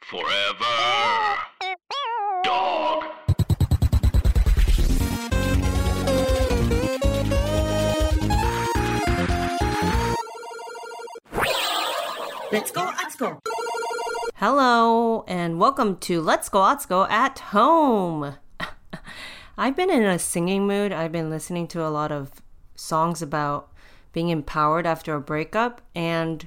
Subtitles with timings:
[0.00, 0.64] Forever.
[2.44, 3.04] Dog.
[12.50, 13.38] Let's go, let's go.
[14.36, 18.36] Hello, and welcome to Let's Go Atsuko at Home.
[19.58, 20.92] I've been in a singing mood.
[20.92, 22.30] I've been listening to a lot of
[22.76, 23.70] songs about
[24.12, 26.46] being empowered after a breakup, and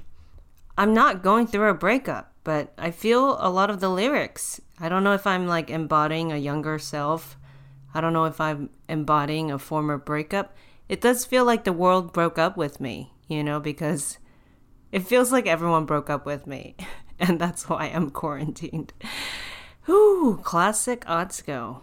[0.76, 4.60] I'm not going through a breakup, but I feel a lot of the lyrics.
[4.80, 7.36] I don't know if I'm like embodying a younger self.
[7.94, 10.56] I don't know if I'm embodying a former breakup.
[10.88, 14.18] It does feel like the world broke up with me, you know, because
[14.90, 16.76] it feels like everyone broke up with me.
[17.18, 18.92] And that's why I'm quarantined.
[19.84, 21.82] Whew, classic Atsuko.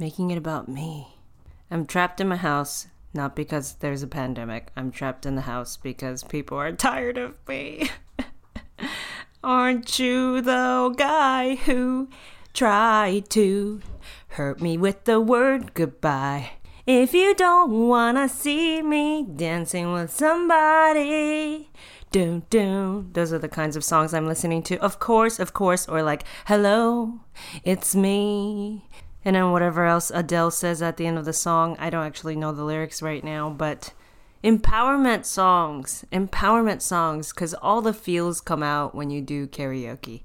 [0.00, 1.16] Making it about me.
[1.70, 4.72] I'm trapped in my house, not because there's a pandemic.
[4.74, 7.88] I'm trapped in the house because people are tired of me.
[9.44, 12.08] Aren't you the guy who
[12.54, 13.82] tried to
[14.28, 16.52] hurt me with the word goodbye?
[16.86, 21.70] If you don't wanna see me dancing with somebody,
[22.10, 23.10] doom doom.
[23.12, 24.78] Those are the kinds of songs I'm listening to.
[24.78, 27.20] Of course, of course, or like, hello,
[27.64, 28.88] it's me.
[29.26, 31.76] And then whatever else Adele says at the end of the song.
[31.78, 33.92] I don't actually know the lyrics right now, but
[34.44, 40.22] empowerment songs, empowerment songs, because all the feels come out when you do karaoke.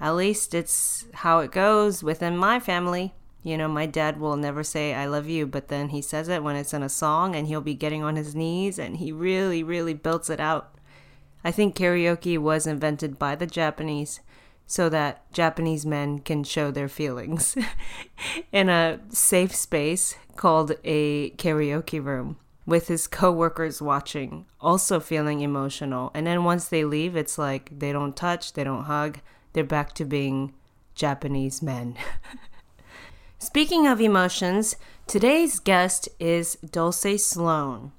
[0.00, 3.14] At least it's how it goes within my family.
[3.44, 6.42] You know, my dad will never say I love you, but then he says it
[6.42, 9.62] when it's in a song and he'll be getting on his knees and he really,
[9.62, 10.74] really builds it out.
[11.44, 14.20] I think karaoke was invented by the Japanese
[14.66, 17.56] so that Japanese men can show their feelings
[18.52, 26.10] in a safe space called a karaoke room with his coworkers watching, also feeling emotional.
[26.14, 29.20] And then once they leave, it's like they don't touch, they don't hug,
[29.52, 30.54] they're back to being
[30.94, 31.96] Japanese men.
[33.38, 34.76] Speaking of emotions,
[35.06, 37.92] today's guest is Dulce Sloan.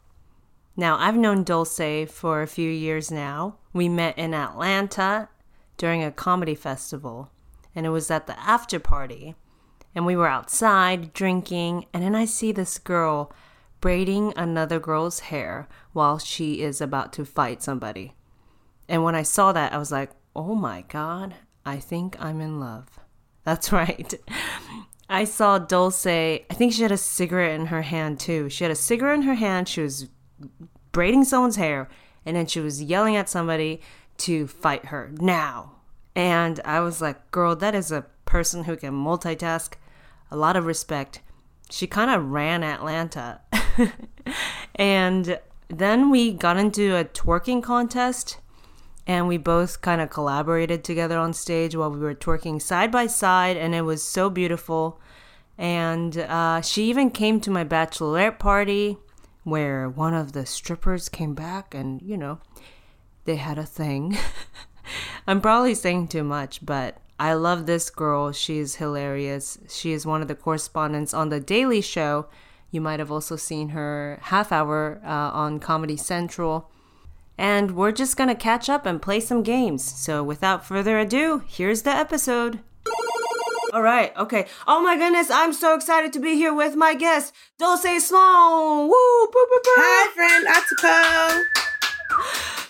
[0.76, 3.58] Now, I've known Dulce for a few years now.
[3.72, 5.30] We met in Atlanta
[5.78, 7.30] during a comedy festival,
[7.76, 9.36] and it was at the after party.
[9.94, 13.32] And we were outside drinking, and then I see this girl
[13.86, 18.16] braiding another girl's hair while she is about to fight somebody.
[18.90, 21.36] And when I saw that, I was like, oh my God,
[21.68, 23.00] I think I'm in love.
[23.44, 24.12] That's right.
[25.08, 28.50] I saw Dulce, I think she had a cigarette in her hand too.
[28.50, 29.70] She had a cigarette in her hand.
[29.70, 30.08] She was
[30.92, 31.88] braiding someone's hair,
[32.26, 33.82] and then she was yelling at somebody
[34.18, 35.74] to fight her now.
[36.16, 39.74] And I was like, girl, that is a person who can multitask.
[40.32, 41.22] A lot of respect.
[41.70, 43.42] She kind of ran Atlanta.
[44.76, 48.38] and then we got into a twerking contest
[49.08, 53.08] and we both kind of collaborated together on stage while we were twerking side by
[53.08, 55.00] side and it was so beautiful.
[55.58, 58.98] And uh, she even came to my bachelorette party
[59.44, 62.40] where one of the strippers came back and you know
[63.26, 64.18] they had a thing.
[65.28, 68.32] I'm probably saying too much but i love this girl.
[68.32, 69.58] She's hilarious.
[69.70, 72.28] She is one of the correspondents on the daily show
[72.76, 76.70] you might have also seen her half hour uh, on comedy central
[77.38, 81.82] and we're just gonna catch up and play some games so without further ado here's
[81.82, 82.60] the episode
[83.74, 84.48] all right, okay.
[84.68, 88.88] Oh my goodness, I'm so excited to be here with my guest, Dulce Sloan.
[88.88, 89.28] Woo!
[89.34, 89.72] Boo, boo, boo.
[89.76, 91.44] Hi, friend Atsuko.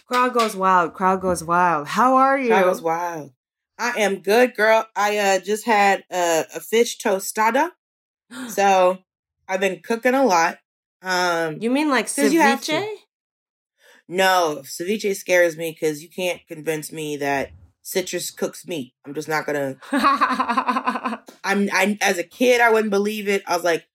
[0.08, 0.94] Crowd goes wild.
[0.96, 1.88] Crowd goes wild.
[1.88, 2.50] How are you?
[2.50, 3.34] That goes wild.
[3.78, 4.88] I am good, girl.
[4.96, 7.70] I uh, just had uh, a fish tostada,
[8.48, 8.98] so
[9.48, 10.60] I've been cooking a lot.
[11.02, 12.96] Um, You mean like 'Cause you have ceviche?
[14.08, 17.52] no, ceviche scares me because you can't convince me that
[17.82, 18.94] citrus cooks meat.
[19.06, 19.78] I'm just not gonna.
[19.92, 23.44] I'm I as a kid I wouldn't believe it.
[23.48, 23.86] I was like,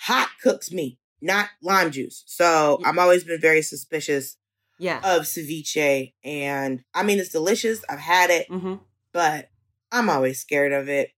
[0.00, 2.24] hot cooks meat, not lime juice.
[2.26, 4.36] So I'm always been very suspicious
[4.78, 4.98] yeah.
[5.02, 7.84] of ceviche, and I mean it's delicious.
[7.88, 8.74] I've had it, hmm
[9.12, 9.48] but
[9.90, 11.10] I'm always scared of it.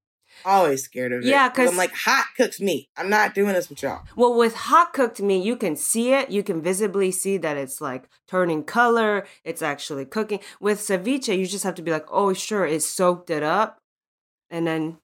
[0.44, 1.26] Always scared of it.
[1.26, 2.88] Yeah, 'cause- I'm like hot cooks meat.
[2.96, 4.02] I'm not doing this with y'all.
[4.16, 6.30] Well, with hot cooked meat, you can see it.
[6.30, 9.26] You can visibly see that it's like turning color.
[9.44, 10.40] It's actually cooking.
[10.60, 13.78] With ceviche, you just have to be like, oh, sure, it soaked it up,
[14.50, 14.98] and then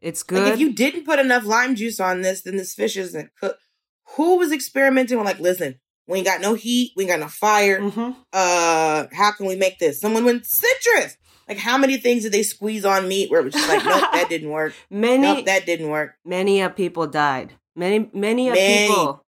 [0.00, 0.42] it's good.
[0.42, 3.60] Like if you didn't put enough lime juice on this, then this fish isn't cooked.
[4.16, 7.28] Who was experimenting with like, listen, we ain't got no heat, we ain't got no
[7.28, 7.80] fire.
[7.80, 10.00] hmm Uh, how can we make this?
[10.00, 11.16] Someone went citrus.
[11.48, 14.04] Like how many things did they squeeze on meat where it was just like, nope,
[14.12, 14.72] that didn't work.
[14.90, 16.14] Many, Nope, that didn't work.
[16.24, 17.54] many of people died.
[17.76, 18.88] Many, many of Many.
[18.88, 19.24] people,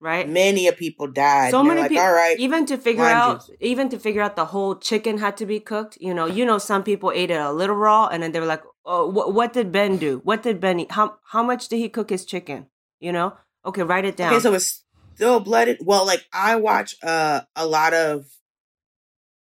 [0.00, 0.28] right?
[0.28, 1.50] Many of people died.
[1.50, 2.38] so many like, people all right.
[2.38, 3.56] even to figure out juice.
[3.60, 6.58] even to figure out the whole chicken had to be cooked you know you know
[6.58, 9.52] some people ate it a little raw and then they were like oh wh- what
[9.52, 12.66] did ben do what did ben eat how, how much did he cook his chicken
[13.00, 13.34] you know
[13.66, 15.78] okay write it down Okay, so it's still blooded.
[15.84, 18.24] Well, like I watch uh a lot of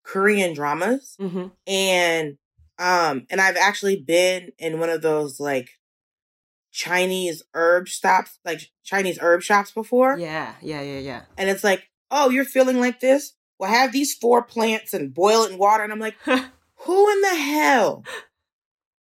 [0.04, 2.38] Korean dramas hmm and
[2.80, 5.70] um and I've actually been in one of those like
[6.72, 10.18] Chinese herb stops, like Chinese herb shops before.
[10.18, 13.34] yeah yeah yeah yeah And it's like, oh, you're feeling like this?
[13.60, 15.84] Well, have these four plants and boil it in water.
[15.84, 18.04] And I'm like, who in the hell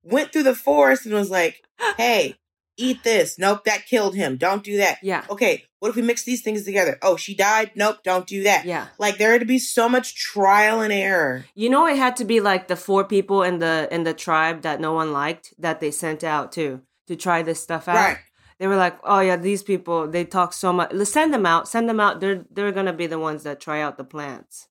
[0.03, 1.61] went through the forest and was like,
[1.97, 2.35] hey,
[2.77, 3.37] eat this?
[3.39, 4.37] Nope, that killed him.
[4.37, 4.97] Don't do that.
[5.01, 6.97] yeah Okay, what if we mix these things together?
[7.01, 7.71] Oh, she died?
[7.75, 8.65] Nope, don't do that.
[8.65, 11.45] yeah Like there had to be so much trial and error.
[11.55, 14.61] you know it had to be like the four people in the in the tribe
[14.61, 18.17] that no one liked that they sent out to to try this stuff out Right.
[18.59, 21.67] they were like oh yeah these people they talk so much let's send them out
[21.67, 24.67] send them out they're they're gonna be the ones that try out the plants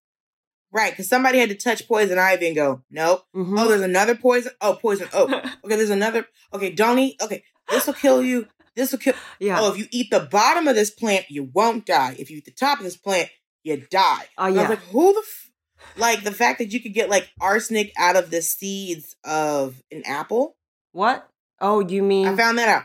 [0.73, 3.23] Right, because somebody had to touch poison ivy and go, nope.
[3.35, 3.58] Mhm.
[3.58, 4.53] Oh, there's another poison.
[4.61, 5.08] Oh, poison.
[5.14, 5.25] Oh,
[5.64, 6.26] okay, there's another.
[6.53, 7.17] Okay, don't eat.
[7.23, 8.46] Okay, this will kill you.
[8.74, 9.14] This will kill.
[9.40, 12.14] yeah Oh, if you eat the bottom of this plant, you won't die.
[12.18, 13.28] If you eat the top of this plant,
[13.64, 14.26] you die.
[14.38, 15.20] Oh, And I was like, who the.
[15.20, 15.50] F-?
[15.96, 20.02] Like the fact that you could get like arsenic out of the seeds of an
[20.06, 20.56] apple.
[20.92, 21.28] What?
[21.60, 22.26] Oh, you mean?
[22.28, 22.84] I found that out.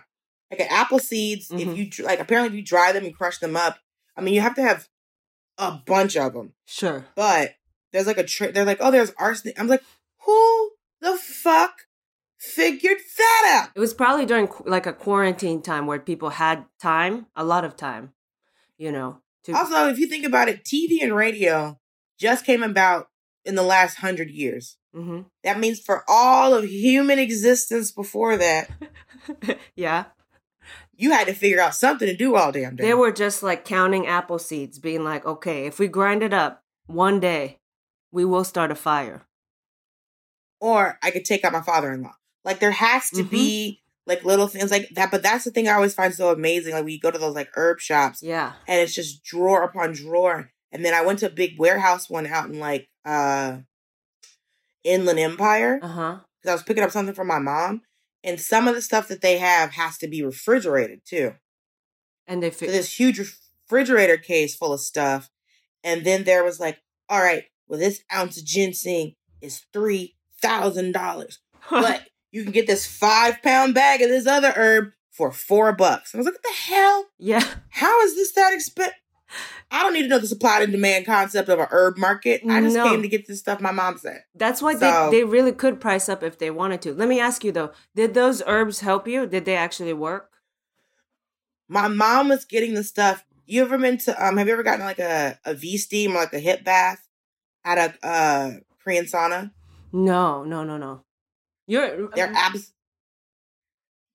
[0.52, 1.60] Like an apple seeds, Mhm.
[1.62, 3.80] if you like, apparently if you dry them and crush them up,
[4.18, 4.88] I mean, you have to have
[5.58, 6.54] a bunch of them.
[6.66, 7.06] sure.
[7.16, 7.56] But
[7.92, 8.54] there's like a trick.
[8.54, 9.60] They're like, oh, there's arsenic.
[9.60, 9.84] I'm like,
[10.26, 11.74] who the fuck
[12.42, 13.70] figured that out?
[13.76, 17.76] It was probably during like a quarantine time where people had time, a lot of
[17.78, 18.14] time,
[18.78, 19.22] you know.
[19.46, 21.80] To Also, if you think about it, TV and radio
[22.20, 23.08] just came about
[23.46, 24.78] in the last hundred years.
[24.94, 28.70] hmm That means for all of human existence before that,
[29.76, 30.06] yeah.
[30.96, 32.84] you had to figure out something to do all damn day.
[32.86, 36.64] They were just like counting apple seeds, being like, okay, if we grind it up
[36.86, 37.60] one day,
[38.12, 39.26] we will start a fire.
[40.60, 42.14] or I could take out my father-in-law.
[42.44, 43.30] Like there has to Mhm.
[43.30, 45.12] be like little things like that.
[45.12, 46.74] But that's the thing I always find so amazing.
[46.74, 48.54] Like we go to those like herb shops Yeah.
[48.68, 50.52] and it's just drawer upon drawer.
[50.72, 53.60] And then I went to a big warehouse one out in like uh
[54.84, 56.20] Inland Empire Uh huh.
[56.42, 57.84] because I was picking up something for my mom.
[58.24, 61.34] And some of the stuff that they have has to be refrigerated too.
[62.28, 65.30] And they So this huge refrigerator case full of stuff.
[65.84, 66.78] And then there was like,
[67.10, 71.40] all right, well, this ounce of ginseng is three thousand dollars.
[71.70, 76.14] But you can get this five pound bag of this other herb for four bucks.
[76.16, 77.06] I was like, what the hell?
[77.20, 77.44] yeah.
[77.70, 78.94] How is this that expensive?
[79.74, 82.42] I don't need to know the supply and demand concept of a herb market.
[82.50, 82.90] I just No.
[82.90, 84.24] came to get this stuff my mom said.
[84.36, 86.94] That's why So- they, they really could price up if they wanted to.
[86.94, 89.26] Let me ask you though, did those herbs help you?
[89.26, 90.30] Did they actually work?
[91.70, 93.24] My mom was getting the stuff.
[93.46, 96.20] You ever been to um have you ever gotten like a, a V steam or
[96.20, 97.08] like a hip bath
[97.64, 98.52] at a uh
[98.84, 99.52] Korean sauna?
[99.94, 101.04] No, no, no, no.
[101.72, 102.74] You're They're abs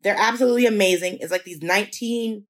[0.03, 1.19] they're absolutely amazing.
[1.21, 2.47] It's like these 19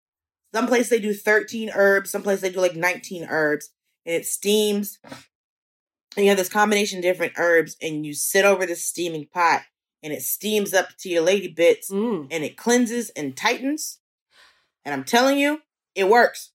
[0.55, 3.71] some place they do 13 herbs, some place they do like 19 herbs,
[4.07, 4.99] and it steams.
[6.17, 9.63] And you have this combination of different herbs, and you sit over this steaming pot,
[10.03, 12.29] and it steams up to your lady bits, Mm.
[12.31, 13.99] and it cleanses and tightens.
[14.85, 15.61] And I'm telling you,
[15.95, 16.53] it works.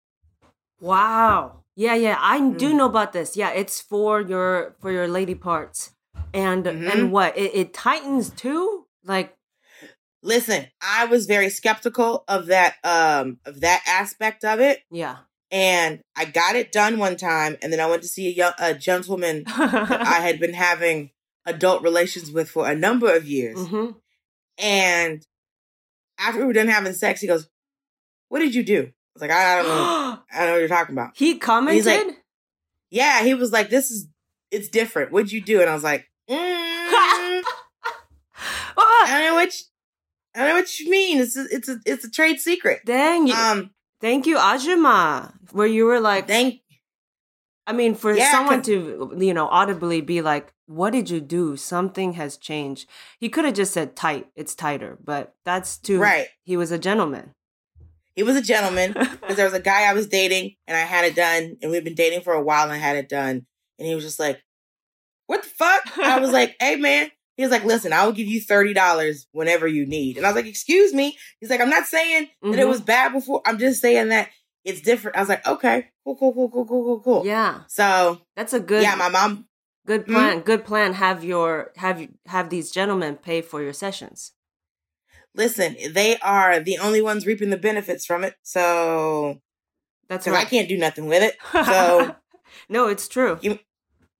[0.79, 1.63] Wow.
[1.75, 2.17] Yeah, yeah.
[2.19, 2.77] I do Mm.
[2.77, 3.37] know about this.
[3.37, 5.91] Yeah, it's for your for your lady parts.
[6.33, 6.91] And Mhm.
[6.91, 7.37] and what?
[7.37, 8.85] It, it tightens too?
[9.03, 9.35] Like
[10.23, 15.17] Listen, I was very skeptical of that um of that aspect of it, yeah.
[15.49, 18.53] and I got it done one time, and then I went to see a, young,
[18.59, 21.09] a gentleman that I had been having
[21.47, 23.57] adult relations with for a number of years.
[23.67, 23.91] hmm
[24.59, 25.25] And
[26.19, 27.49] after we were done having sex, he goes,
[28.29, 28.81] What did you do?
[28.83, 29.73] I was like, I, I don't know.
[30.31, 31.17] I don't know what you're talking about.
[31.17, 31.85] he commented?
[31.85, 32.23] like-
[32.91, 34.07] Yeah, he was like, This is,
[34.51, 35.11] it's different.
[35.11, 35.61] What'd you do?
[35.61, 36.35] And I was like, mm!
[38.77, 39.53] I don't know what.
[39.53, 39.65] You,
[40.35, 41.19] I don't know what you mean.
[41.19, 42.81] It's a, it's a it's a trade secret.
[42.85, 43.33] Dang you!
[43.33, 45.33] Um, Thank you, Ajima.
[45.51, 46.61] Where you were like, thank
[47.67, 51.55] I mean, for Yeah, someone to, you know, audibly be like, what did you do?
[51.55, 52.89] Something has changed.
[53.19, 55.99] He could have just said tight, it's tighter, but that's too.
[55.99, 56.27] right.
[56.43, 57.35] He was a gentleman.
[58.15, 61.05] He was a gentleman because there was a guy I was dating and I had
[61.05, 63.45] it done, and we've been dating for a while and I had it done,
[63.81, 64.41] and he was just like,
[65.27, 68.27] "What the fuck?" I was like, "Hey, man." He was like, "Listen, I will give
[68.27, 71.69] you thirty dollars whenever you need," and I was like, "Excuse me." He's like, "I'm
[71.69, 72.69] not saying that it Mhm.
[72.69, 73.41] was bad before.
[73.45, 74.29] I'm just saying that
[74.63, 77.61] it's different." I was like, "Okay, cool, cool, cool, cool, cool, cool, cool." Yeah.
[77.67, 79.47] So That's a good, yeah, my mom.
[79.87, 80.11] good Mhm.
[80.13, 80.39] plan.
[80.41, 80.93] Good plan.
[80.93, 84.33] Have your, have, have these gentlemen pay for your sessions.
[85.33, 88.35] Listen, they are the only ones reaping the benefits from it.
[88.43, 89.39] So
[90.09, 91.37] That's because I can't do nothing with it.
[91.53, 92.15] So
[92.69, 93.39] no, it's true.
[93.41, 93.59] You-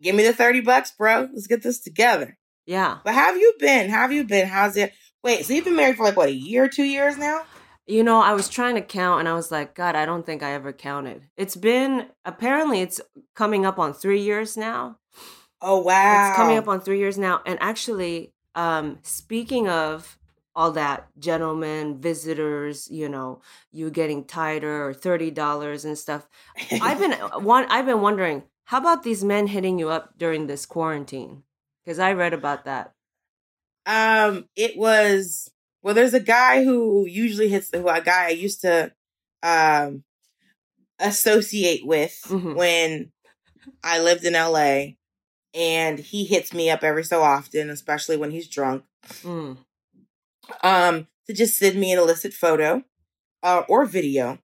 [0.02, 1.30] give me the thirty bucks, bro.
[1.34, 2.38] Let's get this together.
[2.66, 3.00] Yeah.
[3.04, 3.90] But have you been?
[3.90, 4.48] Have you been?
[4.48, 4.94] How's it?
[5.24, 7.44] Wait, so you've been married for like what a year, two years now?
[7.88, 10.44] You know, I was trying to count and I was like, God, I don't think
[10.44, 11.24] I ever counted.
[11.36, 13.02] It's been, apparently, it's
[13.36, 14.98] coming up on three years now.
[15.62, 17.42] Oh wow, It's coming up on three years now.
[17.46, 20.18] And actually, um, speaking of
[20.56, 23.42] all that, gentlemen, visitors, you know,
[23.72, 26.28] you getting tighter or thirty dollars and stuff.
[26.72, 27.12] I've been
[27.44, 27.66] one.
[27.70, 31.44] I've been wondering, how about these men hitting you up during this quarantine?
[31.84, 32.94] Because I read about that.
[33.86, 35.52] um, it was
[35.84, 35.94] well.
[35.94, 38.94] There's a guy who usually hits who a guy I used to
[39.44, 40.04] um
[41.00, 42.56] associate with Mhm.
[42.56, 43.12] when
[43.84, 44.96] I lived in LA,
[45.54, 48.86] and he hits me up every so often, especially when he's drunk.
[49.24, 49.58] Mm.
[50.64, 52.84] um to just send me an illicit photo
[53.44, 54.38] uh, or video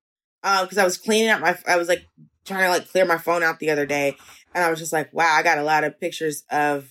[0.43, 2.07] um because i was cleaning out my i was like
[2.47, 4.15] trying to like clear my phone out the other day
[4.55, 6.89] and i was just like wow i got a lot of pictures of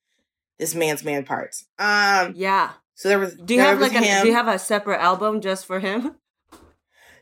[0.58, 2.70] this man's man parts um Yeah.
[2.94, 4.00] so there was Do you have like a.
[4.22, 6.16] Do you have a separate album just for him?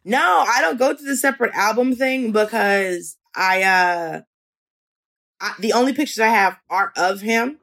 [0.05, 4.21] no i don't go to the separate album thing because i uh
[5.41, 7.59] I, the only pictures i have are of him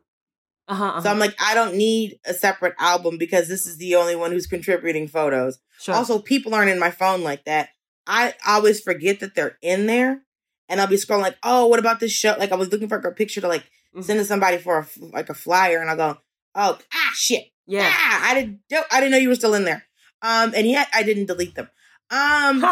[0.68, 1.02] Uh huh.
[1.02, 4.32] so i'm like i don't need a separate album because this is the only one
[4.32, 5.96] who's contributing photos sure.
[5.96, 7.70] Also, people aren't in my phone like that.
[8.10, 10.24] I always forget that they're in there,
[10.68, 12.98] and I'll be scrolling like, "Oh, what about this show?" Like I was looking for
[12.98, 13.64] a picture to like
[13.96, 14.04] Mhm.
[14.04, 16.18] send to somebody for a, like a flyer, and I go,
[16.56, 17.88] "Oh, ah, shit, yeah.
[17.92, 18.60] ah, I didn't,
[18.92, 19.86] I didn't know you were still in there."
[20.22, 21.70] Um, and yet I didn't delete them.
[22.12, 22.66] Um,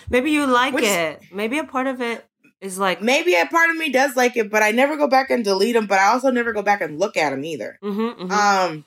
[0.10, 1.20] Maybe you like Which- it.
[1.32, 2.24] Maybe a part of it
[2.60, 3.02] is like.
[3.02, 5.74] maybe a part of me does like it, but I never go back and delete
[5.74, 5.86] them.
[5.86, 7.78] But I also never go back and look at them either.
[7.82, 8.30] Mhm, mhm.
[8.30, 8.84] Um,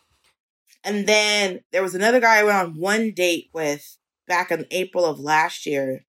[0.83, 3.96] and then there was another guy I went on one date with
[4.27, 6.05] back in April of last year,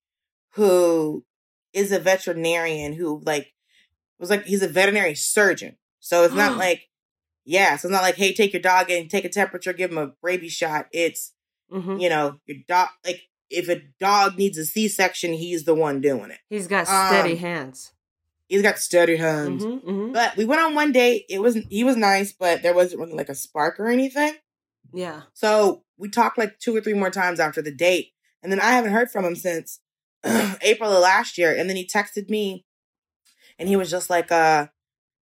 [0.53, 1.25] who
[1.73, 3.53] is a veterinarian who like
[4.19, 5.77] was like he's a veterinary surgeon.
[5.99, 6.89] So it's not like
[7.43, 9.97] yeah, so it's not like hey, take your dog and take a temperature, give him
[9.97, 10.87] a rabies shot.
[10.91, 11.33] It's
[11.71, 11.99] Mhm.
[12.01, 16.01] you know your dog like if a dog needs a C section, he's the one
[16.01, 16.39] doing it.
[16.49, 17.91] He's got steady um, hands.
[18.47, 19.65] He's got steady hands.
[19.65, 20.13] Mhm, mhm.
[20.13, 21.25] But we went on one date.
[21.29, 24.33] It was he was nice, but there wasn't really like a spark or anything.
[24.95, 25.21] Yeah.
[25.33, 28.13] So we talked like two or three more times after the date.
[28.41, 29.79] And then I haven't heard from him since
[30.61, 31.55] April of last year.
[31.55, 32.65] And then he texted me
[33.59, 34.67] and he was just like, uh,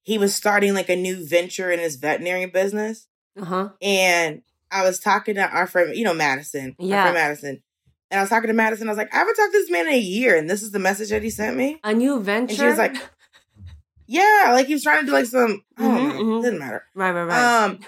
[0.03, 3.07] he was starting like a new venture in his veterinary business.
[3.41, 3.69] Uh huh.
[3.81, 6.75] And I was talking to our friend, you know, Madison.
[6.81, 7.03] our Yeah.
[7.03, 7.63] friend Madison.
[8.11, 8.89] And I was talking to Madison.
[8.89, 10.37] I was like, I haven't talked to this man in a year.
[10.37, 11.79] And this is the message that he sent me.
[11.85, 12.51] A new venture.
[12.51, 12.97] And she was like,
[14.07, 16.43] Yeah, like he was trying to do like some, I don't Mhm, know, mhm.
[16.43, 16.85] didn't matter.
[16.95, 17.65] right, right, right.
[17.65, 17.79] Um,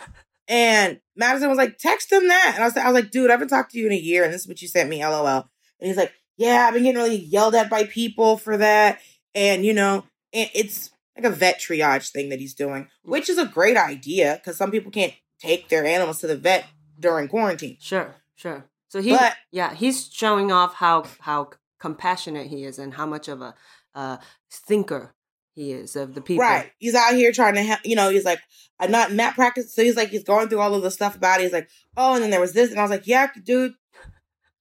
[0.52, 2.52] and Madison was like, text him that.
[2.54, 4.23] And I was, I was like, dude, I haven't talked to you in a year,
[4.23, 5.26] and this is what you sent me, lol.
[5.26, 5.44] And
[5.80, 9.00] he's like, yeah, I've been getting really yelled at by people for that.
[9.35, 13.38] And, you know, and it's like a vet triage thing that he's doing, which is
[13.38, 16.66] a great idea because some people can't take their animals to the vet
[17.00, 17.78] during quarantine.
[17.80, 18.66] sure, sure.
[18.88, 21.49] So he, But- yeah, he's showing off how how
[21.80, 23.54] compassionate he is and how much of a
[23.94, 24.18] uh,
[24.50, 25.14] thinker
[25.54, 26.42] he is of the people.
[26.42, 26.71] Right.
[26.78, 28.40] He's out here trying to, help, you know, he's like,
[28.80, 29.75] I'm not in that practice.
[29.75, 31.44] So he's like, he's going through all of the stuff about it.
[31.44, 32.71] He's like, oh, and then there was this.
[32.71, 33.75] And I was like, yeah, dude,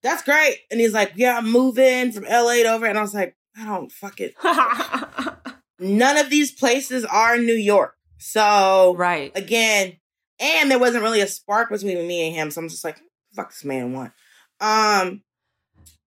[0.02, 0.58] that's great.
[0.70, 2.86] And he's like, yeah, I'm moving from LA to over.
[2.86, 4.34] And I was like, I don't fuck it.
[5.78, 7.94] None of these places are New York.
[8.18, 9.32] So right.
[9.34, 9.94] again,
[10.38, 12.50] and there wasn't really a spark between me and him.
[12.50, 13.00] So I'm just like,
[13.34, 14.12] fuck this man one.
[14.60, 15.22] Um,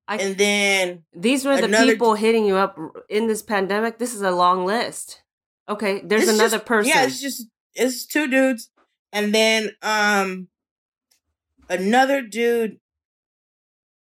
[0.07, 2.77] I- and then These were the people hitting you up
[3.09, 3.97] in this pandemic.
[3.97, 5.21] This is a long list.
[5.67, 6.91] Okay, there's another just- person.
[6.95, 8.69] Yeah, it's just it's two dudes,
[9.11, 10.47] and then um
[11.69, 12.79] another dude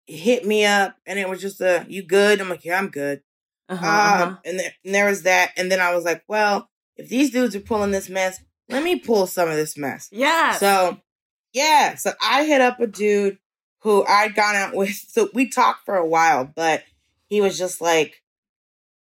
[0.08, 3.22] hit me up, and it was just a "you good?" I'm like, "Yeah, I'm good."
[3.70, 4.38] uh-huh, Um, uh-huh.
[4.46, 7.56] and, there, and there was that, and then I was like, "Well, if these dudes
[7.56, 10.58] are pulling this mess, let me pull some of this mess." Yeah.
[10.58, 11.00] So
[11.54, 13.38] Yeah, so I hit up a dude
[13.84, 14.90] who I'd gone out with.
[15.14, 16.84] So we talked for a while, but
[17.28, 18.22] he was just like,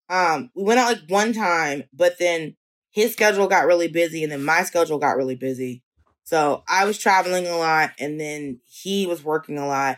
[0.10, 2.56] um, we went out like one time, but then
[2.92, 5.82] his schedule got really busy and then my schedule got really busy.
[6.25, 9.98] So I was traveling a lot and then he was working a lot.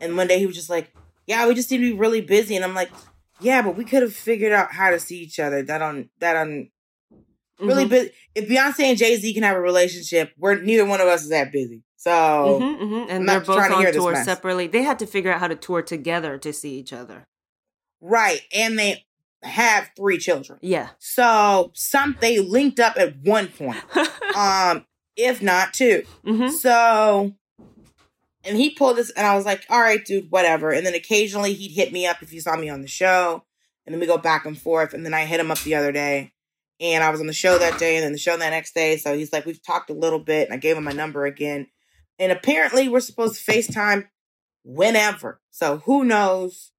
[0.00, 0.92] And one day he was just like,
[1.26, 2.54] Yeah, we just need to be really busy.
[2.54, 2.90] And I'm like,
[3.38, 5.62] Yeah, but we could have figured out how to see each other.
[5.62, 6.70] That on that on
[7.58, 7.90] really Mhm.
[7.90, 8.10] busy.
[8.34, 11.30] If Beyonce and Jay Z can have a relationship, we're neither one of us is
[11.30, 11.82] that busy.
[12.06, 13.02] So Mhm, mhm.
[13.02, 14.68] I'm And they're both to on hear tour separately.
[14.68, 17.26] They had to figure out how to tour together to see each other.
[18.00, 19.04] right, and they
[19.42, 20.58] have three children.
[20.62, 20.90] Yeah.
[21.00, 23.82] So some they linked up at one point,
[24.36, 24.86] um,
[25.16, 26.04] if not two.
[26.24, 27.32] hmm So,
[28.44, 30.70] and he pulled this, and I was like, all right, dude, whatever.
[30.70, 33.42] And then occasionally he'd hit me up if he saw me on the show,
[33.84, 34.94] and then we go back and forth.
[34.94, 36.32] And then I hit him up the other day,
[36.80, 38.96] and I was on the show that day, and then the show the next day.
[38.96, 41.66] So he's like, we've talked a little bit, and I gave him my number again.
[42.18, 44.08] And apparently, we're supposed to FaceTime
[44.64, 45.40] whenever.
[45.50, 46.72] So who knows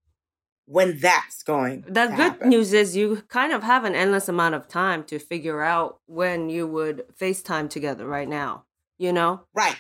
[0.66, 1.82] when that's going?
[1.82, 2.50] The good happen.
[2.50, 6.50] news is you kind of have an endless amount of time to figure out when
[6.50, 8.66] you would FaceTime together right now.
[8.98, 9.42] You know?
[9.54, 9.76] right?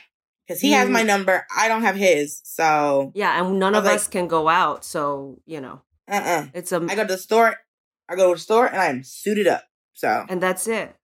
[0.47, 2.39] Because he has my number, I don't have his.
[2.45, 6.45] So, Yeah, and none of like- us can go out, so you know, uh, uh
[6.53, 7.55] it's a I go to the store.
[8.07, 9.65] I go to the store, and I am suited up.
[9.93, 10.95] So and that's it.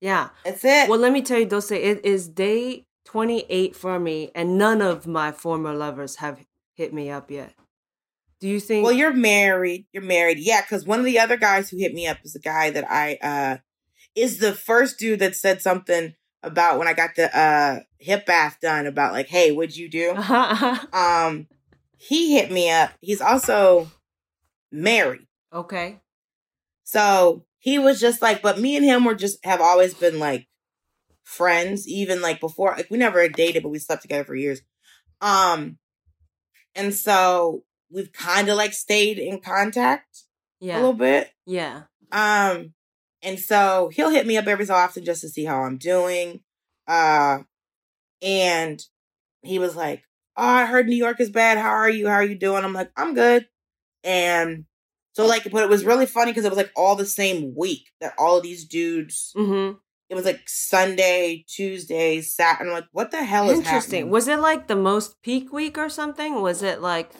[0.00, 0.30] Yeah.
[0.44, 0.88] that's it.
[0.88, 5.06] Well, let me tell you, Dose, it is day 28 for me, and none of
[5.06, 7.54] my former lovers have hit me up yet.
[8.38, 8.84] Do you think?
[8.84, 9.86] Well, you're married.
[9.92, 10.38] You're married.
[10.38, 12.84] Yeah, because one of the other guys who hit me up is a guy that
[12.88, 13.56] I uh
[14.14, 18.58] is the first dude that said something about when I got the uh hip bath
[18.60, 20.14] done about like, hey, what'd you do?
[20.92, 21.46] Um
[21.96, 22.90] he hit me up.
[23.00, 23.90] He's also
[24.70, 25.26] married.
[25.50, 26.00] okay.
[26.84, 30.46] So he was just like, but me and him were just have always been like
[31.28, 34.62] friends, even like before like we never dated, but we slept together for years.
[35.20, 35.78] Um
[36.74, 40.24] and so we've kind of like stayed in contact
[40.60, 40.76] yeah.
[40.76, 41.30] a little bit.
[41.46, 41.82] Yeah.
[42.12, 42.72] Um,
[43.22, 46.40] and so he'll hit me up every so often just to see how I'm doing.
[46.86, 47.40] Uh,
[48.22, 48.82] and
[49.42, 50.04] he was like,
[50.36, 51.58] "Oh, I heard New York is bad.
[51.58, 52.08] How are you?
[52.08, 53.46] How are you doing?" I'm like, "I'm good."
[54.04, 54.64] And
[55.12, 57.88] so like, but it was really funny because it was like all the same week
[58.00, 59.32] that all of these dudes.
[59.36, 59.78] Mm-hmm.
[60.08, 62.70] It was like Sunday, Tuesday, Saturday.
[62.70, 63.98] I'm like, what the hell is Interesting.
[64.00, 64.10] happening?
[64.10, 66.40] Was it like the most peak week or something?
[66.40, 67.12] Was it like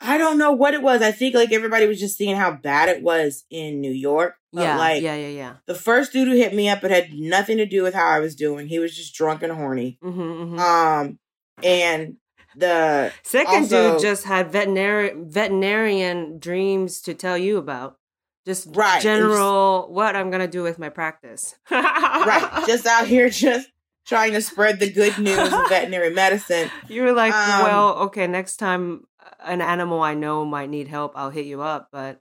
[0.00, 1.02] I don't know what it was.
[1.02, 4.34] I think like everybody was just seeing how bad it was in New York.
[4.52, 5.54] But yeah, like yeah, yeah, yeah.
[5.66, 8.18] the first dude who hit me up, it had nothing to do with how I
[8.18, 8.66] was doing.
[8.66, 9.98] He was just drunk and horny.
[10.02, 10.58] Mm-hmm, mm-hmm.
[10.58, 11.18] Um,
[11.62, 12.16] and
[12.56, 17.98] the Second also- dude just had veterinary veterinarian dreams to tell you about.
[18.50, 21.54] Just Right, general what I'm gonna do with my practice.
[21.70, 23.68] right, just out here, just
[24.06, 26.68] trying to spread the good news of veterinary medicine.
[26.88, 29.04] you were like, Um, well, okay, next time
[29.44, 31.90] an animal I know might need help, I'll hit you up.
[31.92, 32.20] But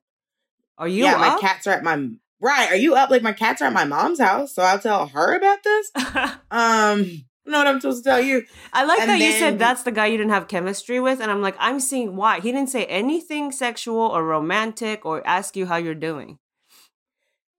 [0.77, 2.69] are you yeah, my cats are at my right.
[2.69, 3.09] Are you up?
[3.09, 5.91] Like my cats are at my mom's house, so I'll tell her about this.
[6.51, 8.43] Um, know what I'm supposed to tell you.
[8.73, 11.29] I like And that you said that's the guy you didn't have chemistry with, and
[11.31, 12.39] I'm like, I'm seeing why.
[12.39, 16.37] He didn't say anything sexual or romantic or ask you how you're doing.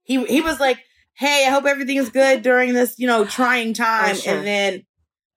[0.03, 0.79] He he was like,
[1.15, 4.35] "Hey, I hope everything is good during this, you know, trying time." sure.
[4.37, 4.83] And then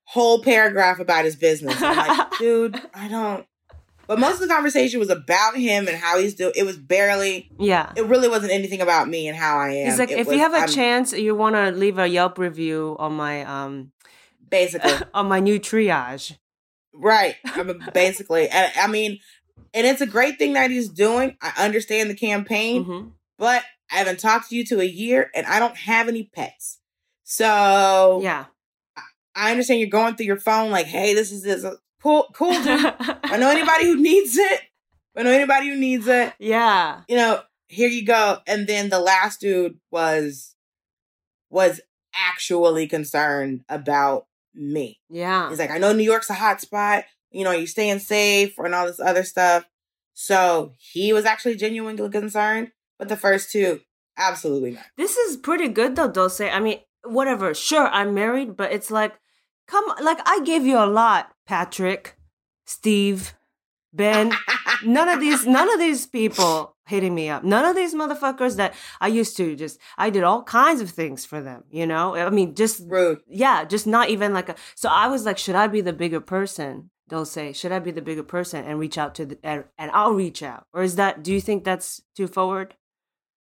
[0.06, 1.82] whole paragraph about his business.
[1.82, 3.46] I'm like, dude, I don't.
[4.06, 6.52] But most of the conversation was about him and how he's doing.
[6.58, 7.50] It was barely.
[7.58, 7.94] Yeah.
[7.96, 9.86] It really wasn't anything about me and how I am.
[9.90, 12.06] He's like, It if was- you have a I'm- chance, you want to leave a
[12.06, 13.93] Yelp review on my um
[14.50, 16.38] basically on my new triage.
[16.94, 17.36] right.
[17.46, 19.20] I mean, basically, and I mean,
[19.74, 21.38] and it's a great thing that he's doing.
[21.42, 23.12] I understand the campaign, Mhm.
[23.38, 26.80] but I haven't talked to you to a year, and I don't have any pets.
[27.24, 28.46] So Yeah.
[29.36, 31.66] I understand you're going through your phone like, hey, this is this
[32.02, 32.94] cool, cool, dude.
[33.24, 34.62] I know anybody who needs it.
[35.16, 36.34] I know anybody who needs it.
[36.40, 37.02] yeah.
[37.08, 38.40] You know, here you go.
[38.46, 40.56] And then the last dude was
[41.50, 41.82] was
[42.16, 45.00] actually concerned about me.
[45.10, 45.50] Yeah.
[45.50, 47.06] He's like, I know New York's a hot spot.
[47.32, 49.66] You know, you're staying safe and all this other stuff.
[50.14, 52.72] So he was actually genuinely concerned.
[53.00, 53.82] But the first two,
[54.18, 54.86] absolutely not.
[54.98, 56.42] This is pretty good though, Dulce.
[56.42, 57.54] I mean, whatever.
[57.54, 59.14] Sure, I'm married, but it's like,
[59.68, 62.16] come, like I gave you a lot, Patrick,
[62.66, 63.34] Steve,
[63.92, 64.34] Ben.
[64.86, 67.44] none of these, none of these people hitting me up.
[67.44, 69.80] None of these motherfuckers that I used to just.
[69.98, 71.64] I did all kinds of things for them.
[71.70, 73.22] You know, I mean, just Rude.
[73.28, 74.56] yeah, just not even like a.
[74.76, 76.90] So I was like, should I be the bigger person?
[77.10, 79.92] They'll say, should I be the bigger person and reach out to the and, and
[79.92, 81.24] I'll reach out, or is that?
[81.24, 82.76] Do you think that's too forward?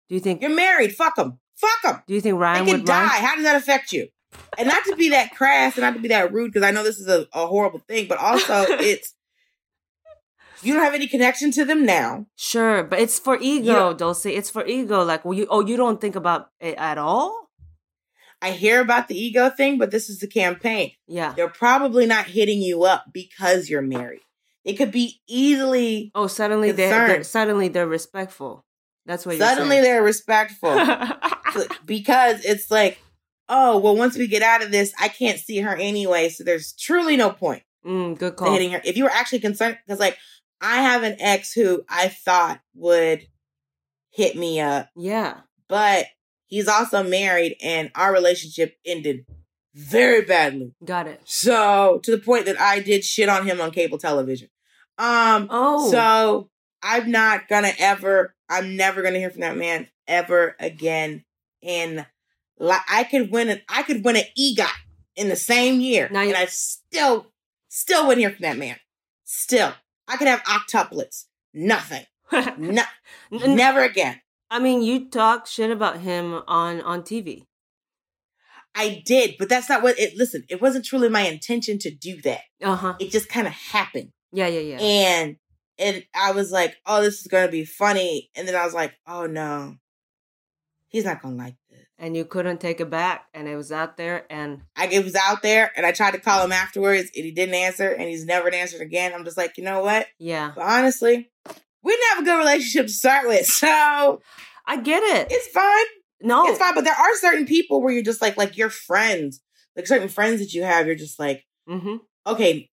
[0.08, 0.42] Do you think?
[0.42, 0.94] You're married.
[0.94, 1.38] Fuck them.
[1.56, 2.02] Fuck them.
[2.06, 3.06] Do you think They Ryan can would die.
[3.06, 4.08] How does that affect you?
[4.58, 6.82] and not to be that crass and not to be that rude because I know
[6.82, 9.14] this is a, a horrible thing, but also it's
[10.62, 12.26] you don't have any connection to them now.
[12.36, 14.26] Sure, but it's for ego, Dulce.
[14.26, 15.04] It's for ego.
[15.04, 17.42] Like, well, you oh, you don't think about it at all.
[18.42, 20.92] I hear about the ego thing, but this is the campaign.
[21.06, 21.32] Yeah.
[21.34, 24.22] They're probably not hitting you up because you're married.
[24.64, 28.64] It could be easily Oh, suddenly they're, they're suddenly they're respectful.
[29.06, 30.74] That's what suddenly they're respectful
[31.84, 33.00] because it's like,
[33.48, 36.72] oh, well, once we get out of this, I can't see her anyway, so there's
[36.72, 38.52] truly no point mm, good call.
[38.52, 38.80] hitting her.
[38.84, 40.16] If you were actually concerned, because like
[40.62, 43.26] I have an ex who I thought would
[44.10, 45.40] hit me up, Yeah.
[45.68, 46.06] but
[46.46, 49.26] he's also married, and our relationship ended
[49.74, 50.74] very badly.
[50.84, 51.20] Got it.
[51.24, 54.48] So to the point that I did shit on him on cable television.
[54.98, 55.48] Um.
[55.50, 55.90] Oh.
[55.90, 56.50] So
[56.82, 58.34] I'm not gonna ever.
[58.48, 61.24] I'm never gonna hear from that man ever again.
[61.62, 62.04] And
[62.58, 63.62] like, I could win an.
[63.68, 64.68] I could win an EGOT
[65.16, 67.32] in the same year, Now and I still,
[67.68, 68.76] still wouldn't hear from that man.
[69.24, 69.72] Still,
[70.12, 71.24] I could have octuplets.
[71.54, 72.04] Nothing.
[72.58, 72.82] No,
[73.30, 74.20] never again.
[74.50, 77.44] I mean, you talk shit about him on on TV.
[78.74, 80.16] I did, but that's not what it.
[80.16, 82.40] Listen, it wasn't truly my intention to do that.
[82.62, 82.94] Uh huh.
[82.98, 84.12] It just kind of happened.
[84.32, 84.78] Yeah, yeah, yeah.
[84.80, 85.36] And
[85.78, 88.30] and I was like, oh, this is gonna be funny.
[88.34, 89.76] And then I was like, oh no,
[90.88, 91.56] he's not gonna like.
[92.02, 95.14] And you couldn't take it back, and it was out there, and I it was
[95.14, 98.26] out there, and I tried to call him afterwards, and he didn't answer, and he's
[98.26, 99.12] never answered again.
[99.14, 100.08] I'm just like, you know what?
[100.18, 101.30] yeah, But honestly,
[101.82, 104.20] we didn't have a good relationship to start with, so
[104.66, 105.28] I get it.
[105.30, 105.86] it's fine.
[106.20, 106.74] no, It's fine.
[106.74, 109.40] But there are certain people where you're just like, like your friends,
[109.76, 111.96] like certain friends that you have, you're just like, Mm-hmm.
[112.26, 112.68] okay,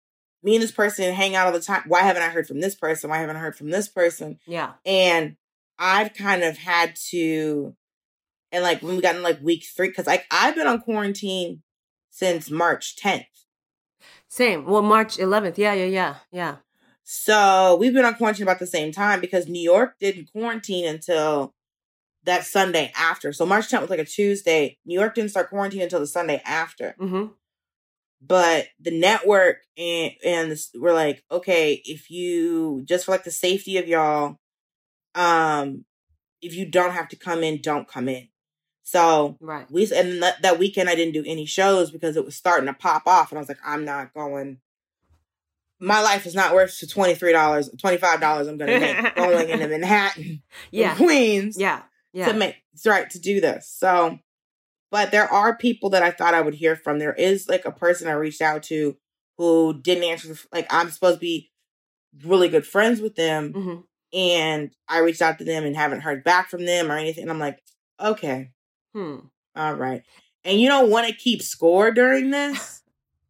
[0.45, 1.83] me and this person hang out all the time.
[1.89, 3.11] Why haven't I heard from this person?
[3.11, 4.39] Why haven't I heard from this person?
[4.47, 4.75] Yeah.
[4.85, 5.37] and
[5.79, 7.75] I've kind of had to,
[8.57, 11.63] and like when we got in like week three, because like I've been on quarantine
[12.09, 13.27] since March 10th.
[14.29, 14.65] Same.
[14.65, 15.59] Well, March 11th.
[15.59, 16.57] Yeah, yeah, yeah, yeah.
[17.05, 21.55] So we've been on quarantine about the same time because New York didn't quarantine until
[22.25, 23.31] that Sunday after.
[23.35, 24.79] So March 10th was like a Tuesday.
[24.87, 26.97] New York didn't start quarantine until the Sunday after.
[26.99, 27.27] Mm-hmm.
[28.27, 33.31] But the network and and this, we're like, okay, if you just for like the
[33.31, 34.39] safety of y'all,
[35.15, 35.85] um,
[36.41, 38.29] if you don't have to come in, don't come in.
[38.87, 39.69] So Right.
[39.69, 42.73] we and that, that weekend I didn't do any shows because it was starting to
[42.73, 44.61] pop off, and I was like, I'm not going.
[45.81, 48.79] My life is not worth the twenty three dollars, twenty five dollars I'm going to
[48.79, 50.95] make going into Manhattan, Yeah.
[50.95, 51.83] Queens, Yeah.
[52.13, 52.31] Yeah.
[52.31, 53.69] to make right to do this.
[53.69, 54.21] So,
[54.93, 57.01] but there are people that I thought I would hear from.
[57.01, 58.97] There is like a person I reached out to
[59.37, 60.29] who didn't answer.
[60.29, 61.51] The, like I'm supposed to be
[62.25, 63.75] really good friends with them, hmm
[64.13, 67.23] and I reached out to them and haven't heard back from them or anything.
[67.23, 67.61] And I'm like,
[68.01, 68.53] okay,
[68.97, 69.17] Hmm.
[69.55, 70.03] all right.
[70.43, 72.83] And you don't want to keep score during this.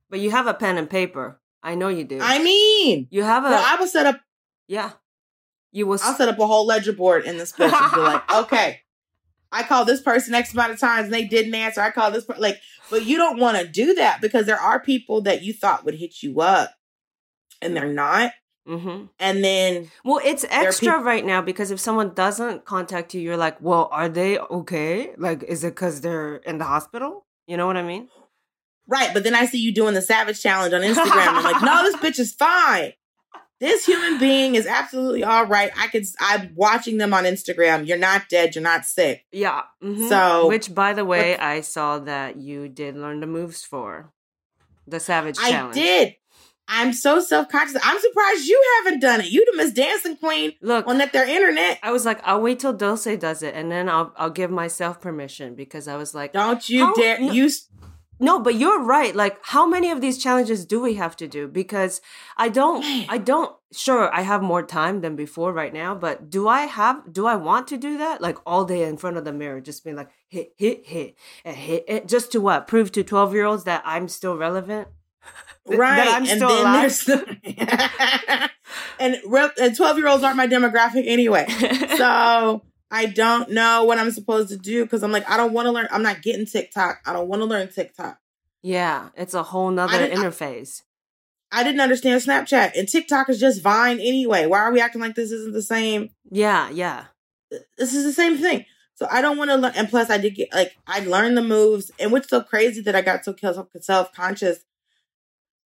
[0.09, 1.41] But you have a pen and paper.
[1.63, 2.21] I know you do.
[2.23, 3.51] I mean, you have a.
[3.51, 4.21] no, I will set up.
[4.69, 4.93] yeah.
[5.73, 5.99] You will.
[6.03, 8.81] I'll set up a whole ledger board in this and be like, okay,
[9.51, 11.81] I called this person X amount of times and they didn't answer.
[11.81, 14.79] I called this per- like, but you don't want to do that because there are
[14.79, 16.71] people that you thought would hit you up
[17.61, 18.33] and they're not.
[18.67, 23.37] Hmm And then Well, it's extra right now because if someone doesn't contact you, you're
[23.37, 25.13] like, well, are they okay?
[25.17, 27.25] Like, is it because they're in the hospital?
[27.47, 28.09] You know what I mean?
[28.89, 31.27] right, but then I see you doing the savage challenge on Instagram.
[31.27, 32.93] and I'm like, no, this bitch is fine.
[33.59, 35.71] This human being is absolutely all right.
[35.79, 36.05] I could.
[36.21, 37.87] I'm watching them on Instagram.
[37.87, 38.55] You're not dead.
[38.55, 39.25] You're not sick.
[39.33, 39.63] Yeah.
[39.83, 40.09] mhm.
[40.11, 44.13] So- which, by the way, I saw that you did learn the moves for
[44.87, 45.77] the Savage I Challenge.
[45.77, 46.15] I did.
[46.69, 47.81] I'm so self conscious.
[47.83, 49.31] I'm surprised you haven't done it.
[49.31, 51.79] You the Miss Dancing Queen Look, on that their internet.
[51.83, 55.01] I was like, I'll wait till Dulce does it, and then I'll I'll give myself
[55.01, 57.51] permission because I was like, Don't you dare no- you.
[58.19, 59.15] No, but you're right.
[59.15, 61.47] Like, how many of these challenges do we have to do?
[61.47, 62.01] Because
[62.39, 66.49] I don't, I don't, sure, I have more time than before right now, but do
[66.49, 68.23] I have, do I want to do that?
[68.23, 71.57] Like, all day in front of the mirror, just being like, hit, hit, hit, and
[71.57, 72.67] hit, it, just to what?
[72.67, 74.89] Prove to 12 year olds that I'm still relevant?
[75.69, 76.81] Right, That I'm and still then alive?
[76.83, 78.51] there's the,
[79.01, 81.47] and re- and twelve year olds aren't my demographic anyway.
[81.97, 85.67] So I don't know what I'm supposed to do because I'm like I don't want
[85.67, 85.89] to learn.
[85.91, 86.99] I'm not getting TikTok.
[87.07, 88.19] I don't want to learn TikTok.
[88.63, 90.83] yeah, it's a whole nother didn't- I- interface.
[91.53, 94.47] I didn't understand Snapchat and TikTok is just Vine anyway.
[94.47, 96.11] Why are we acting like this isn't the same?
[96.31, 97.05] yeah, yeah.
[97.79, 98.65] This is the same thing.
[98.97, 99.73] So I don't want to learn.
[99.77, 102.95] And plus, I did get like I learned the moves, and what's so crazy that
[102.97, 103.35] I got so
[103.81, 104.59] self conscious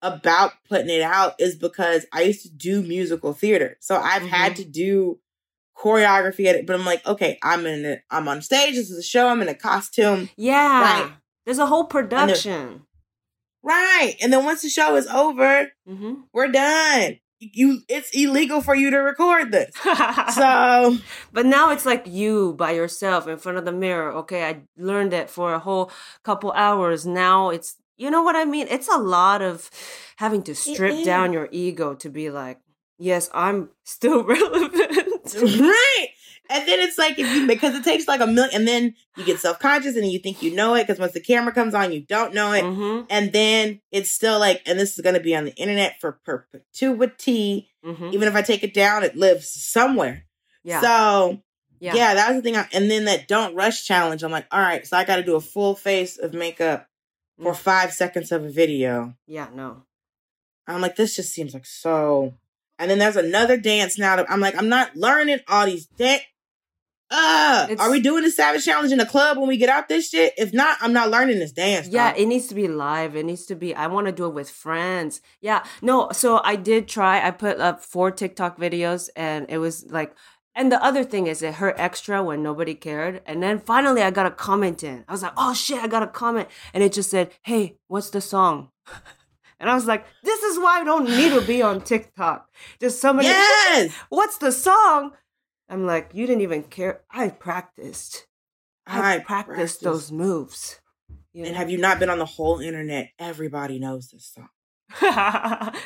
[0.02, 4.56] about putting it out is because I used to do musical theater, so I've had
[4.56, 5.20] to do
[5.76, 6.66] choreography at it.
[6.66, 8.02] But I'm like, okay, I'm in it.
[8.10, 8.74] I'm on stage.
[8.74, 9.28] This is a show.
[9.28, 10.30] I'm in a costume.
[10.36, 10.82] Yeah.
[10.82, 11.12] Right.
[11.44, 12.82] There's a whole production.
[13.62, 14.14] Right.
[14.22, 17.18] And then once the show is over, hmm we're done.
[17.42, 19.74] You it's illegal for you to record this.
[20.34, 20.98] So
[21.32, 24.12] but now it's like you by yourself in front of the mirror.
[24.12, 25.90] Okay, I learned it for a whole
[26.22, 27.06] couple hours.
[27.06, 28.66] Now it's you know what I mean?
[28.70, 29.70] It's a lot of
[30.16, 32.58] having to strip down your ego to be like,
[32.98, 35.34] yes, I'm still relevant.
[35.34, 36.06] right.
[36.48, 39.24] And then it's like if you because it takes like a million and then you
[39.24, 42.00] get self-conscious and you think you know it because once the camera comes on you
[42.00, 42.64] don't know it.
[42.64, 46.18] hmm And then it's still like, and this is gonna be on the internet for
[46.24, 47.68] perpetuity.
[47.84, 50.24] hmm Even if I take it down, it lives somewhere.
[50.64, 50.80] Yeah.
[50.80, 51.42] So
[51.78, 51.94] yeah.
[51.94, 52.14] yeah.
[52.14, 52.56] that was the thing.
[52.56, 54.22] I, and then that don't rush challenge.
[54.22, 56.89] I'm like, all right, so I got to do a full face of makeup
[57.42, 59.14] for five seconds of a video.
[59.26, 59.82] Yeah, no.
[60.66, 62.34] I'm like, this just seems like so.
[62.78, 64.16] And then there's another dance now.
[64.16, 66.22] That I'm like, I'm not learning all these dance.
[67.12, 69.88] Uh, It's- are we doing the Savage Challenge in the club when we get out
[69.88, 70.32] this shit?
[70.38, 71.88] If not, I'm not learning this dance.
[71.88, 72.20] Yeah, dog.
[72.20, 73.16] it needs to be live.
[73.16, 73.74] It needs to be.
[73.74, 75.20] I want to do it with friends.
[75.40, 76.10] Yeah, no.
[76.12, 77.26] So I did try.
[77.26, 80.14] I put up four TikTok videos, and it was like.
[80.54, 83.22] And the other thing is, it hurt extra when nobody cared.
[83.24, 85.04] And then finally, I got a comment in.
[85.08, 88.10] I was like, "Oh shit!" I got a comment, and it just said, "Hey, what's
[88.10, 88.70] the song?"
[89.60, 92.48] And I was like, "This is why I don't need to be on TikTok."
[92.80, 93.92] Just somebody, yes.
[94.08, 95.12] "What's the song?"
[95.68, 97.02] I'm like, "You didn't even care.
[97.10, 98.26] I practiced.
[98.86, 99.80] I, I practiced, practiced.
[99.82, 100.80] those moves."
[101.34, 101.58] You And know?
[101.58, 103.10] have you not been on the whole internet?
[103.18, 104.48] Everybody knows this song.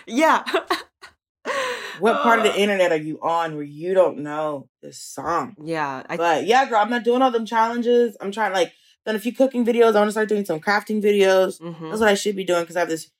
[0.06, 0.44] yeah.
[2.00, 2.52] What part of Uh.
[2.52, 5.56] the internet are you on where you don't know this song?
[5.62, 8.16] Yeah, I But yeah, girl, I'm not doing all them challenges.
[8.20, 8.72] I'm trying like
[9.06, 9.94] done a few cooking videos.
[9.94, 11.60] I want to start doing some crafting videos.
[11.60, 11.88] mhm.
[11.90, 13.10] That's what I should be doing because I have this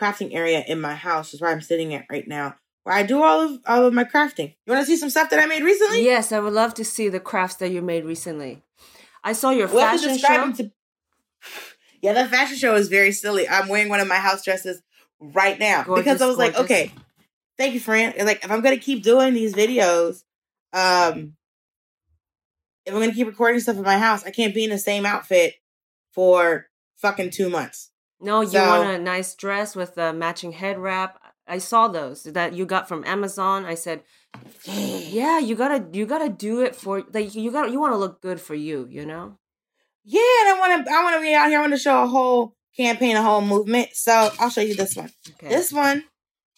[0.00, 3.22] crafting area in my house, is where I'm sitting at right now, where I do
[3.22, 4.54] all of all of my crafting.
[4.66, 6.04] You want to see some stuff that I made recently?
[6.04, 8.62] Yes, I would love to see the crafts that you made recently.
[9.24, 10.52] I saw your We'll fashion show.
[10.52, 10.70] to-
[12.02, 13.48] Yeah, that fashion show is very silly.
[13.48, 14.82] I'm wearing one of my house dresses
[15.18, 16.92] right now because I was like, okay,
[17.58, 18.14] thank you, friend.
[18.18, 20.22] Like, if I'm gonna keep doing these videos,
[20.72, 21.34] um,
[22.84, 25.04] if I'm gonna keep recording stuff in my house, I can't be in the same
[25.06, 25.54] outfit
[26.12, 26.66] for
[26.96, 27.90] fucking two months.
[28.20, 31.20] no, you so- want a nice dress with a matching head wrap.
[31.48, 33.64] I saw those that you got from Amazon.
[33.64, 34.02] I said,
[34.64, 37.98] "Yeah, you gotta, you gotta do it for like you got, to you want to
[37.98, 39.38] look good for you, you know."
[40.04, 40.92] Yeah, and I want to.
[40.92, 41.58] I want to be out here.
[41.58, 43.90] I want to show a whole campaign, a whole movement.
[43.94, 45.10] So I'll show you this one.
[45.34, 45.48] Okay.
[45.48, 46.04] This one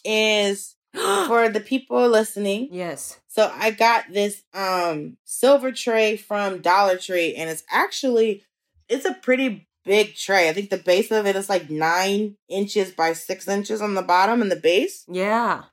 [0.04, 0.76] is
[1.26, 2.68] for the people listening.
[2.72, 3.18] yes.
[3.28, 8.42] So I got this um silver tray from Dollar Tree, and it's actually
[8.88, 10.48] it's a pretty big tray.
[10.48, 14.02] I think the base of it is like nine inches by six inches on the
[14.02, 15.04] bottom and the base.
[15.08, 15.64] Yeah.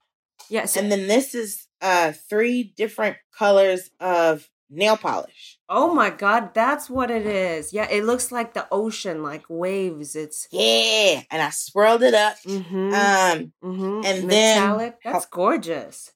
[0.49, 0.77] Yes.
[0.77, 5.54] And then this is uh three different colors of nail polish.
[5.69, 7.73] Oh my God, that's what it is.
[7.73, 10.15] Yeah, it looks like the ocean, like waves.
[10.15, 10.47] It's.
[10.51, 12.35] Yeah, and I swirled it up.
[12.45, 12.93] Mm-hmm.
[12.93, 14.01] Um, Mm-hmm.
[14.05, 16.11] and then- That's gorgeous.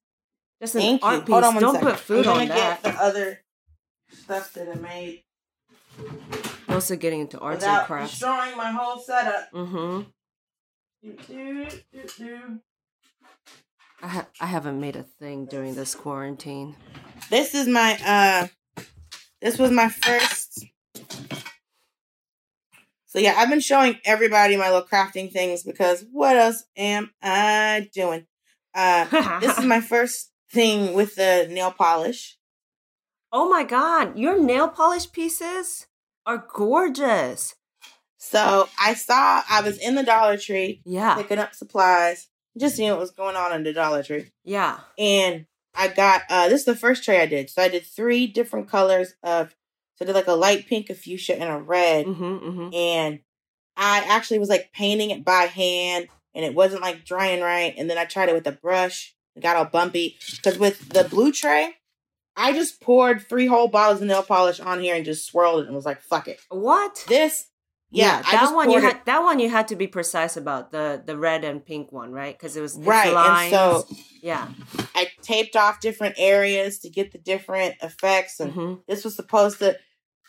[0.62, 1.07] Just an thank you.
[1.07, 1.33] art piece.
[1.33, 1.89] Hold on Don't second.
[1.89, 2.83] put food I'm on gonna that.
[2.83, 3.39] get the other
[4.12, 5.23] stuff that I made
[6.67, 8.12] Also getting into arts and crafts.
[8.12, 9.51] destroying my whole setup.
[9.53, 10.01] Mm-hmm.
[11.01, 12.59] Do, do, do, do.
[14.01, 16.75] I ha- I haven't made a thing during this quarantine.
[17.29, 18.47] This is my uh
[19.41, 20.65] this was my first
[23.08, 27.89] So yeah, I've been showing everybody my little crafting things because what else am I
[27.93, 28.28] doing?
[28.75, 32.38] Uh this is my first thing with the nail polish.
[33.32, 35.88] oh my god, your nail polish pieces
[36.25, 37.56] are gorgeous.
[38.17, 42.91] So I saw I was in the Dollar Tree Yeah, picking up supplies, just seeing
[42.91, 44.30] what was going on in the Dollar Tree.
[44.43, 44.80] yeah.
[44.97, 45.45] and
[45.80, 47.50] I got uh this is the first tray I did.
[47.50, 49.56] So I did three different colors of
[49.96, 52.06] so I did like a light pink, a fuchsia, and a red.
[52.06, 52.74] Mm-hmm, mm-hmm.
[52.74, 53.20] And
[53.76, 57.74] I actually was like painting it by hand and it wasn't like drying right.
[57.78, 59.15] And then I tried it with a brush.
[59.36, 60.18] It got all bumpy.
[60.36, 61.76] Because with the blue tray,
[62.36, 65.68] I just poured three whole bottles of nail polish on here and just swirled it
[65.68, 66.39] and was like, fuck it.
[66.50, 67.04] What?
[67.08, 67.48] This
[67.91, 69.06] yeah, I that one you it- had.
[69.06, 72.38] That one you had to be precise about the the red and pink one, right?
[72.38, 73.86] Because it was Right, and so
[74.21, 74.49] yeah.
[74.95, 79.60] I taped off different areas to get the different effects and hmm this was supposed
[79.60, 79.78] to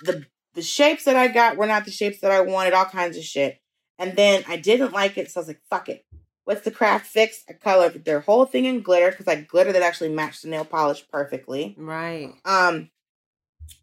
[0.03, 3.17] the the shapes that I got were not the shapes that I wanted, all kinds
[3.17, 3.59] of shit.
[3.99, 6.05] And then I didn't like it, so I was like, fuck it.
[6.45, 7.45] What's the craft fix?
[7.49, 10.65] I colored their whole thing in glitter because I glitter that actually matched the nail
[10.65, 11.75] polish perfectly.
[11.79, 12.33] Right.
[12.45, 12.91] Um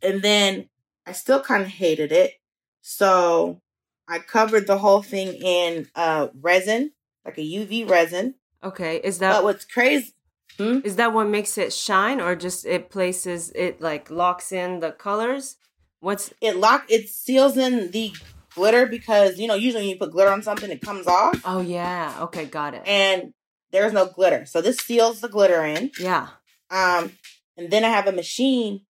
[0.01, 0.69] and then
[1.05, 2.33] I still kind of hated it.
[2.81, 3.61] So
[4.07, 6.91] I covered the whole thing in uh resin,
[7.25, 8.35] like a UV resin.
[8.63, 8.97] Okay.
[9.03, 10.13] Is that But that what's crazy
[10.59, 14.91] is that what makes it shine, or just it places it like locks in the
[14.91, 15.57] colors?
[15.99, 18.11] What's it lock it seals in the
[18.55, 21.61] glitter because you know usually when you put glitter on something it comes off Oh
[21.61, 22.17] yeah.
[22.21, 22.81] Okay, got it.
[22.87, 23.33] and
[23.71, 24.45] there's no glitter.
[24.47, 25.91] So this seals the glitter in.
[25.99, 26.29] yeah.
[26.71, 27.11] Um,
[27.57, 28.81] and then I have a machine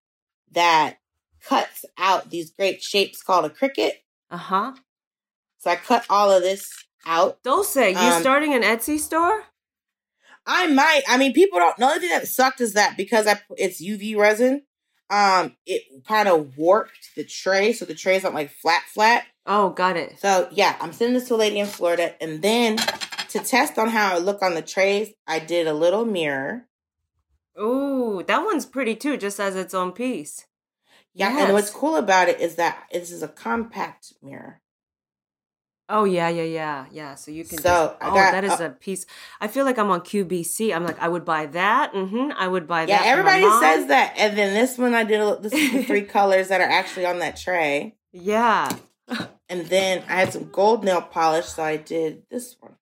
[0.51, 0.97] that
[1.43, 3.91] cuts out these great shapes called a Cricut.
[4.32, 4.73] Uh huh.
[5.58, 6.70] So I cut all of this
[7.06, 7.41] out.
[7.43, 9.46] Dulce, you Um, starting an Etsy store?
[10.46, 11.02] I might.
[11.08, 11.76] I mean, people don't.
[11.78, 14.63] The only thing that sucked is that because I it's UV resin,
[15.10, 19.26] um, it kind of warped the tray, so the tray's not like flat, flat.
[19.46, 20.20] Oh, got it.
[20.20, 23.89] So yeah, I'm sending this to a lady in Florida, and then to test on
[23.89, 26.67] how it look on the trays, I did a little mirror.
[27.60, 30.46] Ooh, that one's pretty too, just as its own piece.
[31.13, 34.62] Yeah, and what's cool about it is that this is a compact mirror.
[35.89, 37.15] Oh yeah, yeah, yeah, yeah.
[37.15, 37.60] So you can.
[37.60, 39.06] So, just, oh, got- that is uh, a piece.
[39.39, 40.76] I feel like I'm on QVC.
[40.76, 41.93] I'm like, I would buy that.
[41.93, 42.32] Mm-hmm.
[42.38, 43.04] I would buy Yeah, that.
[43.04, 45.21] my everybody says that, and then this one I did.
[45.21, 48.69] A, this is the three colors that are actually on that tray, Yeah.
[49.50, 52.73] and then I had some gold nail polish, so I did this one.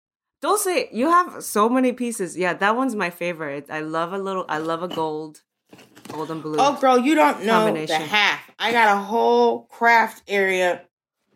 [0.41, 2.35] Dulce, you have so many pieces.
[2.37, 3.67] Yeah, that one's my favorite.
[3.69, 4.45] I love a little.
[4.49, 5.41] I love a gold,
[6.11, 6.57] gold and blue.
[6.59, 8.41] Oh, girl, you don't know the half.
[8.57, 10.84] I got a whole craft area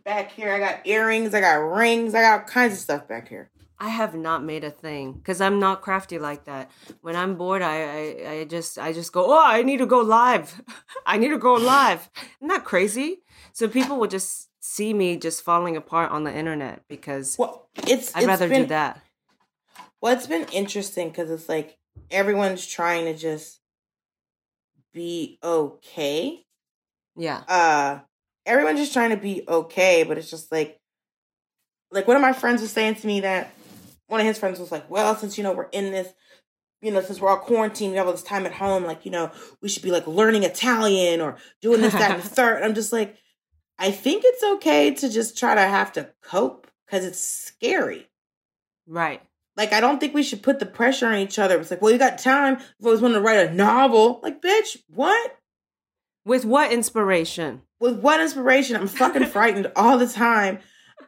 [0.09, 0.51] back here.
[0.51, 3.51] I got earrings, I got rings, I got all kinds of stuff back here.
[3.77, 6.69] I have not made a thing because I'm not crafty like that.
[7.01, 9.23] When I'm bored, I, I I just I just go.
[9.31, 10.61] Oh, I need to go live.
[11.05, 12.09] I need to go live.
[12.39, 13.21] Isn't that crazy?
[13.53, 18.13] So people will just see me just falling apart on the internet because Well, it's
[18.15, 18.99] I'd it's rather been, do that.
[20.01, 21.77] Well, it's been interesting because it's like
[22.11, 23.61] everyone's trying to just
[24.91, 26.43] be okay.
[27.15, 27.43] Yeah.
[27.47, 27.99] uh
[28.45, 30.79] everyone's just trying to be okay but it's just like
[31.91, 33.51] like one of my friends was saying to me that
[34.07, 36.07] one of his friends was like well since you know we're in this
[36.81, 39.11] you know since we're all quarantined we have all this time at home like you
[39.11, 42.57] know we should be like learning italian or doing this that and the third.
[42.57, 43.15] And i'm just like
[43.77, 48.07] i think it's okay to just try to have to cope because it's scary.
[48.87, 49.21] Right.
[49.55, 51.59] like i don't think we should put the pressure on each other.
[51.59, 52.55] It's like well you got time.
[52.55, 54.19] If i was wanting to write a novel.
[54.23, 55.37] Like bitch what?
[56.25, 57.61] With what inspiration?
[57.79, 60.59] With what inspiration i'm fucking frightened all the time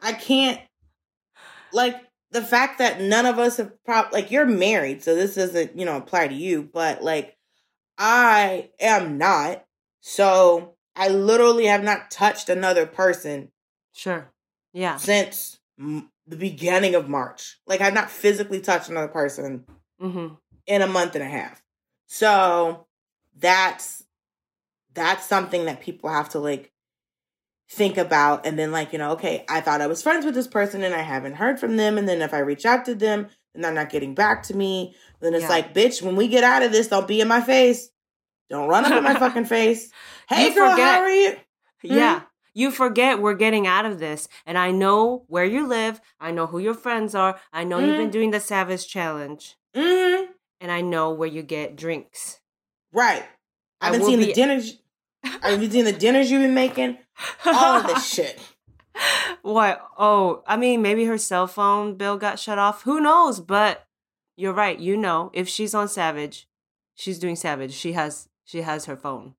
[0.02, 0.60] i can't
[1.72, 1.96] like
[2.30, 5.84] the fact that none of us have prob like you're married so this doesn't you
[5.84, 7.36] know apply to you but like
[7.98, 9.64] i am not
[10.00, 13.50] so i literally have not touched another person
[13.94, 14.30] Sure.
[14.72, 14.96] Yeah.
[14.96, 19.64] since m- the beginning of march like i've not physically touched another person
[20.00, 20.34] Mm-hmm.
[20.66, 21.62] in a month and a half.
[22.08, 22.88] So
[23.38, 24.01] that's
[24.94, 26.70] that's something that people have to like
[27.68, 30.46] think about and then like, you know, okay, I thought I was friends with this
[30.46, 33.28] person and I haven't heard from them and then if I reach out to them
[33.54, 35.48] and they're not getting back to me, then it's Yeah.
[35.48, 37.88] like, bitch, when we get out of this, don't be in my face.
[38.50, 39.90] Don't run up in my fucking face.
[40.28, 41.36] Hey You girl, forget- how are you?
[41.82, 42.20] Yeah.
[42.54, 44.28] You forget we're getting out of this.
[44.44, 46.00] And I know where you live.
[46.20, 47.40] I know who your friends are.
[47.50, 48.12] I know you've been Mhm.
[48.12, 49.56] doing the Savage Challenge.
[49.74, 50.32] Mm-hmm.
[50.60, 52.40] And I know where you get drinks.
[52.92, 53.24] Right.
[53.80, 54.76] I been will seeing be- the dinners.
[55.24, 56.98] I've been seeing the dinners you've been making.
[57.46, 58.38] All of this shit.
[59.42, 59.84] What?
[59.98, 62.82] Oh, I mean, maybe her cell phone bill got shut off.
[62.82, 63.40] Who knows?
[63.40, 63.86] But
[64.36, 64.78] you're right.
[64.78, 66.48] You know, if she's on Savage,
[66.94, 67.72] she's doing Savage.
[67.72, 69.34] She has she has her phone.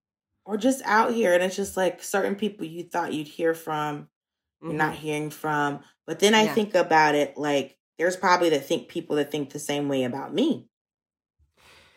[0.45, 4.07] or just out here and it's just like certain people you thought you'd hear from
[4.61, 4.97] you're not Mhm.
[4.97, 6.53] hearing from but then i Yeah.
[6.53, 10.33] think about it like there's probably that think people that think the same way about
[10.33, 10.67] me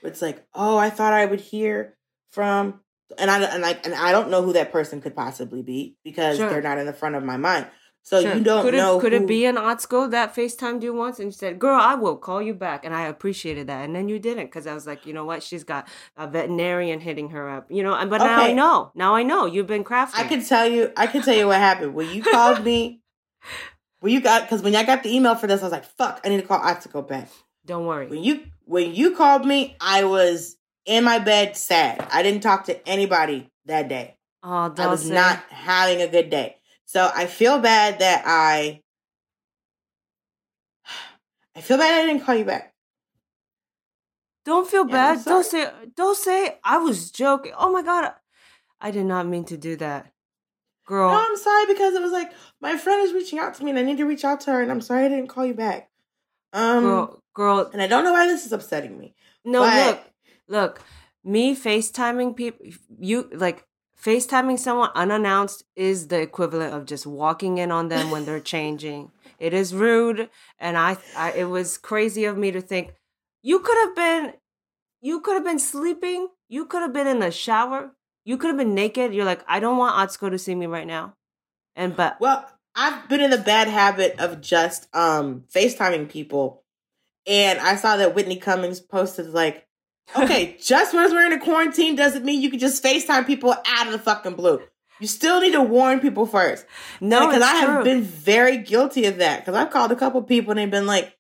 [0.03, 1.96] it's like oh i thought i would hear
[2.31, 2.81] from
[3.19, 6.37] and i and like and i don't know who that person could possibly be because
[6.37, 6.49] Sure.
[6.51, 7.66] they're not in the front of my mind
[8.03, 8.35] so Sure.
[8.35, 11.19] you don't could know It, could who- it be an Atsuko that FaceTimed you once
[11.19, 14.09] and you said, "Girl, I will call you back," and I appreciated that, and then
[14.09, 15.42] you didn't because I was like, you know what?
[15.42, 17.95] She's got a veterinarian hitting her up, you know.
[17.95, 18.92] and- But now I know.
[18.95, 20.21] Now I know you've been crafting.
[20.21, 23.01] i can tell you i can tell you what happened when you called me
[24.01, 26.21] when you got because when i got the email for this i was like fuck
[26.25, 27.29] i need to call Atsuko back
[27.64, 28.07] Don't worry.
[28.07, 32.07] when you when you called me, I was in my bed sad.
[32.11, 34.16] I didn't talk to anybody that day.
[34.42, 36.57] Oh, I was not having a good day.
[36.84, 38.80] So I feel bad that I
[41.57, 42.72] I feel bad I didn't call you back.
[44.45, 45.24] Don't feel Yeah, bad.
[45.24, 45.68] Don't say.
[45.97, 46.59] Don't say.
[46.62, 47.53] I was joking.
[47.59, 48.12] Oh my god,
[48.80, 50.12] I did not mean to do that,
[50.87, 51.11] girl.
[51.11, 52.30] No, I'm sorry because it was like
[52.61, 54.62] my friend is reaching out to me and I need to reach out to her
[54.62, 55.91] and I'm sorry I didn't call you back.
[56.53, 57.70] Um girl, girl.
[57.72, 59.16] and I don't know why this is upsetting me.
[59.45, 60.01] No, look,
[60.49, 60.80] look.
[61.24, 62.66] Me FaceTiming people.
[62.99, 63.64] You like
[64.01, 69.11] FaceTiming someone unannounced is the equivalent of just walking in on them when they're changing.
[69.38, 71.32] It is rude, and I, I.
[71.32, 72.94] It was crazy of me to think
[73.42, 74.34] you could have been,
[75.01, 76.28] you could have been sleeping.
[76.49, 77.92] You could have been in the shower.
[78.24, 79.14] You could have been naked.
[79.14, 81.14] You're like, I don't want Atsuko to see me right now.
[81.76, 82.44] And but Well,
[82.74, 86.64] I've been in the bad habit of just um FaceTiming people.
[87.26, 89.66] And I saw that Whitney Cummings posted like,
[90.15, 93.87] okay, just because we're in a quarantine doesn't mean you can just FaceTime people out
[93.87, 94.61] of the fucking blue.
[95.01, 96.65] You still need to warn people first.
[97.01, 99.41] No, because I have been very guilty of that.
[99.41, 101.15] Because I've called a couple people and they've been like,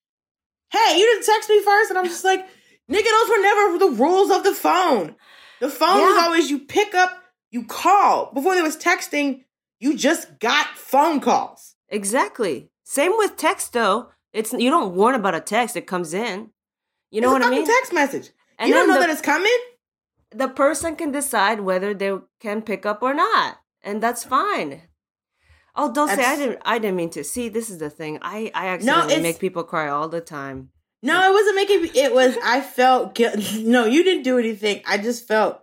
[0.70, 1.90] "Hey, you didn't text me first.
[1.90, 2.40] and I'm just like,
[2.90, 5.14] "Nigga, those were never the rules of the phone.
[5.60, 8.30] The phone was always you pick up, you call.
[8.32, 9.44] Before there was texting,
[9.78, 11.74] you just got phone calls.
[11.90, 12.70] Exactly.
[12.84, 14.08] Same with text though.
[14.32, 16.50] It's you don't warn about a text; it comes in.
[17.10, 17.66] You know It's what I mean?
[17.66, 18.30] Text message.
[18.58, 19.56] And you don't know the- that it's coming.
[20.30, 24.82] the person can decide whether they can pick up or not, and that's fine.
[25.74, 26.62] Oh, don't say I didn't.
[26.64, 27.22] I didn't mean to.
[27.24, 28.18] See, this is the thing.
[28.22, 30.70] I I No, accidentally it's- make people cry all the time.
[31.02, 31.90] No, it wasn't making.
[31.94, 32.36] It was.
[32.42, 33.62] I felt guilty.
[33.74, 34.82] No, you didn't do anything.
[34.86, 35.60] I just felt.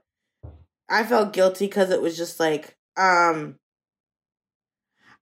[0.88, 3.58] I felt guilty because it was just like, um.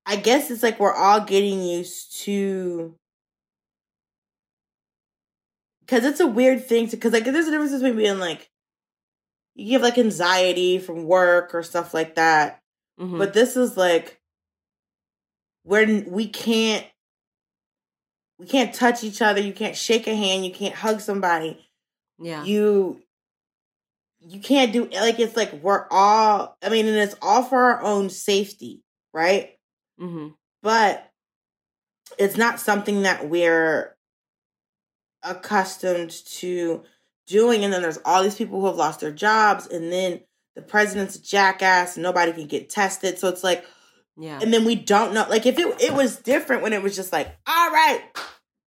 [0.05, 2.95] I guess it's like we're all getting used to.
[5.91, 6.95] Because it's a weird thing to.
[6.95, 8.49] Because like, there's a difference between being like.
[9.55, 12.61] You have like anxiety from work or stuff like that,
[12.97, 13.17] Mhm.
[13.17, 14.17] but this is like.
[15.63, 16.87] Where we can't
[18.39, 21.69] we can't touch each other you can't shake a hand you can't hug somebody
[22.17, 22.99] yeah, you
[24.21, 27.83] you can't do like it's like we're all i mean and it's all for our
[27.83, 28.81] own safety
[29.13, 29.51] right
[29.99, 30.29] hmm
[30.63, 31.07] but
[32.17, 33.95] it's not something that we're
[35.23, 36.83] accustomed to
[37.27, 40.19] doing and then there's all these people who have lost their jobs and then
[40.55, 43.65] the president's a jackass nobody can get tested so it's like
[44.17, 45.25] yeah, and then we don't know.
[45.29, 48.01] Like if it it was different when it was just like, all right,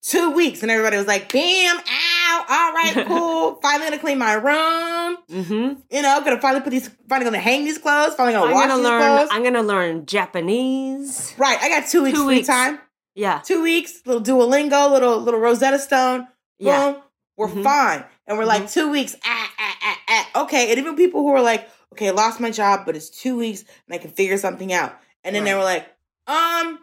[0.03, 3.55] two weeks, and everybody was like, bam, ow, all right, cool.
[3.61, 5.17] finally gonna clean my room.
[5.29, 8.13] hmm You know, gonna finally put these, finally gonna hang these clothes.
[8.13, 9.17] Finally gonna I'm wash gonna these learn.
[9.17, 9.29] clothes.
[9.31, 11.33] I'm gonna learn Japanese.
[11.39, 12.47] right, I got two weeks Two free weeks.
[12.47, 12.79] time.
[13.15, 16.27] Yeah, Two weeks, little Duolingo, little little Rosetta Stone.
[16.61, 16.95] Boom, Yeah.
[17.37, 17.63] we're Mhm.
[17.63, 18.05] fine.
[18.27, 19.15] And we're like two weeks.
[19.25, 20.41] Ah, ah, ah, ah.
[20.43, 23.35] Okay, and even people who are like, okay, I lost my job, but it's two
[23.37, 24.97] weeks and I can figure something out.
[25.23, 25.85] And then they were like,
[26.27, 26.79] um,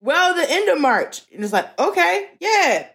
[0.00, 1.22] well, the end of March.
[1.32, 2.88] And it's like, okay, yeah,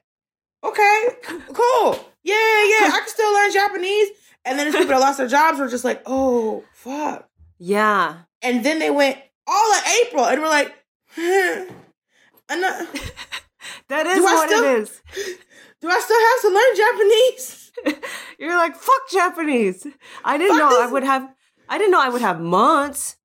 [0.63, 1.07] okay,
[1.53, 1.93] cool,
[2.23, 4.09] yeah, yeah, I can still learn Japanese.
[4.45, 7.27] And then there's people that lost their jobs were just like, oh fuck.
[7.57, 8.17] yeah.
[8.41, 10.73] And then they went all of April, and we're like,
[11.17, 12.87] I'm not,
[13.89, 15.01] That is what still- it is.
[15.81, 17.71] Do I still have to learn Japanese?
[18.39, 19.87] You're like fuck Japanese.
[20.23, 21.29] I didn't Fuck know I would have.
[21.67, 23.17] I didn't know I would have months.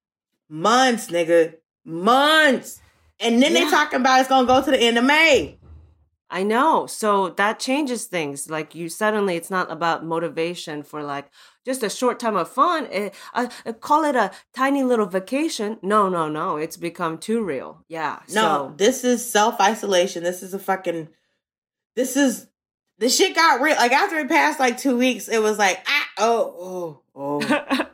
[0.48, 2.80] Months, nigga, months.
[3.20, 3.70] And then they Yeah.
[3.70, 5.58] talking about it's gonna go to the end of May.
[6.30, 6.86] I know.
[6.86, 8.50] So that changes things.
[8.50, 11.30] Like you suddenly, it's not about motivation for like
[11.64, 12.88] just a short time of fun.
[12.90, 15.78] Eh, uh, uh, call it a tiny little vacation.
[15.82, 16.56] No, no, no.
[16.56, 17.84] It's become too real.
[17.88, 18.20] Yeah.
[18.30, 20.22] No, So, this is self isolation.
[20.24, 21.08] This is a fucking.
[21.96, 22.46] This is
[22.98, 23.76] the shit got real.
[23.76, 27.86] Like after it passed like two weeks, it was like ah oh oh oh.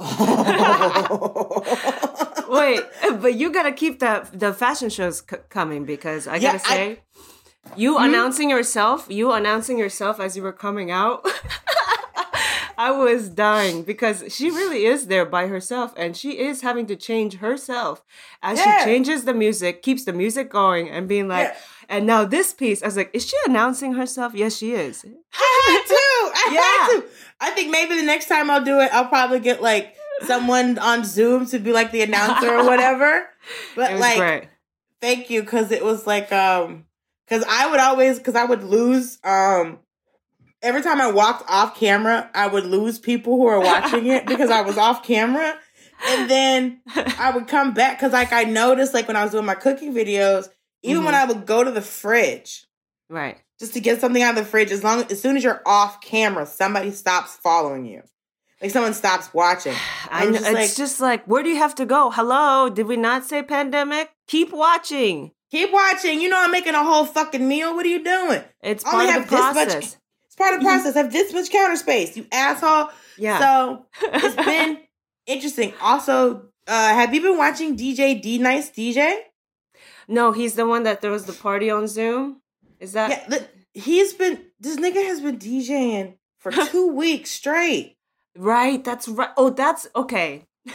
[2.48, 2.80] wait,
[3.20, 7.00] but you gotta keep the the fashion shows c- coming because I gotta I- say,
[7.76, 11.26] you announcing yourself, you announcing yourself as you were coming out.
[12.86, 16.96] I was dying because she really is there by herself and she is having to
[16.96, 18.02] change herself
[18.42, 18.64] as Yeah.
[18.78, 21.56] she changes the music, keeps the music going, and being like, Yeah.
[21.94, 24.32] and now this piece, I was like, is she announcing herself?
[24.34, 25.04] Yes, she is.
[25.34, 26.04] I had to.
[26.42, 26.60] I Yeah.
[26.62, 27.08] had to.
[27.46, 29.94] I think maybe the next time I'll do it, I'll probably get like
[30.26, 33.10] someone on Zoom to be like the announcer or whatever.
[33.76, 34.44] But like, great.
[35.02, 36.86] thank you because it was like um
[37.26, 39.78] because I would always because I would lose um
[40.62, 44.50] every time I walked off camera I would lose people who are watching it because
[44.50, 45.56] I was off camera
[46.08, 49.44] and then I would come back because like I noticed like when I was doing
[49.46, 50.48] my cooking videos
[50.82, 51.30] even when mm-hmm.
[51.30, 52.66] I would go to the fridge
[53.08, 53.38] Right.
[53.58, 56.00] just to get something out of the fridge as long as soon as you're off
[56.00, 58.02] camera somebody stops following you
[58.62, 59.74] like someone stops watching
[60.10, 62.10] I know, just it's like- just like, where do you have to go?
[62.10, 64.10] Hello, did we not say pandemic?
[64.28, 65.32] Keep watching.
[65.50, 68.84] keep watching you know I'm making a whole fucking meal what are you doing It's
[68.84, 69.74] Only part of the much- process.
[69.84, 69.96] It's
[70.40, 70.94] part of the process.
[70.94, 72.90] Have this much counter space, you asshole.
[73.18, 73.38] Yeah.
[73.38, 74.78] So it's been
[75.26, 75.72] interesting.
[75.80, 79.16] Also, uh, have you been watching DJ D Nice DJ?
[80.08, 82.40] no, he's the one that throws the party on Zoom.
[82.80, 83.10] Is that?
[83.10, 84.40] Yeah, li- he's been.
[84.58, 87.96] This nigga has been DJing for two weeks straight.
[88.36, 88.82] Right.
[88.82, 89.30] That's right.
[89.36, 90.46] Oh, that's okay.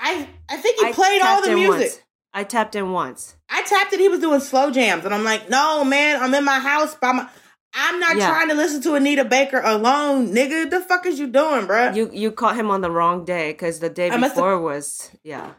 [0.00, 1.80] I I think he I played all the music.
[1.80, 2.00] Once.
[2.34, 3.36] I tapped in once.
[3.50, 4.00] I tapped it.
[4.00, 7.12] He was doing slow jams, and I'm like, no, man, I'm in my house by
[7.12, 7.28] my.
[7.74, 8.28] I'm not Yeah.
[8.28, 10.68] trying to listen to Anita Baker alone, nigga.
[10.70, 11.90] The fuck is you doing, bro?
[11.92, 15.52] You you caught him on the wrong day because the day before was yeah.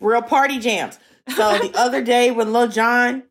[0.00, 0.98] real party jams.
[1.28, 3.22] So the other day when Lil Jon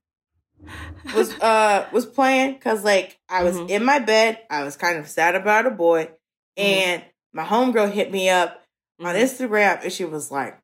[1.16, 3.70] was uh was playing, cause like I was Mhm.
[3.70, 6.10] in my bed, I was kind of sad about a boy,
[6.58, 6.62] Mm-hmm.
[6.64, 8.64] and my homegirl hit me up
[9.02, 9.22] on Mhm.
[9.22, 10.58] Instagram and she was like,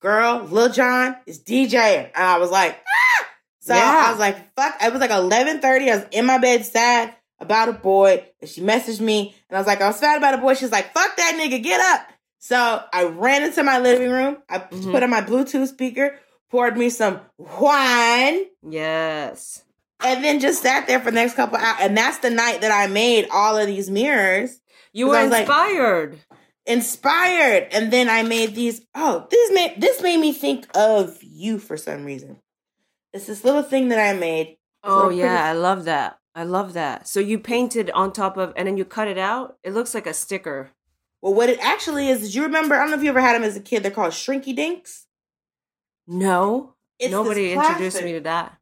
[0.00, 2.10] Girl, Lil Jon is DJing.
[2.14, 3.26] And I was like, ah!
[3.60, 4.04] So Yeah.
[4.06, 4.82] I was like, fuck.
[4.82, 5.90] It was like 11.30.
[5.92, 8.24] I was in my bed sad about a boy.
[8.40, 9.34] And she messaged me.
[9.50, 10.54] And I was like, I was sad about a boy.
[10.54, 12.08] She's like, fuck that nigga, get up.
[12.38, 14.38] So I ran into my living room.
[14.48, 14.90] I Mhm.
[14.92, 16.18] put on my Bluetooth speaker,
[16.50, 19.62] poured me some wine, Yes.
[20.00, 21.76] and then just sat there for the next couple hours.
[21.80, 24.60] And that's the night that I made all of these mirrors
[24.92, 26.18] You were I was like- inspired.
[26.64, 31.58] inspired and then i made these oh this made this made me think of you
[31.58, 32.38] for some reason
[33.12, 36.18] it's this little thing that i made oh pretty- yeah, I love that.
[36.34, 37.06] I love that.
[37.08, 39.58] So you painted on top of, and then you cut it out.
[39.62, 40.70] It looks like a sticker.
[41.20, 43.34] well what it actually is is you remember i don't know if you ever had
[43.34, 45.06] them as a kid they're called shrinky dinks
[46.06, 48.56] No, It's nobody introduced me to that.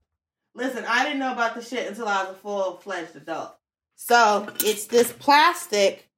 [0.55, 3.57] listen i didn't know about the shit until i was a full-fledged adult
[3.97, 6.09] so it's this plastic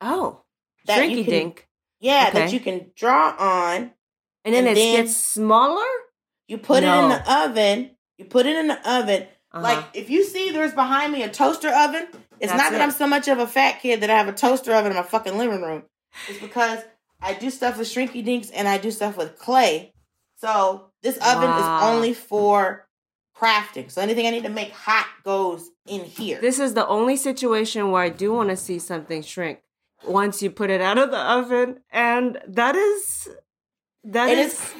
[0.00, 0.42] Oh,
[0.86, 1.68] That shrinky can- dink,
[2.00, 3.92] yeah that you can draw on
[4.44, 5.86] and then and it then- gets smaller.
[6.48, 9.62] you put it in the oven you put it in the oven Uh-huh.
[9.62, 12.06] Like if you see there's behind me a toaster oven,
[12.40, 12.84] it's That's not that it.
[12.84, 15.02] I'm so much of a fat kid that I have a toaster oven in my
[15.02, 15.82] fucking living room.
[16.28, 16.80] It's because
[17.20, 19.92] I do stuff with shrinky dinks and I do stuff with clay.
[20.38, 21.58] So this oven Wow.
[21.78, 22.86] is only for
[23.36, 23.90] crafting.
[23.90, 26.40] So anything I need to make hot goes in here.
[26.40, 29.60] This is the only situation where I do want to see something shrink
[30.06, 33.28] once you put it out of the oven, and that is
[34.04, 34.74] that and is it's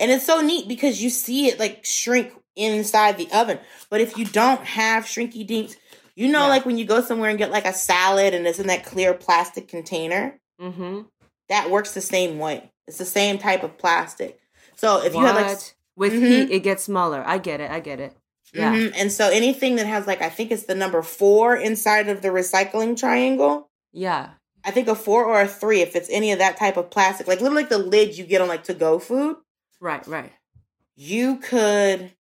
[0.00, 3.58] and it's so neat because you see it like shrink inside the oven.
[3.90, 5.76] But if you don't have shrinky dinks,
[6.16, 6.46] you know, Yeah.
[6.48, 9.14] like when you go somewhere and get like a salad and it's in that clear
[9.14, 10.38] plastic container.
[10.60, 11.02] mm-hmm.
[11.48, 12.70] that works the same way.
[12.86, 14.38] It's the same type of plastic.
[14.76, 15.74] So if you have like, What?
[15.96, 16.26] with Mhm.
[16.28, 17.22] heat, it gets smaller.
[17.26, 17.70] I get it.
[17.70, 18.12] I get it.
[18.52, 18.72] Yeah.
[18.74, 18.92] Mhm.
[18.96, 22.28] and so anything that has like, I think it's the number four inside of the
[22.28, 23.68] recycling triangle.
[23.92, 24.30] Yeah.
[24.64, 27.26] I think a four or a three if it's any of that type of plastic,
[27.26, 29.36] like literally like the lid you get on like to go food.
[29.80, 30.06] Right.
[30.06, 30.32] Right.
[30.96, 32.12] You could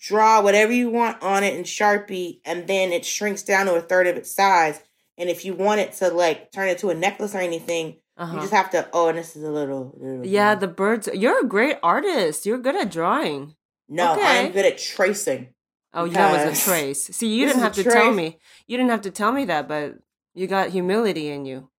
[0.00, 3.80] draw whatever you want on it in Sharpie, and then it shrinks down to a
[3.80, 4.80] third of its size.
[5.18, 7.96] And if you want it to like turn it to a necklace or anything, you
[8.16, 8.40] Uh-huh.
[8.40, 8.88] just have to.
[8.92, 9.94] Oh, and this is a little.
[9.96, 10.54] little Yeah.
[10.54, 11.08] The birds.
[11.12, 12.46] You're a great artist.
[12.46, 13.54] You're good at drawing.
[13.88, 14.46] no, okay.
[14.46, 15.48] I'm good at tracing.
[15.92, 17.02] Oh, that was a trace.
[17.02, 18.38] See, you didn't have to a tell me.
[18.68, 19.94] You didn't have to tell me that, but
[20.34, 21.69] you got humility in you.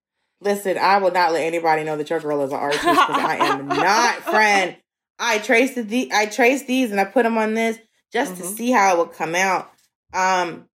[0.41, 3.37] Listen, I will not let anybody know that your girl is an artist because I
[3.37, 4.75] am not, friend.
[5.19, 7.77] I traced the I traced these and I put them on this
[8.11, 8.57] just to Mhm.
[8.57, 9.71] see how it would come out.
[10.13, 10.67] Um,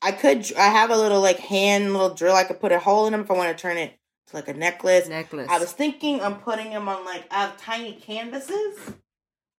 [0.00, 2.34] I could I have a little like hand little drill.
[2.36, 4.46] I could put a hole in them if I want to turn it to like
[4.48, 5.08] a necklace.
[5.08, 5.48] Necklace.
[5.50, 8.78] I was thinking I'm putting them on like I have tiny canvases.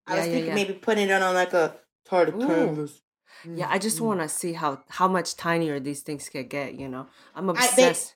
[0.08, 0.56] I Yeah, was yeah, thinking yeah.
[0.56, 1.76] maybe putting it on like a
[2.14, 2.48] Ooh.
[2.48, 3.02] canvas.
[3.44, 6.76] yeah, I just want to see how how much tinier these things could get.
[6.76, 8.16] You know, I'm obsessed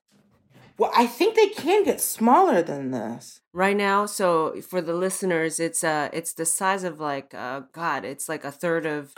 [0.81, 3.41] Well, I think they can get smaller than this.
[3.53, 4.07] right now.
[4.07, 8.43] So for the listeners, it's uh it's the size of like uh God, it's like
[8.43, 9.13] a third of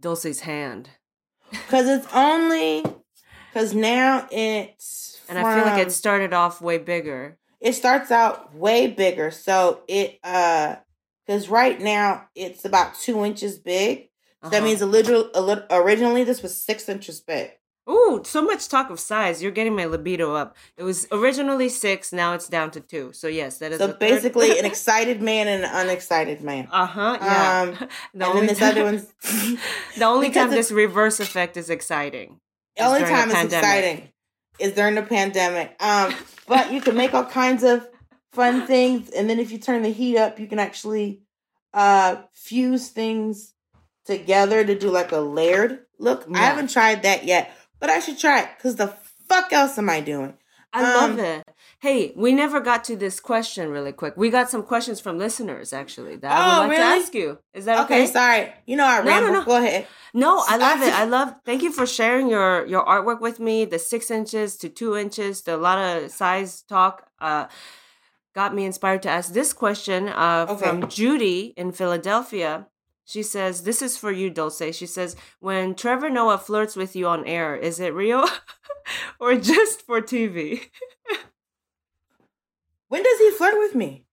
[0.00, 0.88] Dulce's hand,
[1.68, 2.84] Cause it's only
[3.52, 7.36] cause now it's and I feel like it started off way bigger.
[7.60, 9.30] it starts out way bigger.
[9.30, 10.76] So it uh
[11.26, 14.08] because right now it's about two inches big.
[14.42, 14.64] So That Uh-huh.
[14.68, 17.50] means a little, a little originally this was six inches big.
[17.88, 19.42] Ooh, so much talk of size.
[19.42, 20.56] You're getting my libido up.
[20.78, 23.12] It was originally six, now it's down to two.
[23.12, 26.68] So yes, that is So basically an excited man and an unexcited man.
[26.70, 27.18] Uh huh.
[27.20, 27.60] Yeah.
[27.60, 29.06] Um, the and only then this time, other one's
[29.98, 32.40] the only time this reverse effect is exciting.
[32.76, 34.08] the only time it's exciting
[34.58, 35.76] is during the pandemic.
[35.80, 36.14] Um,
[36.48, 37.86] but you can make all kinds of
[38.32, 41.20] fun things, and then if you turn the heat up, you can actually
[41.74, 43.52] uh fuse things
[44.06, 46.24] together to do like a layered look.
[46.32, 47.54] I haven't tried that yet,
[47.84, 48.88] but I should try it because the
[49.28, 50.34] fuck else am I doing?
[50.72, 51.42] I love Um, it.
[51.86, 54.14] Hey, we never got to this question really quick.
[54.16, 56.82] We got some questions from listeners actually that I Oh, would like really?
[56.98, 57.28] to ask you.
[57.58, 58.02] Is that okay?
[58.04, 58.42] Okay, sorry.
[58.66, 59.32] You know I No, no, ramble.
[59.40, 59.44] no.
[59.44, 59.86] Go ahead.
[60.14, 60.92] No, I love it.
[60.94, 61.28] I- I love.
[61.44, 63.56] Thank you for sharing your your artwork with me.
[63.74, 66.94] The six inches to two inches, a lot of size talk.
[67.20, 67.44] Uh,
[68.34, 70.00] got me inspired to ask this question.
[70.08, 70.64] Uh, Okay.
[70.64, 72.66] from Judy in Philadelphia.
[73.04, 77.06] She says, "This is for you, Dulce." She says, "When Trevor Noah flirts with you
[77.06, 78.26] on air, is it real
[79.20, 80.70] or just for TV?"
[82.88, 84.04] When does he flirt with me?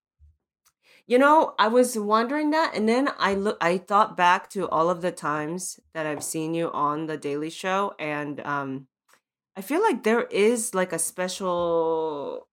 [1.05, 3.57] You know, I was wondering that, and then I look.
[3.61, 7.49] I thought back to all of the times that I've seen you on the Daily
[7.49, 8.87] Show, and um,
[9.55, 12.47] I feel like there is like a special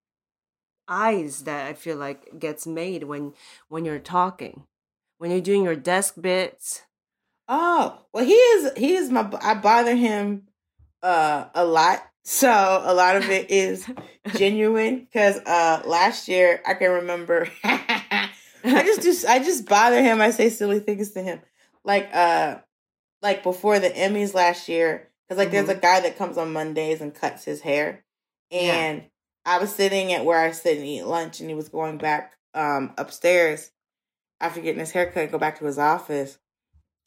[0.87, 3.33] eyes that I feel like gets made when
[3.69, 4.65] when you're talking.
[5.19, 6.81] When you're doing your desk bits.
[7.47, 10.47] Oh, well, he is he is my I bother him
[11.03, 12.03] uh a lot.
[12.23, 13.89] So a lot of it is
[14.35, 18.29] genuine because uh last year I can remember I
[18.63, 20.21] just do I just bother him.
[20.21, 21.41] I say silly things to him.
[21.83, 22.59] Like uh
[23.21, 27.01] like before the Emmys last year cuz like there's a guy that comes on Mondays
[27.01, 28.05] and cuts his hair.
[28.51, 29.03] And
[29.45, 32.33] I was sitting at where I sit and eat lunch and he was going back
[32.53, 33.71] um upstairs
[34.41, 36.37] after getting his haircut, go back to his office.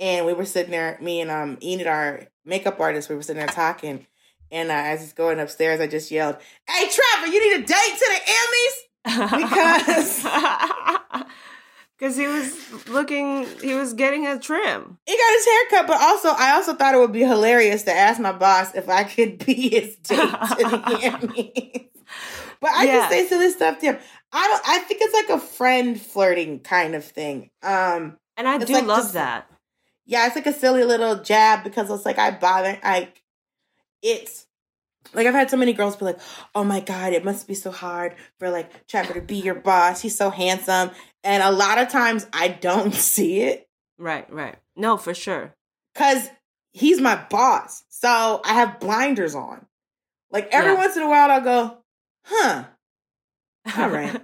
[0.00, 3.40] And we were sitting there, me and um Enid, our makeup artist, we were sitting
[3.44, 4.06] there talking.
[4.50, 6.36] And uh, as he's going upstairs, I just yelled,
[6.68, 10.22] "Hey, Trevor, you need a date to the Emmys because
[11.98, 14.98] because he was looking, he was getting a trim.
[15.06, 18.20] he got his haircut." But also, I also thought it would be hilarious to ask
[18.20, 21.88] my boss if I could be his date to the Emmys.
[22.60, 22.92] But I Yeah.
[22.98, 23.98] just say silly stuff to him.
[24.32, 24.62] I don't.
[24.68, 27.50] I think it's like a friend flirting kind of thing.
[27.62, 29.46] Um, And I do like love just- that.
[30.06, 33.22] yeah, it's like a silly little jab because it's like I bother like
[34.02, 34.46] it's
[35.14, 36.20] like I've had so many girls be like,
[36.54, 40.00] "Oh my god, it must be so hard for like Trevor to be your boss.
[40.00, 40.90] He's so handsome."
[41.24, 43.68] And a lot of times I don't see it
[43.98, 44.56] Right, right.
[44.76, 45.54] No, for sure.
[45.94, 46.30] cuz
[46.72, 47.84] he's my boss.
[47.90, 49.66] So I have blinders on.
[50.30, 50.78] Like every Yeah.
[50.78, 51.78] once in a while I'll go,
[52.24, 52.64] "Huh,
[53.78, 54.21] All right.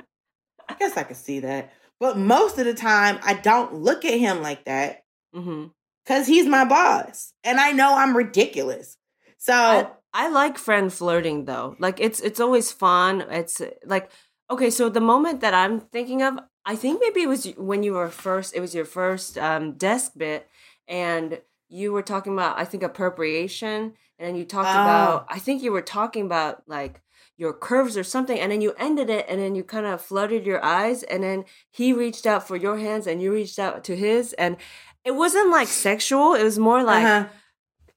[0.69, 4.15] I guess I could see that." But most of the time I don't look at
[4.19, 5.05] him like that
[5.35, 5.67] hmm
[6.07, 7.33] cuz he's my boss.
[7.45, 8.97] And I know I'm ridiculous.
[9.37, 11.77] So I, I like friend flirting though.
[11.79, 13.23] Like it's it's always fun.
[13.31, 14.11] It's uh, like
[14.51, 17.93] okay, so the moment that I'm thinking of, I think maybe it was when you
[17.95, 18.55] were first.
[18.55, 20.49] It was your first um, desk bit,
[20.87, 24.81] and you were talking about I think appropriation, and then you talked Oh.
[24.81, 27.03] about I think you were talking about like
[27.39, 30.45] your curves or something, and then you ended it, and then you kind of fluttered
[30.45, 33.97] your eyes, and then he reached out for your hands, and you reached out to
[33.97, 34.57] his, and
[35.05, 36.35] it wasn't like sexual.
[36.35, 37.29] It was more like uh-huh.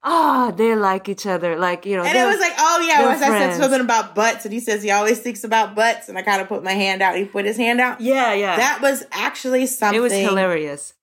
[0.04, 2.04] ah, they like each other, like you know.
[2.04, 4.84] And it was like, oh yeah, once I said something about butts, and he says
[4.84, 7.16] he always thinks about butts, and I kind of put my hand out.
[7.16, 8.00] He put his hand out.
[8.00, 8.56] yeah, yeah.
[8.58, 9.98] That was actually something.
[9.98, 10.94] it was hilarious.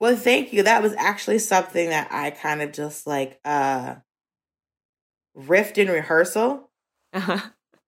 [0.00, 0.62] Well, thank you.
[0.64, 3.96] That was actually something that I kind of just like uh
[5.36, 6.70] riffed in rehearsal
[7.12, 7.38] Uh-huh.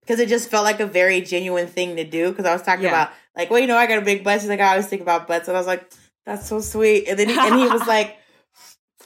[0.05, 2.31] Because it just felt like a very genuine thing to do.
[2.31, 2.91] Because I was talking Yeah.
[2.91, 4.41] about like, well, you know, I got a big butt.
[4.41, 5.91] She's like, oh, I always think about butts, and I was like,
[6.27, 7.07] that's so sweet.
[7.09, 8.17] And then he, and he was like,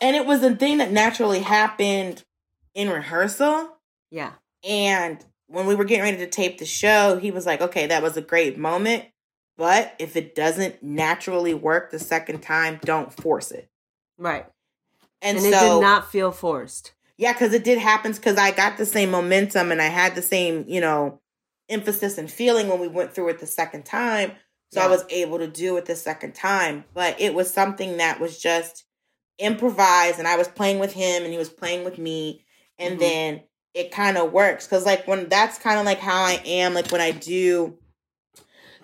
[0.00, 2.22] and it was a thing that naturally happened
[2.74, 3.76] in rehearsal.
[4.10, 4.32] Yeah.
[4.64, 8.02] And when we were getting ready to tape the show, he was like, okay, that
[8.02, 9.04] was a great moment.
[9.56, 13.68] But if it doesn't naturally work the second time, don't force it.
[14.18, 14.46] Right.
[15.20, 16.92] And, And, so, it did not feel forced.
[17.18, 20.22] Yeah, because it did happen because I got the same momentum and I had the
[20.22, 21.20] same, you know,
[21.68, 24.32] emphasis and feeling when we went through it the second time.
[24.70, 26.84] So I was able to do it the second time.
[26.94, 28.84] But it was something that was just
[29.38, 32.44] improvised and I was playing with him and he was playing with me.
[32.78, 33.00] And Mhm.
[33.00, 33.42] then
[33.74, 34.66] it kind of works.
[34.66, 37.78] Cause like when that's kind of like how I am, like when I do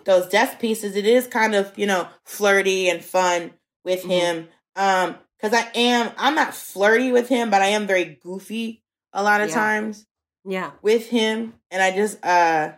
[0.05, 3.53] those desk pieces, it is kind of, you know, flirty and fun
[3.85, 4.11] with Mhm.
[4.11, 4.49] him.
[4.77, 8.83] Um, cause I am, I'm not flirty with him, but I am very goofy
[9.13, 9.55] a lot of Yeah.
[9.55, 10.07] times
[10.45, 10.71] Yeah.
[10.81, 12.73] with him and I just uh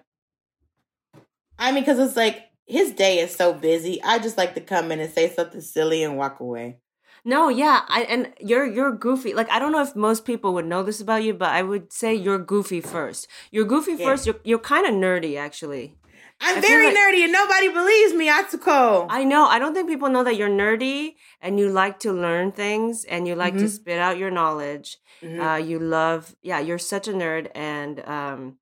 [1.59, 4.03] I mean cuz it's like his day is so busy.
[4.03, 6.79] I just like to come in and say something silly and walk away.
[7.25, 9.33] No, yeah, I and you're you're goofy.
[9.35, 11.93] Like I don't know if most people would know this about you, but I would
[11.93, 13.29] say you're goofy first.
[13.53, 14.07] You're goofy Yeah.
[14.11, 14.27] first.
[14.27, 15.95] You're you're kind of nerdy actually.
[16.41, 19.07] I'm I very like- nerdy and nobody believes me, Atsuko.
[19.09, 19.47] I know.
[19.47, 23.26] I don't think people know that you're nerdy and you like to learn things and
[23.26, 23.70] you like to Mhm.
[23.70, 24.99] spit out your knowledge.
[25.22, 25.41] Mhm.
[25.41, 28.59] Uh, you love, yeah, you're such a nerd and um,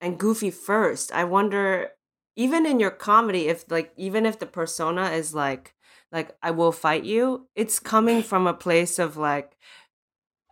[0.00, 1.10] and goofy first.
[1.12, 1.90] I wonder,
[2.36, 5.74] even in your comedy, if like even if the persona is like
[6.12, 9.56] like I will fight you, it's coming from a place of like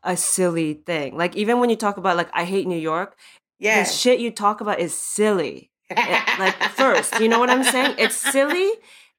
[0.02, 1.16] a silly thing.
[1.16, 3.16] Like even when you talk about like I hate New York,
[3.60, 3.82] yeah.
[3.84, 5.70] the shit you talk about is silly.
[6.38, 7.96] Like first, you know what I'm saying?
[7.98, 8.70] It's silly.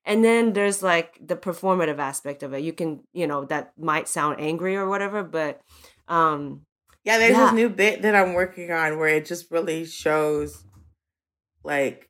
[0.05, 2.59] And then there's like the performative aspect of it.
[2.63, 5.61] You can, you know, that might sound angry or whatever, but
[6.07, 6.61] um
[7.03, 7.45] Yeah, there's Yeah.
[7.45, 10.63] this new bit that I'm working on where it just really shows
[11.63, 12.09] like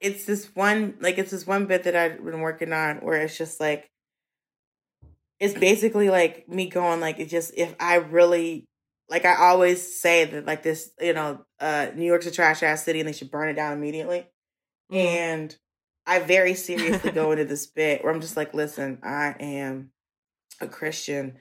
[0.00, 3.36] it's this one like it's this one bit that I've been working on where it's
[3.36, 3.88] just like
[5.38, 8.66] it's basically like me going like it just if I really
[9.10, 12.84] like I always say that like this, you know, uh New York's a trash ass
[12.84, 14.26] city and they should burn it down immediately.
[14.90, 15.56] mm, And
[16.06, 19.90] I very seriously go into this bit where I'm just like, listen, I am
[20.60, 21.38] a Christian.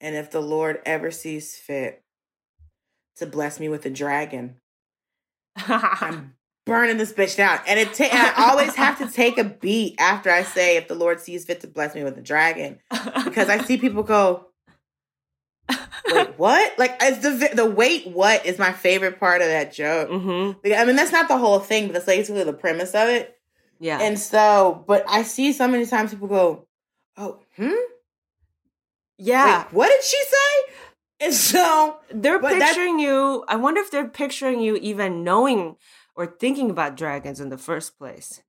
[0.00, 2.02] And if the Lord ever sees fit
[3.16, 4.60] to bless me with a dragon,
[5.56, 6.34] I'm
[6.66, 7.60] burning this bitch down.
[7.66, 10.88] And it ta- and I always have to take a beat after I say, if
[10.88, 12.78] the Lord sees fit to bless me with a dragon,
[13.24, 14.48] because I see people go,
[16.12, 16.78] wait, what?
[16.78, 20.08] Like, it's the the wait, what is my favorite part of that joke.
[20.10, 20.58] Mm-hmm.
[20.68, 23.36] Like, I mean, that's not the whole thing, but that's basically the premise of it.
[23.78, 23.98] Yeah.
[24.00, 26.66] And so, but I see so many times people go,
[27.16, 27.72] oh, hmm?
[29.18, 29.64] yeah.
[29.64, 30.72] Wait, what did she say?
[31.18, 33.44] And so, they're picturing you.
[33.48, 35.76] I wonder if they're picturing you even knowing
[36.14, 38.42] or thinking about dragons in the first place.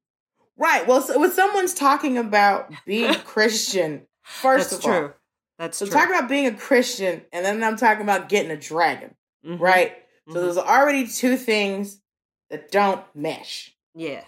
[0.57, 0.87] right.
[0.87, 5.13] Well, so when someone's talking about being Christian, first That's of all, true.
[5.57, 5.93] That's So true.
[5.93, 9.59] talk about being a Christian, and then I'm talking about getting a dragon, Mhm.
[9.59, 9.95] right?
[10.29, 10.41] So Mhm.
[10.41, 12.01] there's already two things
[12.49, 13.75] that don't mesh.
[13.95, 14.23] Yeah.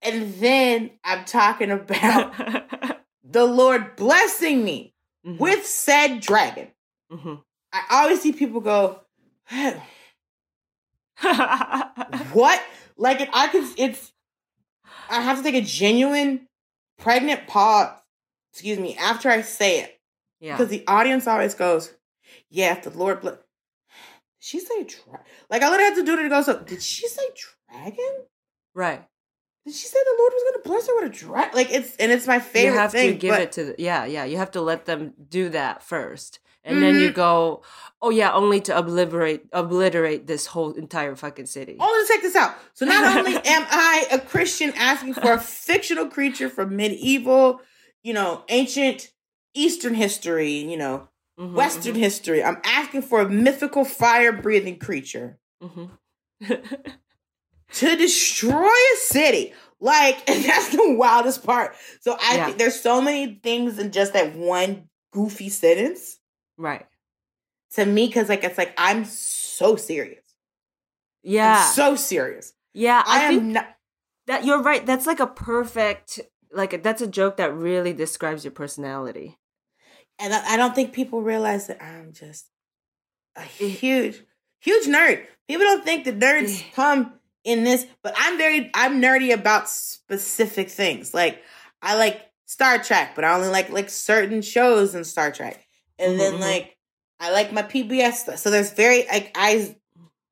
[0.00, 2.32] And then I'm talking about
[3.22, 4.94] the Lord blessing me
[5.26, 5.38] Mhm.
[5.38, 6.72] with said dragon.
[7.10, 7.42] Mhm.
[7.72, 9.00] I always see people go,
[12.32, 12.62] what?
[12.98, 14.12] Like if I could, it's,
[15.08, 16.46] I have to take a genuine
[16.98, 17.90] pregnant pause,
[18.52, 19.98] excuse me, after I say it.
[20.42, 20.56] Yeah.
[20.58, 21.94] Because the audience always goes,
[22.50, 23.36] yeah, if the Lord bless.
[24.44, 25.24] She say dragon?
[25.48, 26.42] Like I literally had to do it to go.
[26.42, 27.22] So did she say
[27.70, 28.24] dragon?
[28.74, 29.02] Right.
[29.64, 31.54] Did she say the Lord was going to bless her with a dragon?
[31.54, 33.12] Like it's and it's my favorite you have thing.
[33.12, 35.84] to give but it to the, yeah yeah you have to let them do that
[35.84, 37.02] first and then Mm-hmm.
[37.04, 37.62] you go
[38.00, 42.34] oh yeah only to obliterate obliterate this whole entire fucking city only to check this
[42.34, 42.56] out.
[42.74, 47.60] So not only am I a Christian asking for a fictional creature from medieval,
[48.02, 49.12] you know, ancient
[49.54, 55.38] Eastern history, you know, Mhm, Western history, I'm asking for a mythical fire breathing creature.
[55.62, 55.90] mhm,
[57.74, 59.52] to destroy a city.
[59.80, 61.74] Like that's the wildest part.
[62.00, 62.46] So I Yeah.
[62.46, 66.18] think there's so many things in just that one goofy sentence
[66.56, 66.86] right
[67.72, 70.24] to me because like it's like I'm so serious.
[70.24, 72.52] I'm yeah so serious.
[72.74, 73.68] yeah I, i, think am not.
[74.26, 76.20] that you're right that's like a perfect
[76.52, 79.38] like that's a joke that really describes your personality
[80.18, 82.46] And I, I don't think people realize that I'm just
[83.36, 83.44] a Eh.
[83.44, 84.22] huge,
[84.60, 85.26] huge nerd.
[85.48, 86.64] People don't think that nerds Eh.
[86.74, 91.12] come in this, but I'm very, I'm nerdy about specific things.
[91.14, 91.42] Like
[91.80, 95.64] I like Star Trek, but I only like like certain shows in Star Trek.
[95.98, 96.40] And Mhm, then mhm.
[96.40, 96.76] like
[97.18, 98.38] I like my PBS stuff.
[98.38, 99.76] So there's very like I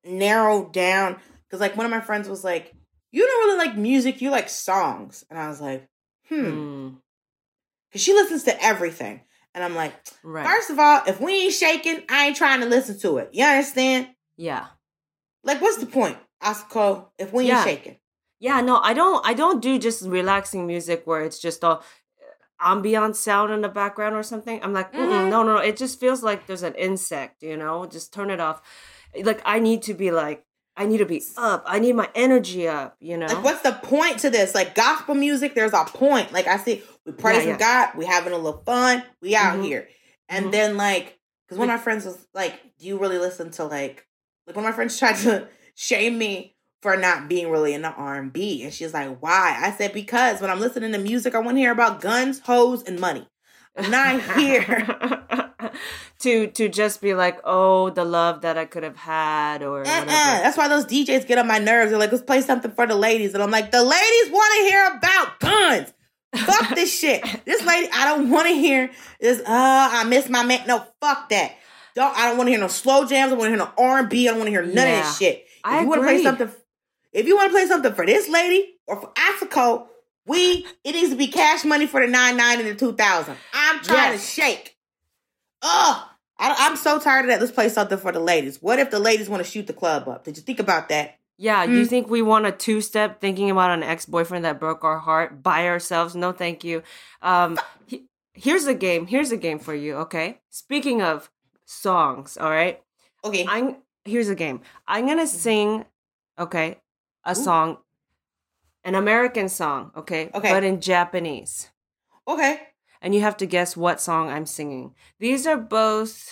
[0.03, 2.73] narrow down because like one of my friends was like,
[3.11, 5.87] "You don't really like music, you like songs," and I was like,
[6.29, 6.97] "Hmm," Mm,
[7.89, 9.21] because she listens to everything,
[9.53, 9.93] and I'm like.
[10.23, 13.29] right First of all, if we ain't shaking, I ain't trying to listen to it.
[13.33, 14.09] You understand?
[14.37, 14.67] yeah
[15.43, 17.63] Like, what's the point, Atsuko, if we ain't Yeah.
[17.63, 17.97] shaking?
[18.39, 19.25] Yeah, no, I don't.
[19.25, 21.83] I don't do just relaxing music where it's just all
[22.59, 24.59] ambient sound in the background or something.
[24.63, 25.29] I'm like, Mm-mm, Mhm.
[25.29, 25.61] no, no, no.
[25.61, 27.43] It just feels like there's an insect.
[27.43, 28.61] You know, just turn it off.
[29.15, 30.45] Like I need to be like,
[30.81, 31.63] I need to be up.
[31.67, 32.97] I need my energy up.
[32.99, 33.27] You know.
[33.27, 34.55] Like, what's the point to this?
[34.55, 36.33] Like, gospel music, there's a point.
[36.33, 37.57] Like, I see, we praising yeah.
[37.57, 39.63] God, we having a little fun, we out Mhm.
[39.63, 39.87] here.
[40.27, 40.51] And Mhm.
[40.51, 44.07] then, like, because one of my friends was like, do you really listen to, like,
[44.47, 48.63] like, one of my friends tried to shame me for not being really into R&B.
[48.63, 49.55] And she's like, why?
[49.61, 52.81] I said, because when I'm listening to music, I want to hear about guns, hoes,
[52.83, 53.27] and money.
[53.77, 54.87] I'm not here.
[56.19, 59.99] to to just be like, oh, the love that I could have had or Uh-uh.
[59.99, 60.05] whatever.
[60.07, 61.91] That's why those DJs get on my nerves.
[61.91, 63.33] They're like, let's play something for the ladies.
[63.33, 65.93] And I'm like, the ladies want to hear about guns.
[66.35, 67.23] Fuck this shit.
[67.45, 70.65] This lady, I don't want to hear this, uh, I miss my man.
[70.67, 71.53] No, fuck that.
[71.95, 73.31] Don't I don't want to hear no slow jams.
[73.33, 74.27] I want to hear no R&B.
[74.27, 75.01] I don't want to hear none of Yeah.
[75.01, 75.35] that shit.
[75.39, 76.49] If I you want to play something,
[77.11, 79.83] if you want to play something for this lady or for Africa,
[80.25, 83.35] we, it needs to be cash money for the nine nine and the 2000.
[83.53, 84.21] I'm trying Yes.
[84.21, 84.77] to shake.
[85.61, 86.07] Ugh.
[86.39, 87.39] I, I'm so tired of that.
[87.39, 88.61] Let's play something for the ladies.
[88.61, 90.23] What if the ladies want to shoot the club up?
[90.23, 91.17] Did you think about that?
[91.37, 91.71] Yeah, Mm.
[91.77, 94.99] you think we want a two step thinking about an ex boyfriend that broke our
[94.99, 96.15] heart by ourselves?
[96.15, 96.83] No, thank you.
[97.21, 99.07] Um, he- here's a game.
[99.07, 99.95] Here's a game for you.
[99.97, 100.39] Okay.
[100.49, 101.29] Speaking of
[101.65, 102.81] songs, all right.
[103.23, 103.45] Okay.
[103.47, 104.61] I'm here's a game.
[104.87, 105.85] I'm gonna sing,
[106.39, 106.77] okay,
[107.23, 107.77] a song,
[108.83, 110.49] an American song, okay, Okay.
[110.51, 111.69] but in Japanese,
[112.27, 112.61] okay.
[113.01, 114.93] And you have to guess what song I'm singing.
[115.19, 116.29] These are both,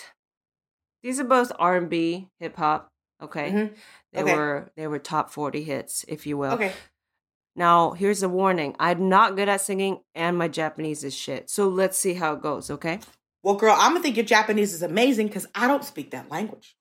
[1.02, 2.88] these are both R and B, hip hop.
[3.22, 3.74] Okay, Mhm.
[4.12, 4.34] they Okay.
[4.34, 6.52] were they were top forty hits, if you will.
[6.52, 6.72] Okay.
[7.56, 11.50] Now here's a warning: I'm not good at singing, and my Japanese is shit.
[11.50, 12.70] So let's see how it goes.
[12.70, 13.00] Okay.
[13.42, 16.76] Well, girl, I'm gonna think your Japanese is amazing because I don't speak that language.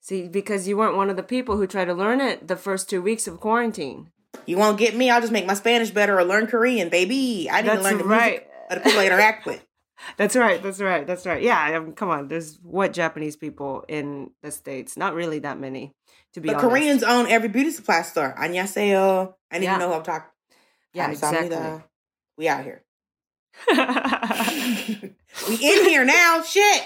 [0.00, 2.88] See, because you weren't one of the people who tried to learn it the first
[2.90, 4.10] two weeks of quarantine.
[4.46, 5.10] You won't get me?
[5.10, 7.48] I'll just make my Spanish better or learn Korean, baby.
[7.50, 8.30] I need to That's learn the right.
[8.40, 9.64] music that people interact with.
[10.16, 10.62] That's right.
[10.62, 11.06] That's right.
[11.06, 11.42] That's right.
[11.42, 11.58] Yeah.
[11.58, 12.28] I mean, come on.
[12.28, 14.96] There's what Japanese people in the states?
[14.96, 15.92] Not really that many,
[16.34, 16.68] to be the honest.
[16.68, 18.34] Koreans own every beauty supply store.
[18.38, 19.34] Annyeonghaseyo.
[19.50, 19.70] I didn't yeah.
[19.70, 20.28] even know who I'm talking.
[20.94, 21.84] Yeah, exactly.
[22.36, 22.82] We out here.
[25.48, 26.42] we in here now.
[26.42, 26.82] Shit.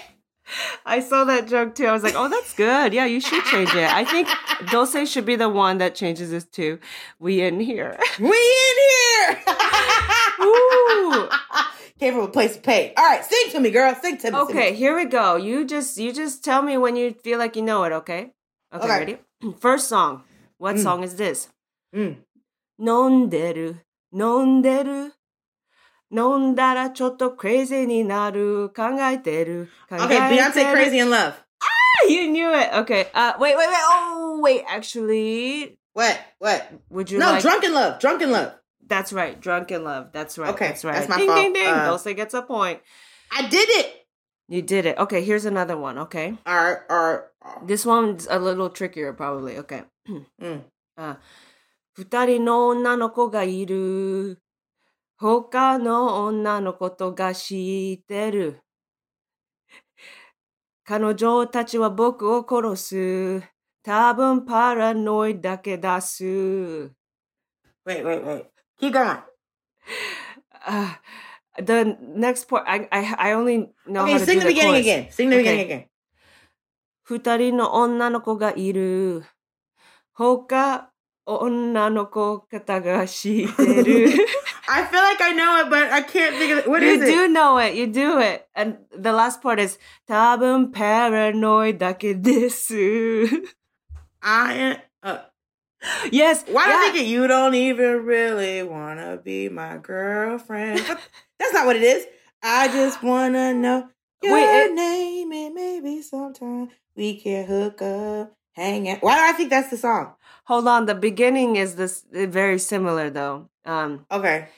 [0.85, 1.87] I saw that joke too.
[1.87, 2.93] I was like, oh, that's good.
[2.93, 3.93] Yeah, you should change it.
[3.93, 4.29] I think
[4.71, 6.79] Dulce should be the one that changes this too.
[7.19, 7.99] We in here.
[8.21, 9.39] We in here.
[10.41, 11.29] Ooh.
[12.00, 12.94] Came from a place to pay.
[12.98, 13.94] All right, sing to me, girl.
[14.02, 14.38] Sing to me.
[14.38, 14.78] sing Okay, to me.
[14.78, 15.36] here we go.
[15.36, 18.34] You just you just tell me when you feel like you know it, okay?
[18.74, 19.00] Okay, Okay.
[19.00, 19.18] ready?
[19.60, 20.24] First song.
[20.58, 20.84] What Mm.
[20.84, 21.50] song is this?
[21.96, 22.18] Mm.
[22.80, 25.14] 飲んでる、飲んでる。
[26.14, 28.70] 飲んだらちょっと crazy になる。
[28.76, 29.70] 考えてる。
[29.90, 31.34] 考え Okay, てる Beyonce Crazy in Love.
[32.10, 32.72] You knew it.
[32.84, 33.10] Okay.
[33.14, 33.78] Uh, wait, wait, wait.
[33.92, 34.64] Oh, wait.
[34.68, 36.20] Actually, What?
[36.40, 36.64] What?
[36.90, 37.42] would you No, like?
[37.44, 38.00] Drunk in Love.
[38.00, 38.54] Drunk in Love.
[38.88, 39.40] That's right.
[39.40, 40.10] Drunk in love.
[40.12, 40.54] That's right.
[40.54, 40.96] Okay, That's right.
[40.96, 41.40] that's my ding, fault.
[41.40, 41.68] ding, ding.
[41.68, 42.80] Uh, Dulce gets a point.
[43.32, 44.08] I did it.
[44.50, 44.98] You did it.
[44.98, 45.24] Okay.
[45.24, 45.98] Here's another one.
[45.98, 46.38] Okay.
[46.46, 47.22] All right, all right.
[47.68, 49.58] This one's a little trickier, probably.
[49.60, 49.84] Okay.
[50.42, 50.64] Mm.
[50.98, 51.20] あ
[51.94, 54.42] 二人の女の子がいる。
[55.18, 58.60] 他の女のことが知ってる。
[60.84, 63.44] 彼女たちは僕を殺す。
[63.84, 66.24] 多分パラノイだけ出す。
[66.26, 68.46] Wait, wait, wait.
[68.80, 69.18] Keep going.
[70.66, 70.94] Uh,
[71.58, 74.72] the next part, I, I, I only know Okay, how to sing do the beginning
[74.74, 74.86] chorus.
[74.86, 75.08] again.
[75.12, 75.44] Sing the Okay.
[75.44, 75.86] beginning again.
[77.04, 79.24] 二人の女の子がいる。
[80.14, 80.92] 他、
[81.26, 84.10] 女の子方が知ってる。
[84.68, 86.70] I feel like I know it, but I can't think of it.
[86.70, 87.32] What you is do it?
[87.32, 87.76] know it.
[87.76, 88.46] You do it.
[88.56, 89.78] And the last part is
[90.08, 92.74] 多分 paranoid だけです。
[94.22, 95.20] I uh,
[96.13, 96.45] yes.
[96.49, 96.81] why yeah.
[96.93, 100.81] thinking you don't even really wanna be my girlfriend?
[101.39, 102.07] That's not what it is.
[102.43, 103.89] I just wanna know
[104.23, 109.03] your Wait, it- name and maybe sometime we can hook up, hang out.
[109.03, 110.15] Why do I think that's the song?
[110.45, 110.87] Hold on.
[110.87, 113.51] The beginning is this very similar though.
[113.67, 114.49] Um, Okay,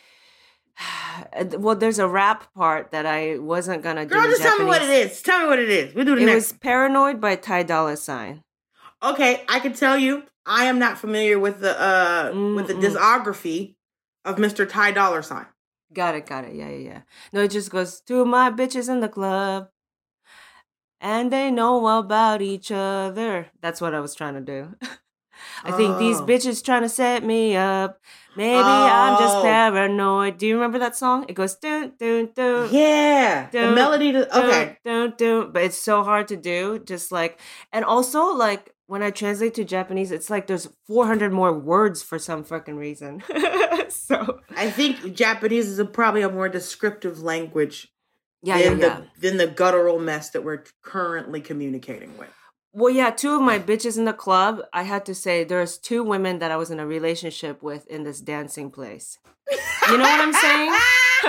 [1.59, 4.11] well, there's a rap part that I wasn't gonna do.
[4.15, 5.23] girl, just tell me what it is.
[5.23, 5.95] Tell me what it is.
[5.95, 6.33] We do the It next.
[6.33, 8.43] It was Paranoid by Ty Dolla Sign.
[9.03, 13.77] Okay, I can tell you, I am not familiar with the uh with the discography
[14.25, 14.69] of Mr.
[14.69, 15.47] Ty Dolla Sign.
[15.93, 16.55] Got it, got it.
[16.55, 17.01] Yeah, yeah, yeah.
[17.33, 19.69] No, it just goes to my bitches in the club.
[21.01, 23.47] And they know about each other.
[23.61, 24.75] That's what I was trying to do.
[25.65, 26.27] I think these Oh.
[26.27, 28.01] bitches trying to set me up.
[28.37, 29.43] Maybe I'm just Oh.
[29.43, 30.39] paranoid.
[30.39, 31.25] Do you remember that song?
[31.29, 32.69] It goes dun dun dun.
[32.73, 34.11] Yeah, the melody.
[34.13, 35.53] To, okay, Dun, dun, dun.
[35.53, 36.81] But it's so hard to do.
[36.81, 37.39] Just like,
[37.73, 42.19] and also like when I translate to Japanese, it's like there's 400 more words for
[42.19, 43.23] some fucking reason.
[43.89, 47.89] so I think Japanese is a, probably a more descriptive language
[48.43, 49.01] yeah, yeah, than yeah.
[49.21, 52.31] the than the guttural mess that we're currently communicating with.
[52.73, 56.03] Well, yeah, two of my bitches in the club, I had to say there's two
[56.03, 59.19] women that I was in a relationship with in this dancing place.
[59.91, 60.71] You know what I'm saying?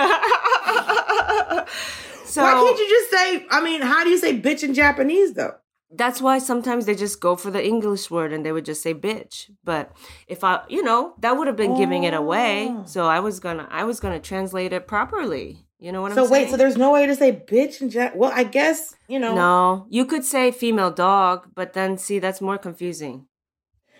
[2.24, 3.46] so Why can't you just say?
[3.50, 5.56] I mean, how do you say bitch in Japanese though?
[5.92, 8.94] That's why sometimes they just go for the English word and they would just say
[8.94, 9.50] bitch.
[9.64, 9.90] But
[10.28, 12.68] if I, you know, that would have been giving it away.
[12.70, 12.84] Oh.
[12.86, 15.66] So I was gonna, I was gonna translate it properly.
[15.80, 16.28] You know what So I'm saying?
[16.28, 18.14] so wait, so there's no way to say bitch in Jap.
[18.14, 22.40] Well, I guess you know no, you could say female dog, but then see that's
[22.40, 23.26] more confusing.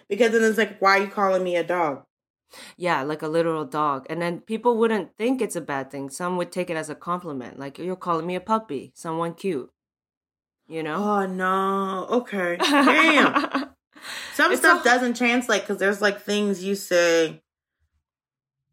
[0.09, 2.05] because then it's like, why are you calling me a dog?
[2.77, 4.07] Yeah, like a literal dog.
[4.11, 6.11] And then people wouldn't think it's a bad thing.
[6.11, 7.59] Some would take it as a compliment.
[7.61, 9.71] Like, you're calling me a puppy, someone cute.
[10.71, 11.03] You know?
[11.03, 12.07] Oh no.
[12.11, 12.57] Okay.
[12.61, 13.71] Damn.
[14.35, 17.43] Some It's stuff a- doesn't translate because there's like things you say.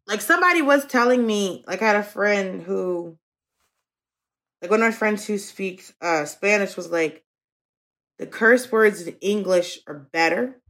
[0.06, 3.18] Like somebody was telling me, like I had a friend who,
[4.62, 7.24] like one of my friends who speaks uh Spanish was like,
[8.18, 10.60] the curse words in English are better,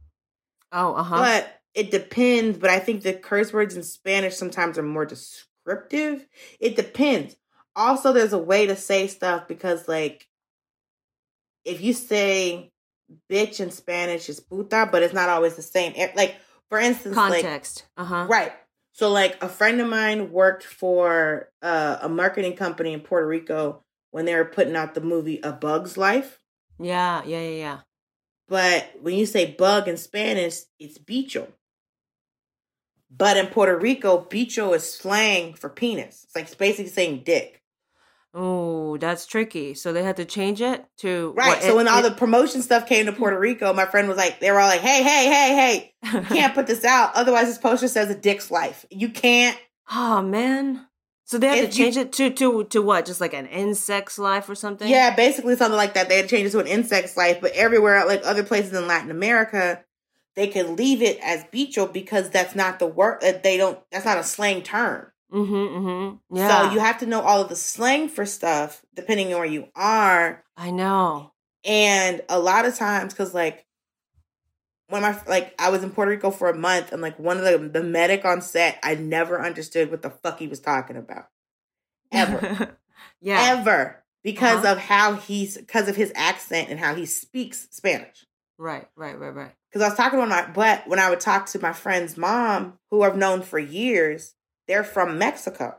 [0.71, 1.17] oh, uh huh.
[1.19, 2.57] but it depends.
[2.57, 6.25] But I think the curse words in Spanish sometimes are more descriptive.
[6.59, 7.35] It depends.
[7.75, 10.27] Also, there's a way to say stuff because like,
[11.65, 12.71] if you say
[13.31, 15.93] bitch in Spanish is puta, but it's not always the same.
[16.15, 16.37] Like
[16.69, 17.85] for instance, like Context.
[17.97, 18.25] uh huh.
[18.29, 18.53] right.
[18.93, 23.83] So like a friend of mine worked for uh, a marketing company in Puerto Rico
[24.11, 26.39] when they were putting out the movie A Bug's Life.
[26.79, 27.79] Yeah, yeah, yeah, yeah.
[28.47, 31.47] But when you say bug in Spanish, it's bicho.
[33.15, 36.23] But in Puerto Rico, bicho is slang for penis.
[36.25, 37.61] It's like it's basically saying dick.
[38.33, 39.73] Oh, that's tricky.
[39.73, 41.33] So they had to change it to.
[41.35, 41.47] Right.
[41.47, 44.07] what, so it- when all it- the promotion stuff came to Puerto Rico, my friend
[44.07, 45.55] was like, they were all like, hey, hey, hey,
[46.03, 47.11] hey, you can't put this out.
[47.15, 48.85] Otherwise, this poster says a dick's life.
[48.91, 49.57] You can't.
[49.91, 50.85] oh, man.
[51.25, 53.05] So they had If to you- change it to to to what?
[53.05, 54.87] Just like an insect's life or something?
[54.89, 56.09] Yeah, basically something like that.
[56.09, 58.87] They had to change it to an insect's life, but everywhere, like other places in
[58.87, 59.83] Latin America,
[60.35, 63.19] they could leave it as bicho because that's not the word.
[63.23, 63.77] uh, They don't.
[63.91, 65.11] That's not a slang term.
[65.31, 65.53] Mm-hmm.
[65.53, 66.35] Mm-hmm.
[66.37, 66.65] Yeah.
[66.67, 69.67] So you have to know all of the slang for stuff depending on where you
[69.75, 70.43] are.
[70.57, 71.33] I know.
[71.65, 73.65] And a lot of times, because like
[74.87, 77.43] when my like I was in Puerto Rico for a month, and like one of
[77.43, 81.25] the the medic on set, I never understood what the fuck he was talking about,
[82.11, 82.77] ever,
[83.21, 83.57] yeah.
[83.59, 84.73] ever, because Uh-huh.
[84.73, 88.25] of how he's because of his accent and how he speaks Spanish.
[88.57, 88.87] Right.
[88.95, 89.17] Right.
[89.17, 89.33] Right.
[89.35, 89.51] Right.
[89.69, 92.79] Because I was talking to my but when I would talk to my friend's mom,
[92.89, 94.33] who I've known for years,
[94.69, 95.75] they're from Mexico,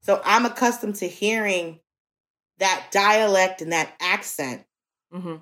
[0.00, 1.80] so I'm accustomed to hearing
[2.58, 4.64] that dialect and that accent.
[5.12, 5.36] Mm-hmm.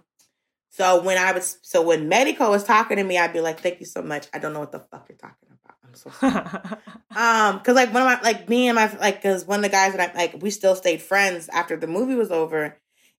[0.71, 3.81] So when I was, so when Medico was talking to me, I'd be like, "Thank
[3.81, 4.29] you so much.
[4.33, 5.77] I don't know what the fuck you're talking about.
[5.85, 6.35] I'm so sorry."
[7.17, 9.69] um, because like one of my, like me and my, like, because one of the
[9.69, 12.79] guys that I like, we still stayed friends after the movie was over,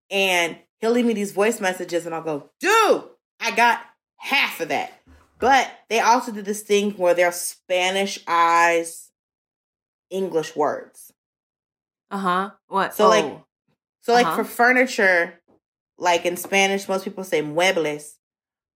[0.09, 3.03] and he'll leave me these voice messages, and I'll go, "Dude,
[3.39, 3.79] I got
[4.17, 4.91] half of that."
[5.37, 9.10] But they also did this thing where they're Spanish eyes,
[10.11, 11.11] English words.
[12.11, 12.49] uh huh.
[12.67, 12.93] What?
[12.93, 13.45] So, like, Oh.
[14.03, 14.37] So like Uh-huh.
[14.37, 15.39] for furniture,
[15.97, 18.15] like in Spanish, most people say muebles,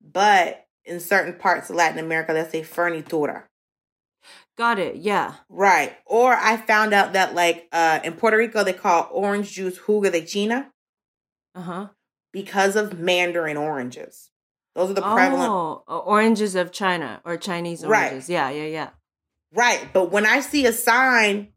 [0.01, 3.43] but in certain parts of Latin America, they say furnitura.
[4.55, 4.95] got it.
[4.97, 5.33] Yeah.
[5.49, 5.97] Right.
[6.05, 10.09] Or I found out that like uh in Puerto Rico they call orange juice jugo
[10.11, 10.71] de China
[11.55, 11.87] Uh huh.
[12.31, 14.29] because of mandarin oranges.
[14.75, 17.89] Those are the prevalent Oh, oranges of China or Chinese oranges.
[17.91, 18.07] Right.
[18.11, 18.29] oranges.
[18.29, 18.49] Yeah.
[18.51, 18.67] Yeah.
[18.67, 18.89] Yeah.
[19.55, 19.87] Right.
[19.93, 21.49] But when I see a sign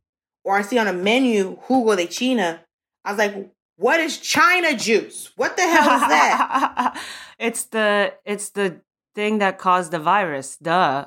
[0.45, 2.61] or I see on a menu jugo de China,
[3.05, 5.31] I was like, what is China juice?
[5.37, 7.01] What the hell is that?
[7.39, 8.81] it's the it's the
[9.15, 10.57] thing that caused the virus.
[10.57, 11.07] Duh.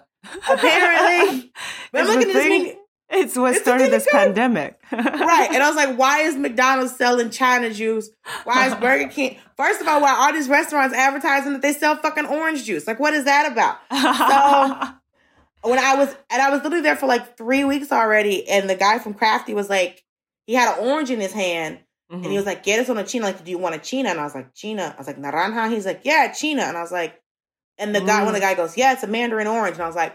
[0.49, 1.51] Apparently.
[1.91, 2.75] But I'm It's the looking at this thing- menu-
[3.09, 4.79] It's what It's started this pandemic.
[4.91, 5.49] right.
[5.51, 8.09] And I was like, why is McDonald's selling China juice?
[8.45, 9.37] Why is Burger King?
[9.57, 12.87] First of all, why are all these restaurants advertising that they sell fucking orange juice?
[12.87, 13.77] Like, what is that about?
[13.91, 14.93] So
[15.63, 18.75] when I was, and I was literally there for like three weeks already, and the
[18.75, 20.03] guy from Crafty was like,
[20.47, 23.03] he had an orange in his hand, and he was like, get us on a
[23.05, 23.25] China.
[23.27, 24.09] Like, do you want a China?
[24.09, 24.93] And I was like, China.
[24.93, 25.69] I was like, naranja?
[25.71, 26.63] He's like, yeah, China.
[26.63, 27.21] And I was like,
[27.77, 28.25] and the guy, Mm.
[28.25, 29.75] when the guy goes, yeah, it's a mandarin orange.
[29.75, 30.13] And I was like,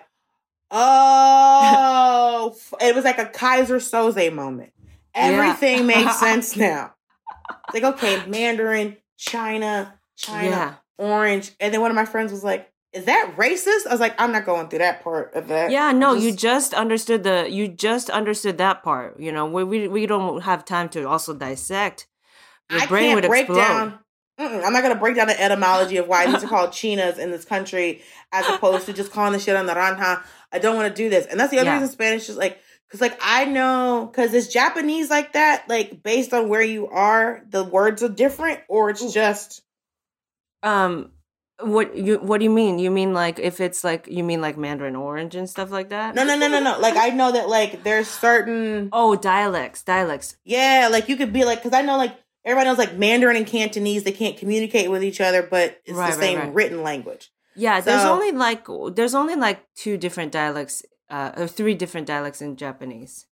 [0.70, 4.72] oh, it was like a Keyser Söze moment.
[5.14, 6.92] Everything makes sense now.
[7.68, 10.74] It's like, okay, Mandarin, China, China, Yeah.
[10.98, 11.52] orange.
[11.60, 13.86] And then one of my friends was like, is that racist?
[13.86, 15.70] I was like, I'm not going through that part of that.
[15.70, 19.20] Yeah, no, you Just- just understood the you just understood that part.
[19.20, 22.06] You know, we we, we don't have time to also dissect.
[22.70, 23.58] Your I brain can't would break explode.
[23.60, 23.98] down.
[24.38, 27.30] I'm not going to break down the etymology of why these are called chinas in
[27.30, 30.22] this country, as opposed to just calling the shit on naranja.
[30.52, 31.74] I don't want to do this, and that's the other Yeah.
[31.80, 35.68] reason Spanish is like, because like I know, because it's Japanese like that.
[35.68, 39.62] Like based on where you are, the words are different, or it's just
[40.62, 41.12] Um,
[41.60, 42.78] what you what do you mean?
[42.78, 46.14] You mean like if it's like you mean like Mandarin Orange and stuff like that?
[46.14, 46.78] no, no, no, no, no.
[46.78, 50.36] Like I know that like there's certain Oh, dialects, dialects.
[50.44, 53.46] Yeah, like you could be like, because I know like everybody knows like Mandarin and
[53.46, 56.54] Cantonese, they can't communicate with each other, but it's Right, the same right.
[56.54, 57.30] written language.
[57.54, 62.42] Yeah, there's only like there's only like two different dialects, uh, or three different dialects
[62.42, 63.26] in Japanese.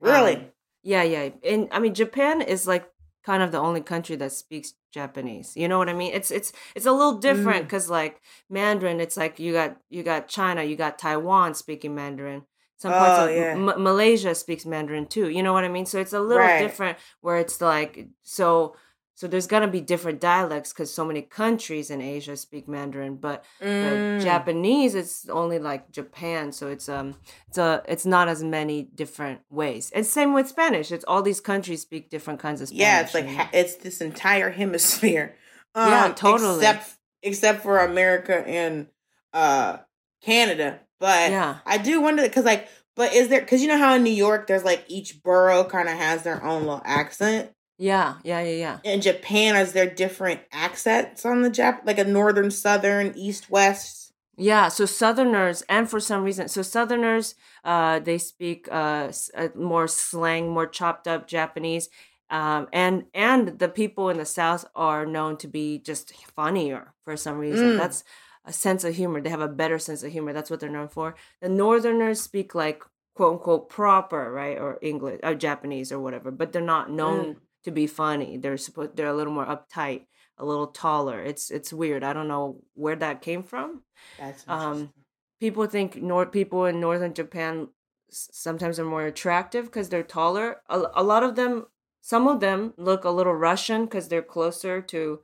[0.00, 0.36] Really?
[0.36, 0.44] Um,
[0.82, 1.30] yeah, yeah.
[1.42, 2.84] And I mean, Japan is like
[3.24, 5.56] kind of the only country that speaks Japanese.
[5.56, 6.12] You know what I mean?
[6.12, 7.66] It's it's it's a little different Mm.
[7.66, 8.20] because like
[8.50, 12.42] Mandarin, it's like you got you got China, you got Taiwan speaking Mandarin.
[12.76, 13.52] Some Oh, parts of yeah.
[13.52, 15.28] M- Malaysia speaks Mandarin too.
[15.30, 15.86] You know what I mean?
[15.86, 16.58] So it's a little Right.
[16.58, 18.76] different where it's like so.
[19.16, 23.44] So there's gonna be different dialects because so many countries in Asia speak Mandarin, but
[23.62, 23.82] Mm.
[24.18, 27.14] but Japanese it's only like Japan, so it's um
[27.48, 29.90] it's a it's not as many different ways.
[29.94, 30.90] And same with Spanish.
[30.90, 32.80] It's all these countries speak different kinds of Spanish.
[32.82, 35.36] yeah, it's like ha- it's this entire hemisphere.
[35.76, 36.56] Um, Yeah, totally.
[36.64, 36.90] Except
[37.22, 38.86] except for America and
[39.32, 39.78] uh
[40.22, 41.58] Canada, but Yeah.
[41.66, 44.46] I do wonder because like, but is there because you know how in New York
[44.46, 47.50] there's like each borough kind of has their own little accent.
[47.84, 48.78] Yeah, yeah, yeah, yeah.
[48.82, 54.14] In Japan, is there different accents on the Jap like a northern, southern, east, west?
[54.38, 59.86] Yeah, so Southerners, and for some reason, so Southerners, uh, they speak uh, uh, more
[59.86, 61.90] slang, more chopped up Japanese,
[62.30, 67.18] um, and and the people in the South are known to be just funnier for
[67.18, 67.72] some reason.
[67.72, 67.78] Mm.
[67.78, 68.02] That's
[68.46, 69.20] a sense of humor.
[69.20, 70.32] They have a better sense of humor.
[70.32, 71.16] That's what they're known for.
[71.42, 72.82] The Northerners speak like
[73.14, 77.70] quote unquote proper, right, or English or Japanese or whatever, but they're not known to
[77.70, 78.36] be funny.
[78.36, 80.06] They're supposed they're a little more uptight,
[80.38, 81.22] a little taller.
[81.22, 82.04] It's it's weird.
[82.04, 83.82] I don't know where that came from
[84.18, 84.92] That's Um,
[85.40, 87.68] people think nor people in northern Japan
[88.10, 90.62] sometimes are more attractive because they're taller.
[90.68, 91.66] A, a lot of them,
[92.00, 95.20] some of them look a little Russian because they're closer to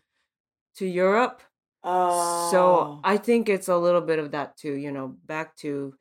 [0.76, 1.42] to Europe.
[1.82, 2.50] Oh.
[2.50, 4.74] So I think it's a little bit of that too.
[4.74, 5.94] You know, back to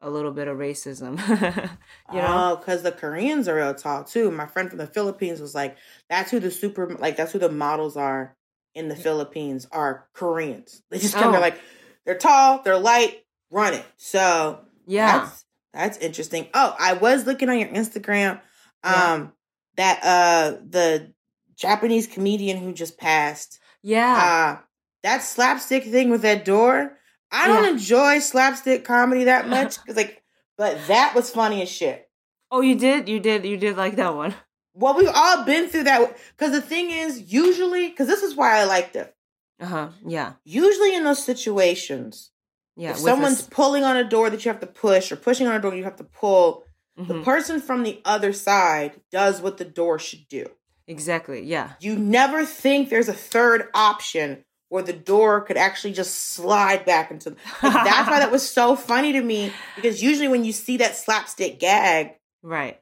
[0.00, 1.18] a little bit of racism.
[2.12, 4.30] you know, Oh, because the Koreans are real tall too.
[4.30, 5.76] My friend from the Philippines was like,
[6.08, 7.16] "That's who the super like.
[7.16, 8.36] That's who the models are
[8.74, 10.82] in the Philippines are Koreans.
[10.90, 11.28] They just come.
[11.28, 11.32] Oh.
[11.32, 11.60] They're like,
[12.04, 13.84] they're tall, they're light, run it.
[13.96, 15.44] So yeah, that's,
[15.74, 16.48] that's interesting.
[16.54, 18.40] Oh, I was looking on your Instagram.
[18.84, 19.12] Yeah.
[19.14, 19.32] Um,
[19.76, 21.12] that uh the
[21.56, 23.58] Japanese comedian who just passed.
[23.82, 24.62] yeah, Uh,
[25.02, 26.97] that slapstick thing with that door.
[27.30, 27.70] I don't Yeah.
[27.70, 30.22] enjoy slapstick comedy that much because like,
[30.56, 32.08] but that was funny as shit.
[32.50, 34.34] oh, you did, you did, you did like that one.
[34.74, 36.16] Well, we've all been through that.
[36.36, 39.14] Because the thing is, usually, because this is why I liked it.
[39.60, 39.88] Uh huh.
[40.06, 42.30] Yeah, Usually, in those situations,
[42.76, 42.90] yeah.
[42.92, 45.60] if someone's pulling on a door that you have to push, or pushing on a
[45.60, 46.64] door you have to pull,
[46.96, 47.24] the Mhm.
[47.24, 50.46] person from the other side does what the door should do.
[50.86, 51.42] exactly.
[51.42, 56.84] Yeah, You never think there's a third option where the door could actually just slide
[56.84, 57.30] back into.
[57.62, 60.96] Like, that's why that was so funny to me because usually when you see that
[60.96, 62.12] slapstick gag,
[62.42, 62.80] right,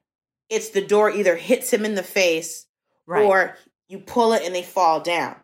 [0.50, 2.66] it's the door either hits him in the face
[3.06, 3.56] right, or
[3.88, 5.36] you pull it and they fall down.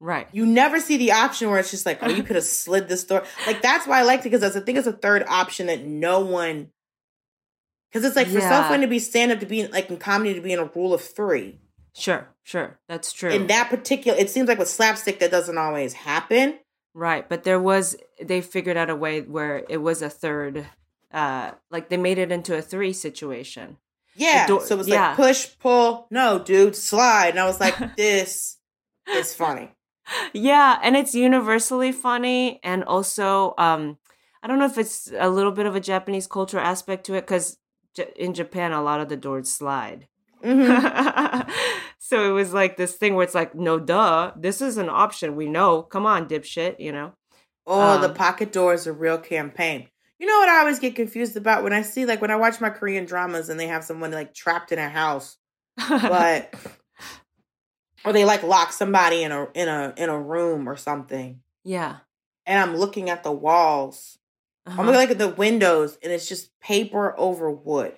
[0.00, 0.26] right.
[0.32, 3.04] You never see the option where it's just like, oh, you could have slid this
[3.04, 3.24] door.
[3.46, 6.20] Like that's why I liked it because I think it's a third option that no
[6.20, 6.70] one.
[7.90, 8.48] Because it's like for Yeah.
[8.62, 10.94] someone to be stand up to be like in comedy to be in a rule
[10.94, 11.58] of three.
[11.94, 12.78] Sure, sure.
[12.88, 13.30] That's true.
[13.30, 16.58] In that particular, it seems like with slapstick that doesn't always happen.
[16.94, 20.66] Right, but there was they figured out a way where it was a third
[21.12, 23.78] uh like they made it into a three situation.
[24.14, 24.46] Yeah.
[24.46, 25.08] so it was yeah.
[25.08, 27.30] like push, pull, no, dude, slide.
[27.30, 28.58] And I was like, this
[29.08, 29.70] is funny.
[30.34, 33.98] Yeah, and it's universally funny and also um
[34.42, 37.26] I don't know if it's a little bit of a Japanese culture aspect to it
[37.26, 37.58] cuz
[38.16, 40.08] in Japan a lot of the doors slide.
[40.42, 41.50] Mhm.
[41.98, 45.36] so it was like this thing where it's like no duh, this is an option.
[45.36, 45.82] We know.
[45.82, 47.12] Come on, dipshit, you know.
[47.66, 49.88] Oh, the Um, pocket door is a real campaign.
[50.18, 52.60] You know what I always get confused about when I see like when I watch
[52.60, 55.36] my Korean dramas and they have someone like trapped in a house,
[55.76, 56.54] but
[58.04, 61.98] or they like lock somebody in a in a in a room or something, yeah.
[62.46, 64.18] and I'm looking at the walls.
[64.66, 64.82] I'm Uh-huh.
[64.82, 67.96] looking like at the windows, and it's just paper over wood.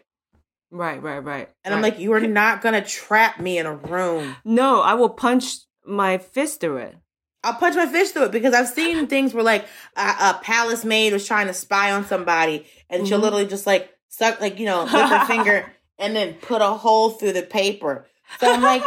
[0.74, 1.48] Right, right, right.
[1.64, 4.34] And I'm like, you are not gonna trap me in a room.
[4.44, 5.54] No, I will punch
[5.86, 6.96] my fist through it.
[7.44, 9.66] I'll punch my fist through it because I've seen things where like
[9.96, 13.22] a, a palace maid was trying to spy on somebody, and she'll Mhm.
[13.22, 17.10] literally just like suck, like you know, with her finger, and then put a hole
[17.10, 18.06] through the paper.
[18.40, 18.82] So I'm like,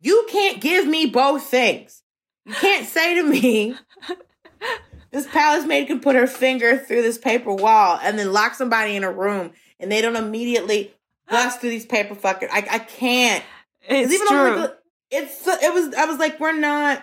[0.00, 2.02] you can't give me both things.
[2.44, 3.76] You can't say to me,
[5.12, 8.96] this palace maid can put her finger through this paper wall and then lock somebody
[8.96, 10.94] in a room, and they don't immediately
[11.30, 12.48] bust through these paper fucking.
[12.50, 13.44] I I can't.
[13.88, 14.56] It's even true.
[14.56, 14.74] like,
[15.10, 17.02] it's it was I was like we're not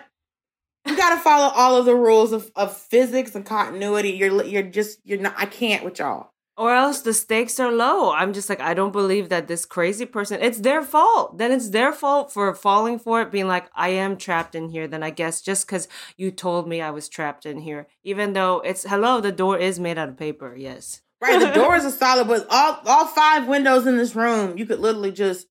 [0.86, 4.62] you got to follow all of the rules of, of physics and continuity you're you're
[4.62, 8.12] just you're not I can't with y'all or else the stakes are low.
[8.12, 11.36] I'm just like, I don't believe that this crazy person, it's their fault.
[11.36, 14.88] Then it's their fault for falling for it, being like, I am trapped in here.
[14.88, 18.60] Then I guess just because you told me I was trapped in here, even though
[18.60, 20.56] it's, hello, the door is made out of paper.
[20.56, 21.02] Yes.
[21.20, 24.80] Right the doors are solid but all all five windows in this room you could
[24.80, 25.46] literally just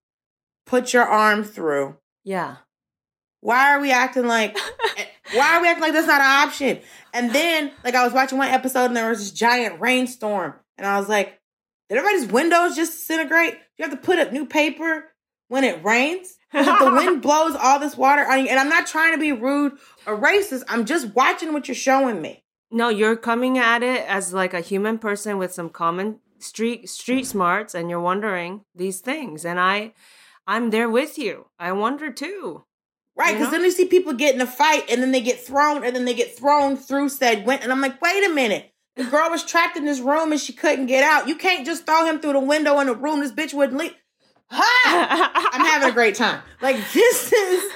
[0.65, 2.57] put your arm through Yeah.
[3.41, 4.57] why are we acting like
[4.97, 6.79] eh, why are we acting like that's not an option
[7.13, 10.85] and then like I was watching one episode and there was this giant rainstorm and
[10.87, 11.39] I was like
[11.89, 15.05] did everybody's windows just disintegrate you have to put up new paper
[15.47, 16.33] when it rains?
[16.53, 19.33] if the wind blows all this water on you and i'm not trying to be
[19.33, 19.73] rude
[20.07, 24.33] or racist i'm just watching what you're showing me No, you're coming at it as
[24.33, 29.45] like a human person with some common street street smarts and you're wondering these things
[29.45, 29.93] and I
[30.47, 31.47] I'm there with you.
[31.57, 32.65] I wonder too.
[33.15, 33.51] right You because know?
[33.57, 36.05] then you see people get in a fight and then they get thrown and then
[36.05, 39.43] they get thrown through said wind and i'm like wait a minute the girl was
[39.43, 42.33] trapped in this room and she couldn't get out you can't just throw him through
[42.33, 43.95] the window in the room this bitch wouldn't leave
[44.51, 45.49] ha!
[45.53, 47.71] i'm having a great time like this is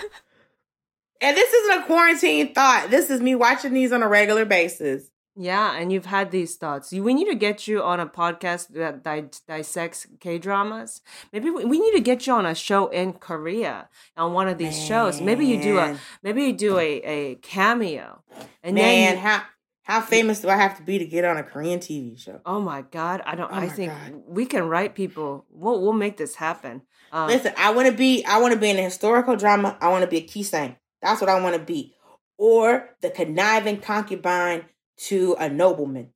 [1.22, 5.12] and this isn't a quarantine thought this is me watching these on a regular basis
[5.42, 6.92] Yeah, and you've had these thoughts.
[6.92, 11.00] We need to get you on a podcast that di- dissects K dramas.
[11.32, 13.88] Maybe we, we need to get you on a show in Korea
[14.18, 15.22] on one of these shows.
[15.22, 18.22] Maybe you do a maybe you do a, a cameo.
[18.64, 19.44] And man then you, how
[19.84, 22.60] how famous do i have to be to get on a korean tv show oh
[22.60, 23.52] my god, I don't.
[23.52, 24.22] Oh I think God.
[24.28, 25.46] we can write people.
[25.50, 26.82] We'll we'll make this happen.
[27.12, 28.26] Um, Listen, I want to be.
[28.26, 29.78] I want to be in a historical drama.
[29.80, 30.76] I want to be a key kisaeng.
[31.02, 31.94] That's what I want to be,
[32.38, 34.66] or the conniving concubine
[35.08, 36.10] to a nobleman.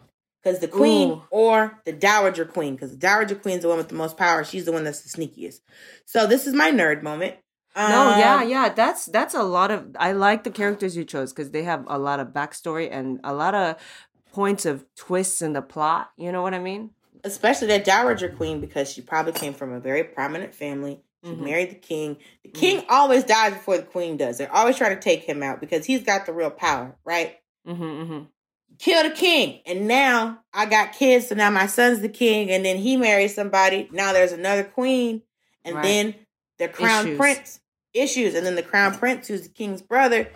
[0.43, 1.23] because the queen Ooh.
[1.31, 4.43] or the dowager queen, because the dowager queen's the one with the most power.
[4.43, 5.61] She's the one that's the sneakiest.
[6.05, 7.35] So this is my nerd moment.
[7.76, 8.69] No, yeah, Um, yeah.
[8.69, 9.95] That's that's a lot of.
[9.97, 13.34] I like the characters you chose because they have a lot of backstory and a
[13.34, 13.77] lot of
[14.31, 16.11] points of twists in the plot.
[16.18, 16.91] You know what I mean?
[17.26, 20.99] especially that dowager queen because she probably came from a very prominent family.
[21.24, 21.40] She Mhm.
[21.40, 22.18] married the king.
[22.44, 24.38] The king always dies before the queen does.
[24.38, 27.38] They're always trying to take him out because he's got the real power, right?
[27.68, 28.20] Mm-hmm, mm-hmm.
[28.80, 29.62] Kill the king.
[29.66, 33.36] And now I got kids, so now my son's the king, and then he marries
[33.36, 33.88] somebody.
[33.91, 35.22] Now there's another queen,
[35.64, 35.84] and Right.
[35.84, 36.16] then
[36.58, 37.18] the crown Issues.
[37.18, 37.60] prince
[37.94, 40.28] issues, and then the crown prince, who's the king's brother,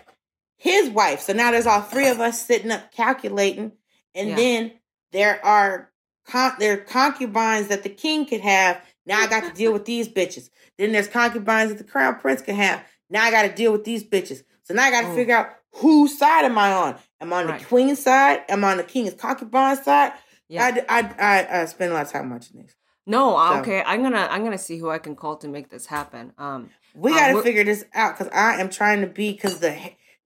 [0.56, 1.20] his wife.
[1.20, 3.72] So now there's all three of us sitting up calculating,
[4.14, 4.36] and Yeah.
[4.36, 4.72] then
[5.12, 5.90] there are
[6.24, 8.80] con- there are concubines that the king could have.
[9.08, 10.50] Now I got to deal with these bitches.
[10.76, 12.84] Then there's concubines that the crown prince can have.
[13.10, 14.42] Now I got to deal with these bitches.
[14.64, 15.14] So now I got to Mm.
[15.16, 16.96] figure out whose side am I on?
[17.20, 17.58] Am I on Right.
[17.60, 18.44] the queen's side?
[18.48, 20.12] Am I on the king's concubine side?
[20.48, 20.64] Yeah.
[20.88, 22.74] I, I, I, I spend a lot of time watching this.
[23.06, 23.82] No, So- okay.
[23.86, 26.34] I'm gonna I'm gonna see who I can call to make this happen.
[26.36, 29.60] Um, We Uh, got to figure this out because I am trying to be because
[29.60, 29.74] the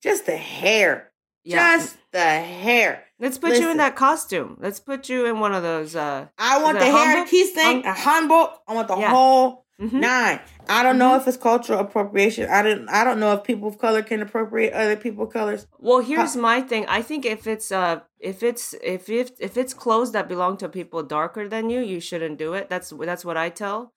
[0.02, 1.11] just the hair,
[1.44, 1.76] yeah.
[1.76, 3.04] just the hair.
[3.18, 4.56] Let's put you in that costume.
[4.60, 5.94] Let's put you in one of those.
[5.94, 8.54] Uh, I want the hair keep saying a hanbok.
[8.66, 9.10] I want the Yeah.
[9.10, 9.92] whole mhm.
[9.92, 10.40] nine.
[10.68, 12.48] I don't know if it's cultural appropriation.
[12.48, 12.88] I didn't.
[12.88, 15.66] I don't know if people of color can appropriate other people colors.
[15.78, 16.84] Well, here's my thing.
[16.88, 20.68] I think if it's uh if it's if if if it's clothes that belong to
[20.68, 22.68] people darker than you, you shouldn't do it.
[22.68, 23.92] That's that's what I tell.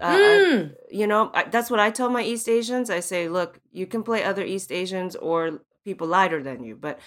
[0.00, 0.74] Uh, I- Mm.
[0.90, 2.88] you know, I, that's what I tell my East Asians.
[2.88, 6.98] I say, look, you can play other East Asians or people lighter than you, but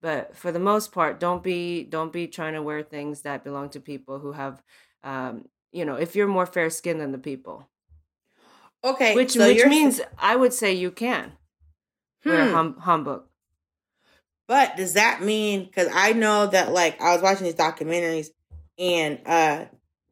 [0.00, 3.70] but for the most part, don't be don't be trying to wear things that belong
[3.70, 4.62] to people who have,
[5.02, 7.68] um, you know, if you're more fair skinned than the people,
[8.84, 11.32] Okay, which so which means I would say you can
[12.24, 12.52] wear Hmm.
[12.52, 13.24] hum, humbug.
[14.46, 18.30] But does that mean because I know that like I was watching these documentaries
[18.78, 19.66] and uh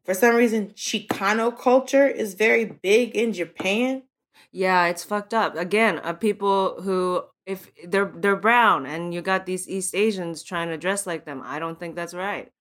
[0.05, 4.03] for some reason Chicano culture is very big in Japan.
[4.51, 5.55] Yeah, it's fucked up.
[5.55, 10.67] Again, uh, people who if they're they're brown and you got these East Asians trying
[10.69, 12.51] to dress like them, I don't think that's right.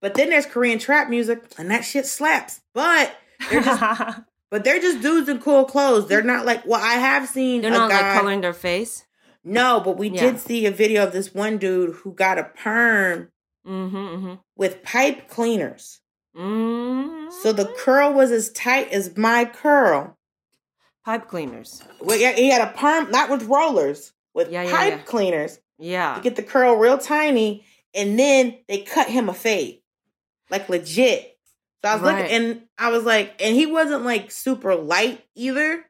[0.00, 2.60] But then there's Korean trap music and that shit slaps.
[2.74, 3.14] But
[3.50, 3.82] they're just
[4.50, 6.08] but they're just dudes in cool clothes.
[6.08, 9.04] They're not like well I have seen They're not guy like coloring their face.
[9.44, 10.22] No, but we Yeah.
[10.22, 13.28] did see a video of this one dude who got a perm
[13.66, 13.96] Mm-hmm.
[13.96, 14.34] mm-hmm.
[14.56, 16.00] with pipe cleaners.
[16.36, 20.16] mm So the curl was as tight as my curl.
[21.04, 21.80] pipe cleaners.
[22.00, 25.02] Well, yeah, he had a perm, not with rollers, with Yeah, yeah, pipe yeah.
[25.04, 26.14] cleaners Yeah.
[26.16, 27.64] to get the curl real tiny,
[27.94, 29.82] and then they cut him a fade,
[30.50, 31.28] like legit.
[31.84, 32.22] So I was Right.
[32.22, 35.84] looking, and I was like, and he wasn't like super light either.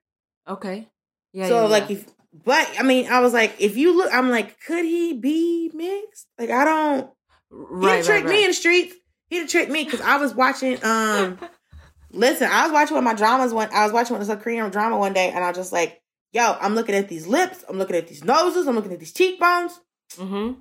[0.48, 0.89] Okay.
[1.32, 1.48] Yeah.
[1.48, 2.06] so like, if
[2.44, 6.27] but I mean, I was like, if you look, I'm like, could he be mixed?
[6.39, 7.10] Like, I don't.
[7.51, 8.94] He right, didn't trick right, me in the streets.
[9.28, 10.82] He didn't trick me because I was watching.
[10.82, 11.39] Um,
[12.10, 13.52] listen, I was watching one of my dramas.
[13.55, 15.73] One, I was watching one of the Korean drama one day, and I was just
[15.73, 16.02] like,
[16.33, 17.65] "Yo, I'm looking at these lips.
[17.69, 18.67] I'm looking at these noses.
[18.67, 19.79] I'm looking at these cheekbones.
[20.17, 20.61] Mm-hmm.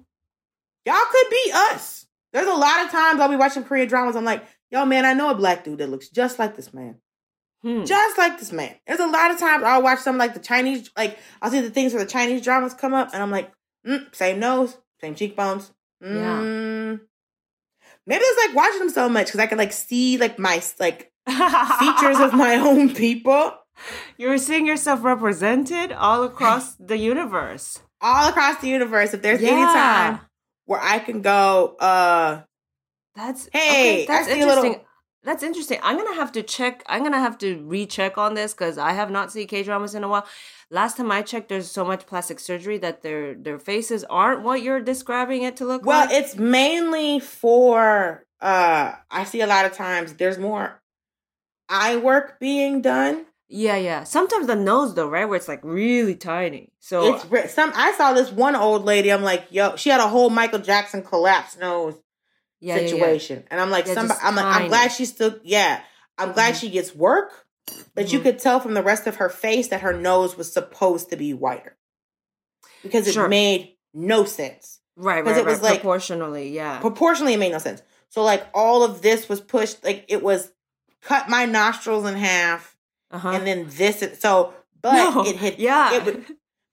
[0.85, 4.15] Y'all could be us." There's a lot of times I'll be watching Korean dramas.
[4.15, 6.95] I'm like, "Yo, man, I know a black dude that looks just like this man,
[7.61, 7.83] Hmm.
[7.83, 10.89] just like this man." There's a lot of times I'll watch some like the Chinese,
[10.97, 13.51] like I'll see the things where the Chinese dramas come up, and I'm like,
[13.85, 15.71] mm, "Same nose, same cheekbones."
[16.03, 17.01] Mm.
[18.07, 21.11] Maybe it's like watching them so much because I can like see like my like
[21.29, 23.53] features of my own people
[24.17, 27.79] You're seeing yourself represented all across the universe.
[28.01, 29.13] all across the universe.
[29.13, 30.19] If there's any time
[30.65, 32.41] where I can go, uh,
[33.15, 34.87] That's Hey, okay, that's I see a little- interesting.
[35.23, 35.79] That's interesting.
[35.83, 36.81] I'm gonna have to check.
[36.87, 40.03] I'm gonna have to recheck on this because I have not seen K dramas in
[40.03, 40.25] a while.
[40.71, 44.63] Last time I checked, there's so much plastic surgery that their their faces aren't what
[44.63, 46.09] you're describing it to look well, like.
[46.09, 48.25] Well, it's mainly for.
[48.41, 50.81] uh I see a lot of times there's more
[51.69, 53.27] eye work being done.
[53.51, 54.03] Yeah, yeah.
[54.03, 56.71] Sometimes the nose though, right, where it's like really tiny.
[56.79, 57.71] So It's re- some.
[57.75, 59.11] I saw this one old lady.
[59.11, 61.95] I'm like, yo, she had a whole Michael Jackson collapse nose.
[62.59, 62.87] yeah, yeah, yeah.
[62.87, 63.43] situation.
[63.51, 65.81] And I'm like, Yeah, somebody, I'm like, I'm glad she still, yeah,
[66.17, 66.59] I'm glad Mhm.
[66.59, 67.31] she gets work,
[67.95, 68.23] but you Mhm.
[68.23, 71.33] could tell from the rest of her face that her nose was supposed to be
[71.33, 71.75] whiter
[72.83, 73.27] because it Sure.
[73.27, 74.79] made no sense.
[74.95, 75.63] Right, 'Cause right, Because it was right.
[75.71, 76.79] like- proportionally, yeah.
[76.79, 77.81] Proportionally, it made no sense.
[78.09, 80.51] So like all of this was pushed, like it was
[81.01, 82.70] cut my nostrils in half,
[83.11, 83.29] Uh-huh.
[83.29, 84.01] and then this.
[84.01, 85.93] is- So, but No, it had, yeah.
[85.95, 86.25] it would,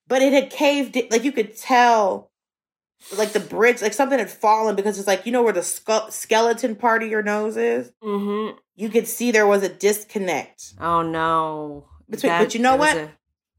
[0.07, 0.97] but it had caved.
[0.97, 2.31] It, like you could tell.
[3.17, 6.11] Like the bridge, like something had fallen because it's like you know where the skull,
[6.11, 7.93] skeleton part of your nose is.
[8.03, 8.57] mm-hmm.
[8.75, 10.75] you could see there was a disconnect.
[10.81, 11.87] Oh no.
[12.11, 12.97] Between- but you know what?
[12.97, 13.11] a-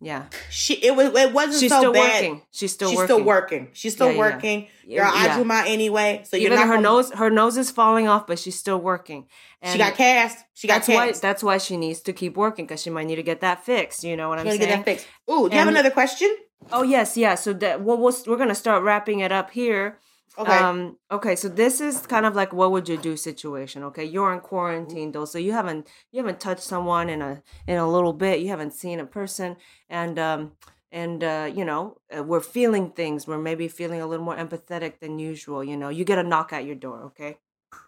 [0.01, 0.25] Yeah.
[0.49, 2.13] She it was it wasn't She's so still bad.
[2.23, 2.41] working.
[2.51, 2.97] She's still working.
[2.97, 3.15] She's working.
[3.17, 3.67] still working.
[3.73, 4.19] She's still Yeah, yeah.
[4.19, 4.67] working.
[4.87, 5.37] You're Yeah.
[5.37, 8.39] Ajuma anyway, so you're Even not her gonna- nose, her nose is falling off, but
[8.39, 9.27] she's still working.
[9.61, 10.37] And She got cast.
[10.53, 11.07] She got that's why.
[11.07, 11.21] cast.
[11.21, 14.03] That's why she needs to keep working because she might need to get that fixed.
[14.05, 14.59] You know what I'm saying?
[14.59, 15.05] get that fixed.
[15.29, 16.33] Ooh, do you have another question?
[16.71, 17.35] Oh yes, yeah.
[17.35, 19.99] So that well, we'll we're gonna start wrapping it up here.
[20.39, 20.57] Okay.
[20.57, 23.83] Um, okay, so this is kind of like what would you do situation.
[23.83, 27.77] Okay, you're in quarantine though, so you haven't you haven't touched someone in a in
[27.77, 28.39] a little bit.
[28.39, 29.57] You haven't seen a person,
[29.89, 30.53] and um,
[30.93, 33.27] and uh, you know uh, we're feeling things.
[33.27, 35.61] We're maybe feeling a little more empathetic than usual.
[35.61, 37.03] You know, you get a knock at your door.
[37.07, 37.37] Okay,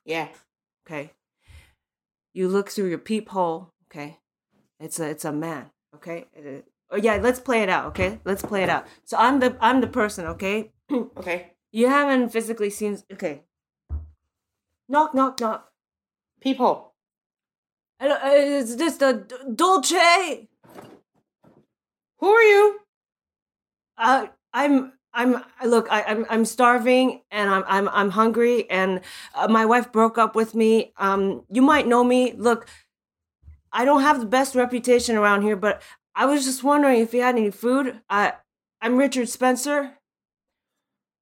[0.03, 0.27] yeah.
[0.85, 1.13] okay.
[2.33, 3.71] You look through your peephole.
[3.87, 4.19] Okay,
[4.77, 5.71] it's a it's a man.
[5.95, 6.25] Okay.
[6.37, 6.63] Uh,
[6.93, 7.85] Oh yeah, let's play it out.
[7.85, 8.85] Okay, let's play it out.
[9.05, 10.25] So I'm the I'm the person.
[10.25, 10.71] Okay.
[10.91, 11.50] Okay.
[11.71, 12.97] You haven't physically seen.
[13.11, 13.43] Okay.
[14.89, 15.71] Knock, knock, knock.
[16.41, 16.93] People.
[17.99, 19.25] Hello, uh, is this the
[19.55, 20.49] Dolce?
[22.19, 22.79] Who are you?
[23.97, 24.93] Uh, I'm.
[25.13, 25.43] I'm.
[25.63, 26.25] Look, I, I'm.
[26.29, 27.63] I'm starving, and I'm.
[27.67, 27.89] I'm.
[27.89, 29.01] I'm hungry, and
[29.35, 30.93] uh, my wife broke up with me.
[30.97, 32.33] Um, you might know me.
[32.33, 32.67] Look,
[33.71, 35.81] I don't have the best reputation around here, but
[36.15, 38.01] I was just wondering if you had any food.
[38.09, 38.33] I.
[38.81, 39.99] I'm Richard Spencer.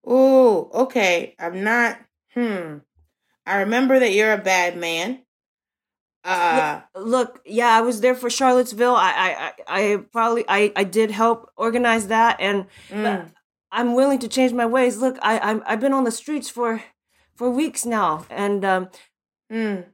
[0.08, 1.36] Ooh, okay.
[1.40, 1.98] I'm not.
[2.34, 2.78] Hmm.
[3.46, 5.24] I remember that you're a bad man.
[6.24, 10.84] Uh, look yeah i was there for charlottesville i i i, I probably I, I
[10.84, 13.28] did help organize that and mm, but
[13.72, 16.84] i'm willing to change my ways look i I'm, i've been on the streets for
[17.36, 18.90] for weeks now and um
[19.52, 19.86] mm.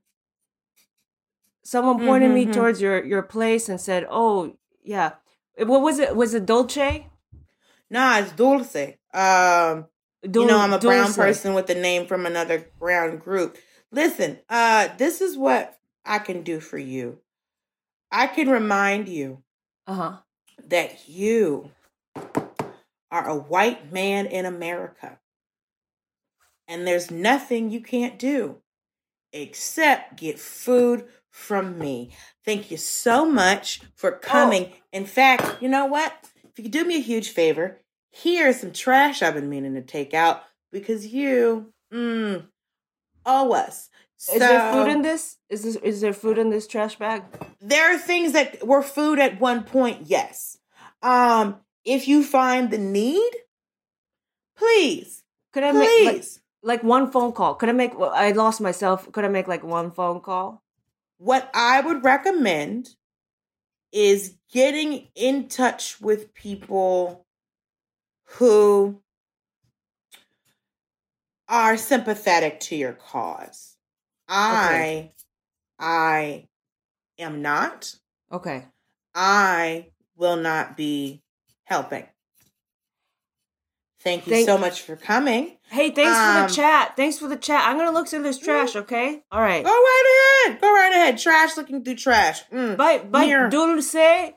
[1.64, 2.54] someone pointed me Mhm, mhm.
[2.54, 5.12] towards your your place and said oh yeah
[5.60, 7.08] what was it was it dolce
[7.88, 8.96] Nah, it's Dulce.
[9.14, 9.86] Um,
[10.26, 13.58] you know, I'm a brown person with a name from another brown group.
[13.92, 17.20] Listen, uh, this is what I can do for you.
[18.12, 19.44] I can remind you
[19.88, 20.18] uh-huh
[20.68, 21.72] that you
[23.12, 25.20] are a white man in America.
[26.68, 28.58] And there's nothing you can't do
[29.32, 32.12] except get food from me.
[32.44, 34.74] Thank you so much for coming.
[34.92, 36.14] In fact, you know what?
[36.44, 37.82] If you could do me a huge favor,
[38.16, 42.46] here's some trash I've been meaning to take out because you mm,
[43.26, 43.90] owe us.
[44.32, 45.38] is there food in this?
[45.50, 47.24] Is this is there food in this trash bag?
[47.60, 50.58] There are things that were food at one point yes.
[51.02, 53.32] Um if you find the need
[54.58, 55.22] please
[55.52, 56.42] could i make like, please.
[56.64, 57.56] like one phone call?
[57.56, 59.12] Could i make well, i lost myself.
[59.12, 60.64] Could i make like one phone call?
[61.18, 62.96] What i would recommend
[63.92, 67.25] is getting in touch with people
[68.38, 69.02] who
[71.48, 73.76] are sympathetic to your cause
[74.28, 75.12] i
[75.80, 76.48] i
[77.20, 77.96] am not
[78.32, 78.66] okay
[79.16, 79.88] I
[80.18, 81.24] will not be
[81.64, 82.06] helping.
[84.02, 85.58] Thank you Thank- so much for coming.
[85.70, 86.96] Hey, thanks for Um, the chat.
[86.96, 87.64] Thanks for the chat.
[87.66, 89.24] I'm gonna look through this trash, okay?
[89.32, 89.64] All right.
[89.64, 90.62] Go right ahead.
[90.62, 91.18] Go right ahead.
[91.18, 92.44] Trash looking through trash.
[92.50, 92.78] Mm.
[92.78, 93.48] Bye, bye.
[93.50, 94.34] Dulce.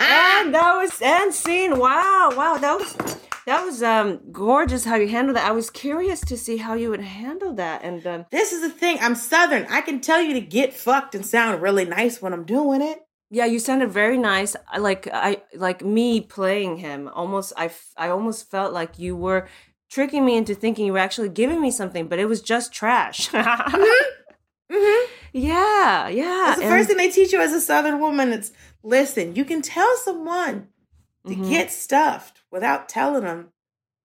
[0.00, 1.78] And that was and scene.
[1.78, 2.96] Wow, wow, that was
[3.46, 5.46] that was um gorgeous how you handled that.
[5.48, 8.70] I was curious to see how you would handle that, and um, This is the
[8.70, 8.98] thing.
[9.00, 9.66] I'm Southern.
[9.70, 12.98] I can tell you to get fucked and sound really nice when I'm doing it.
[13.30, 14.54] yeah, you sounded very nice.
[14.70, 17.08] I like I like me playing him.
[17.12, 19.48] Almost, I f- I almost felt like you were
[19.90, 23.28] tricking me into thinking you were actually giving me something, but it was just trash.
[24.72, 25.10] Mm-hmm.
[25.34, 26.24] Yeah, yeah.
[26.46, 28.32] That's the and- first thing they teach you as a Southern woman.
[28.32, 28.50] It's
[28.84, 30.68] listen, you can tell someone
[31.26, 31.48] to Mhm.
[31.48, 33.50] get stuffed without telling them,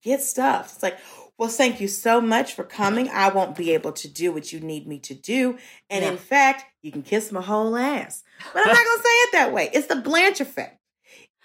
[0.01, 0.73] get stuffed.
[0.75, 0.97] It's like,
[1.37, 3.09] well, thank you so much for coming.
[3.09, 5.57] I won't be able to do what you need me to do.
[5.89, 6.11] And Yeah.
[6.11, 8.23] in fact, you can kiss my whole ass.
[8.53, 9.69] But I'm not going to say it that way.
[9.73, 10.79] It's the Blanche effect.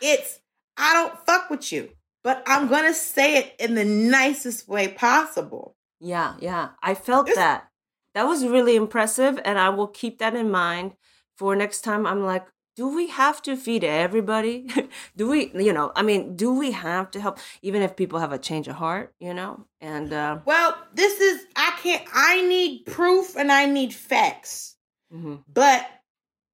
[0.01, 0.40] It's,
[0.77, 1.90] I don't fuck with you,
[2.23, 5.77] but I'm going to say it in the nicest way possible.
[6.01, 6.70] Yeah, yeah.
[6.82, 7.69] I felt It's- that.
[8.15, 10.93] That was really impressive, and I will keep that in mind
[11.36, 12.06] for next time.
[12.06, 14.66] I'm like, do we have to feed everybody?
[15.16, 18.32] do we, you know, I mean, do we have to help, even if people have
[18.32, 19.64] a change of heart, you know?
[19.80, 24.76] And, uh, Well, this is, I can't, I need proof and I need facts.
[25.12, 25.44] mhm.
[25.52, 25.86] But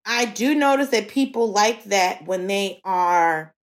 [0.05, 3.55] I do notice that people like that when they are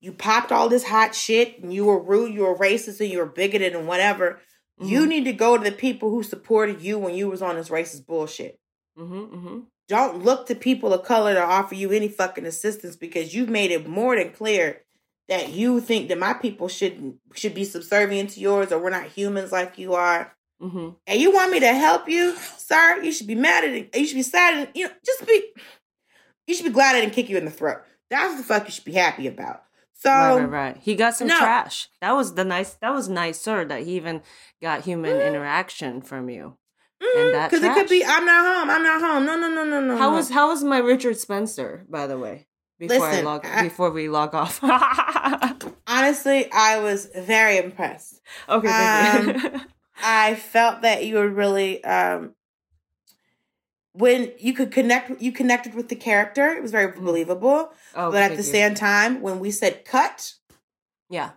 [0.00, 3.18] you popped all this hot shit and you were rude, you were racist and you
[3.18, 4.40] were bigoted and whatever.
[4.80, 5.08] You Mhm.
[5.08, 8.06] need to go to the people who supported you when you was on this racist
[8.06, 8.60] bullshit.
[8.96, 9.66] Mhm, mhm.
[9.88, 13.70] Don't look to people of color to offer you any fucking assistance because you've made
[13.70, 14.82] it more than clear
[15.28, 19.06] that you think that my people should should be subservient to yours or we're not
[19.06, 20.96] humans like you are Mhm.
[21.06, 23.96] and you want me to help you, sir, you should be mad at it.
[23.96, 24.58] You should be sad.
[24.68, 25.52] At, you know, just be.
[26.46, 27.78] you should be glad I didn't kick you in the throat.
[28.10, 29.62] That's the fuck you should be happy about.
[29.94, 30.76] So right, right, right.
[30.76, 31.38] He got some no.
[31.38, 31.88] trash.
[32.00, 32.74] That was the nice.
[32.74, 34.22] That was nicer that he even
[34.60, 35.26] got human Mm.
[35.28, 36.57] interaction from you.
[36.98, 38.04] Because mm, it could be.
[38.04, 38.70] I'm not home.
[38.70, 39.24] I'm not home.
[39.24, 39.96] No, no, no, no, no.
[39.96, 40.16] How no.
[40.16, 41.86] was how was my Richard Spencer?
[41.88, 42.46] By the way,
[42.78, 44.60] before I Listen, log I- before we log off.
[45.88, 46.50] honestly?
[46.52, 48.20] I was very impressed.
[48.48, 49.48] okay, thank you.
[49.50, 49.66] Um,
[50.02, 52.34] I felt that you were really um
[53.92, 56.48] when you could connect you connected with the character.
[56.48, 57.04] It was very mm-hmm.
[57.04, 57.72] believable.
[57.94, 58.42] oh, but at the you.
[58.42, 60.34] same time, when we said cut,
[61.10, 61.30] yeah,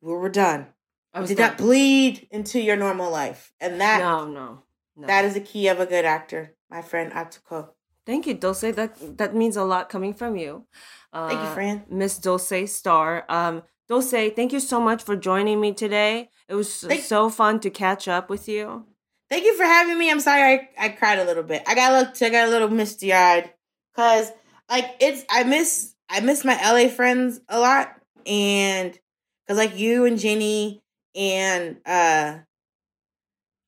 [0.00, 0.68] we were done.
[1.12, 1.48] I did done.
[1.48, 3.52] not bleed into your normal life.
[3.60, 4.62] And that No, no,
[5.00, 5.06] no.
[5.06, 7.70] that is the key of a good actor, my friend Atsuko.
[8.06, 8.60] Thank you, Dulce.
[8.74, 10.66] That that means a lot coming from you.
[11.12, 11.82] Uh, Thank you, friend.
[11.90, 13.24] Miss Dulce Star.
[13.28, 16.30] Um, Dulce, thank you so much for joining me today.
[16.48, 18.86] It was Thank- so fun to catch up with you.
[19.28, 20.10] Thank you for having me.
[20.10, 21.62] I'm sorry I, I cried a little bit.
[21.66, 23.52] I got a little I got a little misty eyed
[23.94, 24.32] because
[24.68, 27.94] like it's I miss I miss my LA friends a lot
[28.26, 28.98] and
[29.46, 30.82] because like you and Jenny
[31.14, 32.38] and uh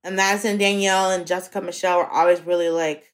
[0.04, 3.12] and Madison Danielle and Jessica Michelle were always really like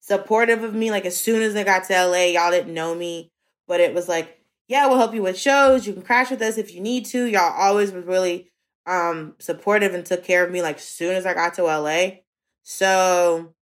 [0.00, 0.90] supportive of me.
[0.90, 3.32] Like as soon as I got to LA, y'all didn't know me,
[3.66, 5.86] but it was like, yeah, we'll help you with shows.
[5.86, 7.24] You can crash with us if you need to.
[7.26, 8.50] Y'all always was really
[8.86, 12.20] um supportive and took care of me like as soon as I got to LA.
[12.62, 13.54] So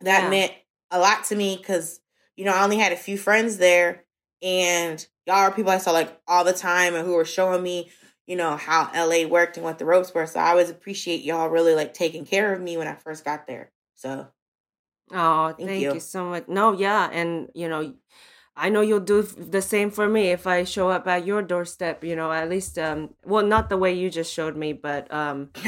[0.00, 0.30] that Yeah.
[0.30, 0.52] meant
[0.90, 2.00] a lot to me because
[2.36, 4.04] you know I only had a few friends there,
[4.42, 7.90] and y'all are people I saw like all the time and who were showing me
[8.26, 10.26] you know how LA worked and what the ropes were.
[10.26, 13.46] So I always appreciate y'all really like taking care of me when I first got
[13.46, 13.70] there.
[13.94, 14.28] So
[15.12, 15.94] Oh, Thank thank, you.
[15.94, 16.00] you.
[16.00, 16.48] so much.
[16.48, 17.94] No, yeah, and you know,
[18.56, 22.02] I know you'll do the same for me if I show up at your doorstep.
[22.02, 25.50] You know, at least, um, well, not the way you just showed me, but um,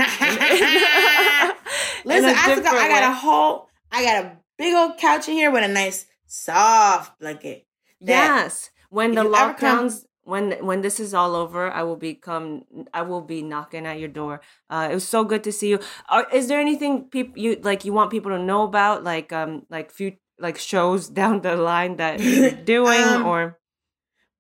[2.05, 5.51] Listen, I, forgot, I got a whole, I got a big old couch in here
[5.51, 7.67] with a nice soft blanket.
[8.01, 10.05] yes, when the lockdowns.
[10.29, 12.65] When when this is all over, I will become.
[12.93, 14.43] I will be knocking at your door.
[14.69, 15.81] Uh, it was so good to see you.
[16.11, 17.87] Are, is there anything people you like?
[17.87, 21.97] You want people to know about, like um, like few like shows down the line
[21.97, 23.59] that you're doing, Um, or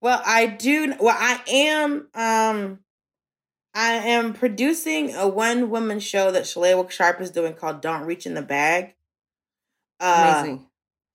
[0.02, 0.92] Well, I do.
[1.00, 2.08] Well, I am.
[2.12, 2.80] Um,
[3.72, 8.26] I am producing a one woman show that Shalewa Sharp is doing called "Don't Reach
[8.26, 8.94] in the Bag."
[10.00, 10.66] Uh, amazing.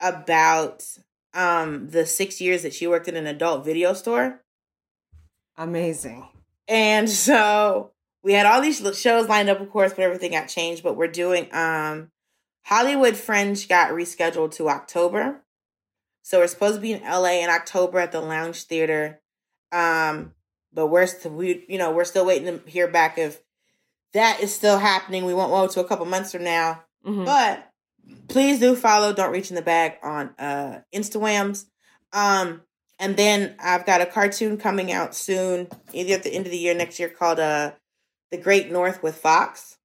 [0.02, 0.84] About
[1.36, 4.43] um the six years that she worked in an adult video store.
[5.58, 6.28] Amazing.
[6.68, 7.92] And so
[8.24, 10.84] we had all these shows lined up, of course, but everything got changed.
[10.84, 12.12] But we're doing um
[12.66, 15.42] Hollywood Fringe got rescheduled to October.
[16.22, 19.20] So we're supposed to be in LA in October at the Lounge Theater.
[19.74, 20.34] Um,
[20.74, 23.42] but we're st- we you know, we're still waiting to hear back if
[24.14, 25.26] that is still happening.
[25.26, 26.84] We won't know to a couple months from now.
[27.06, 27.26] Mhm.
[27.26, 27.70] But
[28.30, 31.66] please do follow Don't Reach in the Bag on uh Instagrams.
[32.14, 32.62] Um
[33.00, 36.58] and then I've got a cartoon coming out soon, either at the end of the
[36.58, 37.72] year next year called uh
[38.32, 39.78] The Great North with Fox.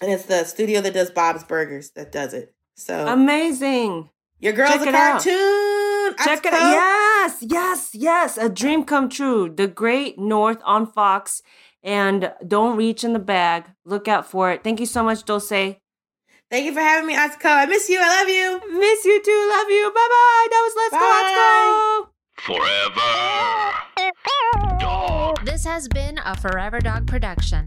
[0.00, 2.54] And it's the studio that does Bob's Burgers that does it.
[2.74, 4.10] So Amazing.
[4.38, 5.22] your girl's check a it out.
[5.22, 6.14] cartoon.
[6.24, 6.70] Check it out.
[6.72, 8.36] Yes, yes, yes.
[8.38, 9.48] A dream come true.
[9.54, 11.42] The Great North on Fox.
[11.82, 13.64] And don't reach in the bag.
[13.84, 14.62] Look out for it.
[14.64, 15.76] Thank you so much, Dulce.
[16.48, 17.46] Miss Thank you for having me, Atsuko.
[17.46, 17.98] I miss you.
[18.00, 18.60] I love you.
[18.78, 19.48] Miss you too.
[19.50, 19.90] Love you.
[19.92, 20.46] Bye bye.
[20.50, 21.22] That was Let's Go, Bye.
[21.24, 22.08] Let's Go.
[23.98, 24.78] Forever.
[24.78, 25.44] Dog.
[25.44, 27.66] This has been a Forever Dog production.